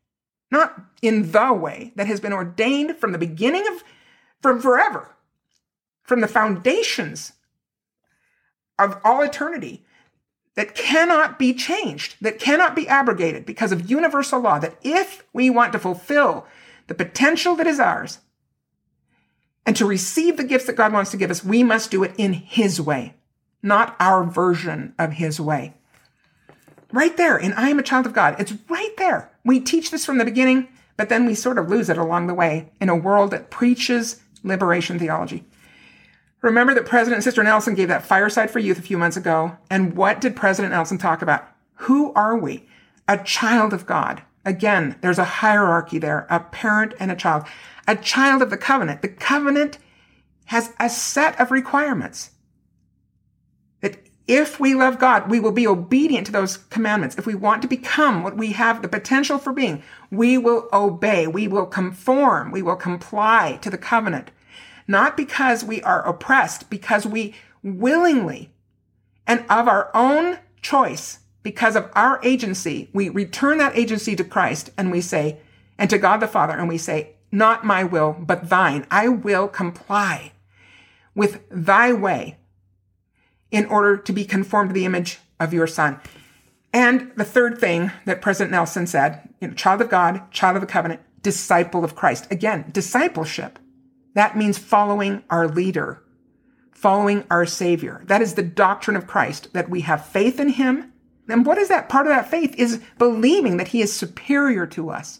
not 0.51 0.79
in 1.01 1.31
the 1.31 1.53
way 1.53 1.93
that 1.95 2.07
has 2.07 2.19
been 2.19 2.33
ordained 2.33 2.97
from 2.97 3.11
the 3.11 3.17
beginning 3.17 3.65
of, 3.67 3.83
from 4.41 4.59
forever, 4.61 5.15
from 6.03 6.21
the 6.21 6.27
foundations 6.27 7.33
of 8.77 8.99
all 9.03 9.21
eternity 9.21 9.83
that 10.55 10.75
cannot 10.75 11.39
be 11.39 11.53
changed, 11.53 12.15
that 12.19 12.39
cannot 12.39 12.75
be 12.75 12.87
abrogated 12.87 13.45
because 13.45 13.71
of 13.71 13.89
universal 13.89 14.39
law, 14.39 14.59
that 14.59 14.75
if 14.83 15.23
we 15.31 15.49
want 15.49 15.71
to 15.71 15.79
fulfill 15.79 16.45
the 16.87 16.93
potential 16.93 17.55
that 17.55 17.67
is 17.67 17.79
ours, 17.79 18.19
and 19.65 19.75
to 19.75 19.85
receive 19.85 20.37
the 20.37 20.43
gifts 20.43 20.65
that 20.65 20.75
God 20.75 20.93
wants 20.93 21.11
to 21.11 21.17
give 21.17 21.31
us, 21.31 21.43
we 21.43 21.63
must 21.63 21.91
do 21.91 22.03
it 22.03 22.13
in 22.17 22.33
His 22.33 22.81
way, 22.81 23.15
not 23.61 23.95
our 23.99 24.23
version 24.23 24.93
of 24.97 25.13
His 25.13 25.39
way. 25.39 25.75
Right 26.91 27.15
there 27.15 27.37
in 27.37 27.53
I 27.53 27.69
Am 27.69 27.79
a 27.79 27.83
Child 27.83 28.05
of 28.05 28.13
God, 28.13 28.35
it's 28.39 28.53
right 28.67 28.93
there. 28.97 29.31
We 29.45 29.59
teach 29.59 29.91
this 29.91 30.05
from 30.05 30.17
the 30.17 30.25
beginning, 30.25 30.67
but 30.97 31.09
then 31.09 31.25
we 31.25 31.35
sort 31.35 31.57
of 31.57 31.69
lose 31.69 31.89
it 31.89 31.97
along 31.97 32.27
the 32.27 32.33
way 32.33 32.71
in 32.79 32.89
a 32.89 32.95
world 32.95 33.31
that 33.31 33.49
preaches 33.49 34.21
liberation 34.43 34.99
theology. 34.99 35.45
Remember 36.41 36.73
that 36.73 36.87
President 36.87 37.23
Sister 37.23 37.43
Nelson 37.43 37.75
gave 37.75 37.87
that 37.87 38.05
fireside 38.05 38.49
for 38.49 38.59
youth 38.59 38.79
a 38.79 38.83
few 38.83 38.97
months 38.97 39.15
ago. 39.15 39.57
And 39.69 39.95
what 39.95 40.19
did 40.19 40.35
President 40.35 40.73
Nelson 40.73 40.97
talk 40.97 41.21
about? 41.21 41.47
Who 41.75 42.11
are 42.13 42.35
we? 42.35 42.67
A 43.07 43.23
child 43.23 43.73
of 43.73 43.85
God. 43.85 44.23
Again, 44.43 44.95
there's 45.01 45.19
a 45.19 45.23
hierarchy 45.23 45.99
there, 45.99 46.25
a 46.29 46.39
parent 46.39 46.93
and 46.99 47.11
a 47.11 47.15
child 47.15 47.45
a 47.91 47.95
child 47.95 48.41
of 48.41 48.49
the 48.49 48.57
covenant. 48.57 49.01
The 49.01 49.09
covenant 49.09 49.77
has 50.45 50.71
a 50.79 50.89
set 50.89 51.39
of 51.39 51.51
requirements. 51.51 52.31
That 53.81 53.99
if 54.27 54.61
we 54.61 54.73
love 54.73 54.97
God, 54.97 55.29
we 55.29 55.41
will 55.41 55.51
be 55.51 55.67
obedient 55.67 56.25
to 56.27 56.31
those 56.31 56.55
commandments. 56.57 57.17
If 57.17 57.25
we 57.25 57.35
want 57.35 57.61
to 57.63 57.67
become 57.67 58.23
what 58.23 58.37
we 58.37 58.53
have 58.53 58.81
the 58.81 58.87
potential 58.87 59.37
for 59.37 59.51
being, 59.51 59.83
we 60.09 60.37
will 60.37 60.69
obey, 60.71 61.27
we 61.27 61.49
will 61.49 61.65
conform, 61.65 62.51
we 62.51 62.61
will 62.61 62.77
comply 62.77 63.59
to 63.61 63.69
the 63.69 63.77
covenant. 63.77 64.31
Not 64.87 65.17
because 65.17 65.63
we 65.63 65.81
are 65.83 66.07
oppressed, 66.07 66.69
because 66.69 67.05
we 67.05 67.35
willingly 67.61 68.51
and 69.27 69.41
of 69.49 69.67
our 69.67 69.91
own 69.93 70.39
choice, 70.61 71.19
because 71.43 71.75
of 71.75 71.89
our 71.93 72.21
agency, 72.23 72.89
we 72.93 73.09
return 73.09 73.57
that 73.57 73.77
agency 73.77 74.15
to 74.15 74.23
Christ 74.23 74.69
and 74.77 74.91
we 74.91 75.01
say, 75.01 75.39
and 75.77 75.89
to 75.89 75.97
God 75.97 76.17
the 76.17 76.27
Father, 76.27 76.53
and 76.53 76.69
we 76.69 76.77
say, 76.77 77.15
not 77.31 77.65
my 77.65 77.83
will, 77.83 78.15
but 78.19 78.49
thine. 78.49 78.85
I 78.91 79.07
will 79.07 79.47
comply 79.47 80.33
with 81.15 81.41
thy 81.49 81.93
way 81.93 82.37
in 83.51 83.65
order 83.65 83.97
to 83.97 84.13
be 84.13 84.25
conformed 84.25 84.69
to 84.69 84.73
the 84.73 84.85
image 84.85 85.19
of 85.39 85.53
your 85.53 85.67
son. 85.67 85.99
And 86.73 87.11
the 87.15 87.25
third 87.25 87.57
thing 87.57 87.91
that 88.05 88.21
President 88.21 88.51
Nelson 88.51 88.87
said, 88.87 89.27
you 89.41 89.47
know, 89.49 89.53
child 89.53 89.81
of 89.81 89.89
God, 89.89 90.31
child 90.31 90.55
of 90.55 90.61
the 90.61 90.67
covenant, 90.67 91.01
disciple 91.21 91.83
of 91.83 91.95
Christ. 91.95 92.27
Again, 92.31 92.69
discipleship. 92.71 93.59
That 94.13 94.37
means 94.37 94.57
following 94.57 95.23
our 95.29 95.47
leader, 95.47 96.01
following 96.71 97.25
our 97.29 97.45
savior. 97.45 98.01
That 98.05 98.21
is 98.21 98.35
the 98.35 98.43
doctrine 98.43 98.97
of 98.97 99.07
Christ, 99.07 99.53
that 99.53 99.69
we 99.69 99.81
have 99.81 100.05
faith 100.05 100.39
in 100.39 100.49
him. 100.49 100.93
And 101.27 101.45
what 101.45 101.57
is 101.57 101.67
that? 101.67 101.89
Part 101.89 102.07
of 102.07 102.13
that 102.13 102.29
faith 102.29 102.55
is 102.57 102.81
believing 102.97 103.57
that 103.57 103.69
he 103.69 103.81
is 103.81 103.93
superior 103.93 104.65
to 104.67 104.89
us, 104.89 105.19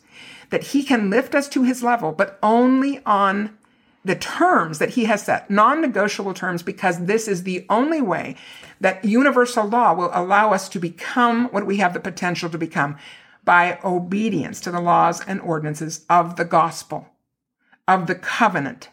that 0.52 0.64
he 0.66 0.84
can 0.84 1.10
lift 1.10 1.34
us 1.34 1.50
to 1.50 1.64
his 1.64 1.82
level, 1.82 2.12
but 2.12 2.38
only 2.44 3.04
on 3.06 3.58
the 4.04 4.16
terms 4.16 4.80
that 4.80 4.92
he 4.92 5.06
has 5.06 5.24
set, 5.24 5.50
non-negotiable 5.50 6.34
terms, 6.34 6.64
because 6.64 7.06
this 7.06 7.28
is 7.28 7.44
the 7.44 7.66
only 7.70 8.02
way 8.02 8.36
that 8.80 9.04
universal 9.06 9.68
law 9.68 9.94
will 9.94 10.10
allow 10.14 10.54
us 10.54 10.68
to 10.70 10.80
become 10.80 11.48
what 11.50 11.66
we 11.66 11.78
have 11.78 11.94
the 11.94 12.00
potential 12.00 12.50
to 12.50 12.58
become 12.58 12.98
by 13.44 13.80
obedience 13.84 14.60
to 14.60 14.72
the 14.72 14.82
laws 14.82 15.22
and 15.28 15.40
ordinances 15.42 16.06
of 16.10 16.36
the 16.36 16.46
gospel, 16.46 17.10
of 17.88 18.08
the 18.08 18.16
covenant. 18.16 18.90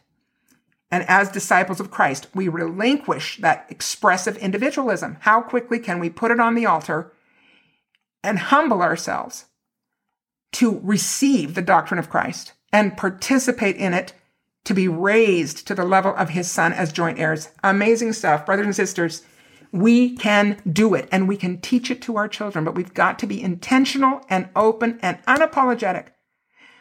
And 0.90 1.04
as 1.08 1.30
disciples 1.30 1.80
of 1.80 1.90
Christ, 1.90 2.28
we 2.34 2.48
relinquish 2.48 3.38
that 3.38 3.66
expressive 3.68 4.36
individualism. 4.38 5.18
How 5.20 5.42
quickly 5.42 5.78
can 5.78 5.98
we 6.00 6.08
put 6.08 6.30
it 6.30 6.40
on 6.40 6.54
the 6.54 6.66
altar 6.66 7.12
and 8.22 8.38
humble 8.38 8.82
ourselves 8.82 9.46
to 10.52 10.80
receive 10.82 11.54
the 11.54 11.62
doctrine 11.62 11.98
of 11.98 12.10
Christ 12.10 12.52
and 12.72 12.96
participate 12.96 13.76
in 13.76 13.94
it 13.94 14.12
to 14.64 14.74
be 14.74 14.88
raised 14.88 15.66
to 15.66 15.74
the 15.74 15.84
level 15.84 16.14
of 16.14 16.30
his 16.30 16.50
son 16.50 16.72
as 16.72 16.92
joint 16.92 17.18
heirs. 17.18 17.48
Amazing 17.64 18.12
stuff, 18.12 18.44
brothers 18.44 18.66
and 18.66 18.76
sisters. 18.76 19.22
We 19.72 20.16
can 20.16 20.60
do 20.70 20.94
it 20.94 21.08
and 21.12 21.28
we 21.28 21.36
can 21.36 21.60
teach 21.60 21.90
it 21.90 22.02
to 22.02 22.16
our 22.16 22.28
children, 22.28 22.64
but 22.64 22.74
we've 22.74 22.94
got 22.94 23.18
to 23.20 23.26
be 23.26 23.42
intentional 23.42 24.22
and 24.28 24.48
open 24.56 24.98
and 25.02 25.22
unapologetic. 25.26 26.08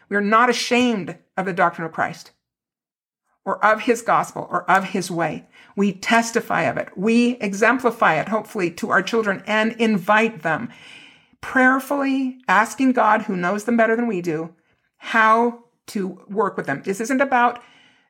We're 0.10 0.22
not 0.22 0.50
ashamed 0.50 1.18
of 1.36 1.46
the 1.46 1.54
doctrine 1.54 1.86
of 1.86 1.94
Christ 1.94 2.32
or 3.46 3.64
of 3.64 3.82
his 3.82 4.02
gospel 4.02 4.48
or 4.52 4.70
of 4.70 4.86
his 4.86 5.10
way. 5.10 5.48
We 5.76 5.94
testify 5.94 6.64
of 6.64 6.78
it. 6.78 6.90
We 6.98 7.38
exemplify 7.38 8.16
it, 8.16 8.30
hopefully, 8.30 8.72
to 8.72 8.90
our 8.90 9.02
children 9.02 9.44
and 9.48 9.74
invite 9.74 10.42
them 10.42 10.70
prayerfully 11.48 12.38
asking 12.50 12.92
God, 12.92 13.22
who 13.22 13.38
knows 13.38 13.64
them 13.64 13.78
better 13.78 13.96
than 13.96 14.06
we 14.06 14.20
do, 14.20 14.54
how 14.98 15.64
to 15.86 16.20
work 16.28 16.58
with 16.58 16.66
them. 16.66 16.82
This 16.84 17.00
isn't 17.00 17.22
about 17.22 17.64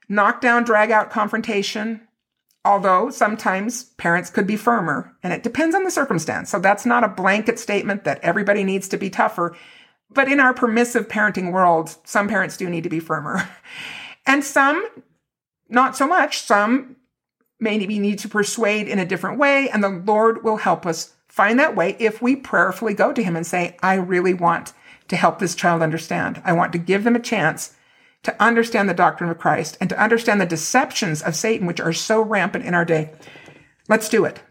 knockdown, 0.09 0.64
drag 0.64 0.89
out 0.89 1.11
confrontation, 1.11 2.01
although 2.65 3.11
sometimes 3.11 3.84
parents 3.99 4.31
could 4.31 4.47
be 4.47 4.55
firmer 4.55 5.15
and 5.22 5.31
it 5.31 5.43
depends 5.43 5.76
on 5.76 5.84
the 5.84 5.91
circumstance. 5.91 6.49
So 6.49 6.57
that's 6.57 6.84
not 6.84 7.03
a 7.03 7.09
blanket 7.09 7.59
statement 7.59 8.05
that 8.05 8.19
everybody 8.23 8.64
needs 8.64 8.88
to 8.88 8.97
be 8.97 9.11
tougher. 9.11 9.55
But 10.09 10.31
in 10.31 10.39
our 10.39 10.55
permissive 10.55 11.07
parenting 11.07 11.51
world, 11.51 11.95
some 12.05 12.27
parents 12.27 12.57
do 12.57 12.68
need 12.68 12.85
to 12.85 12.89
be 12.89 12.99
firmer. 12.99 13.47
And 14.30 14.43
some, 14.43 14.85
not 15.69 15.95
so 15.95 16.05
much. 16.05 16.41
Some 16.41 16.97
maybe 17.61 17.97
need 17.97 18.19
to 18.19 18.27
persuade 18.27 18.89
in 18.89 18.99
a 18.99 19.05
different 19.05 19.39
way, 19.39 19.69
and 19.69 19.81
the 19.81 19.88
Lord 19.88 20.43
will 20.43 20.57
help 20.57 20.85
us 20.85 21.14
find 21.38 21.59
that 21.59 21.76
way 21.76 21.95
if 21.99 22.19
we 22.19 22.35
prayerfully 22.35 22.95
go 22.95 23.14
to 23.14 23.22
Him 23.22 23.35
and 23.35 23.45
say, 23.45 23.77
I 23.84 23.93
really 23.93 24.34
want 24.34 24.73
to 25.07 25.15
help 25.15 25.38
this 25.38 25.53
child 25.53 25.84
understand. 25.84 26.41
I 26.43 26.51
want 26.51 26.72
to 26.72 26.80
give 26.80 27.03
them 27.03 27.15
a 27.15 27.19
chance 27.19 27.76
to 28.23 28.43
understand 28.43 28.89
the 28.89 28.95
doctrine 28.95 29.30
of 29.30 29.38
Christ 29.38 29.77
and 29.80 29.88
to 29.91 30.01
understand 30.01 30.41
the 30.41 30.47
deceptions 30.47 31.22
of 31.22 31.35
Satan, 31.35 31.68
which 31.68 31.80
are 31.80 31.93
so 31.93 32.23
rampant 32.23 32.65
in 32.65 32.73
our 32.73 32.84
day. 32.84 33.14
Let's 33.88 34.09
do 34.09 34.26
it. 34.26 34.41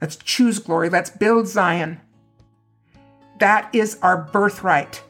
Let's 0.00 0.16
choose 0.16 0.58
glory. 0.58 0.88
Let's 0.88 1.10
build 1.10 1.46
Zion. 1.46 2.00
That 3.38 3.68
is 3.74 3.98
our 4.00 4.16
birthright. 4.16 5.02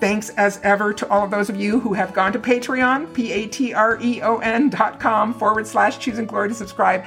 Thanks 0.00 0.30
as 0.30 0.60
ever 0.62 0.94
to 0.94 1.08
all 1.10 1.24
of 1.24 1.30
those 1.30 1.50
of 1.50 1.56
you 1.56 1.78
who 1.78 1.92
have 1.92 2.14
gone 2.14 2.32
to 2.32 2.38
Patreon, 2.38 3.12
P 3.12 3.32
A 3.32 3.46
T 3.48 3.74
R 3.74 3.98
E 4.00 4.22
O 4.22 4.38
N 4.38 4.70
dot 4.70 4.98
com 4.98 5.34
forward 5.34 5.66
slash 5.66 5.98
choosing 5.98 6.24
glory 6.24 6.48
to 6.48 6.54
subscribe. 6.54 7.04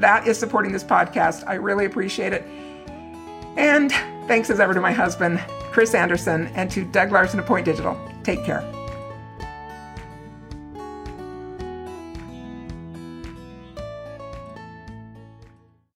That 0.00 0.26
is 0.26 0.38
supporting 0.38 0.72
this 0.72 0.84
podcast. 0.84 1.44
I 1.46 1.54
really 1.54 1.84
appreciate 1.84 2.32
it. 2.32 2.44
And 3.56 3.90
thanks 4.28 4.50
as 4.50 4.60
ever 4.60 4.74
to 4.74 4.80
my 4.80 4.92
husband, 4.92 5.42
Chris 5.72 5.94
Anderson, 5.94 6.48
and 6.54 6.70
to 6.70 6.84
Doug 6.84 7.12
Larson 7.12 7.38
of 7.38 7.46
Point 7.46 7.64
Digital. 7.64 7.98
Take 8.22 8.44
care. 8.44 8.60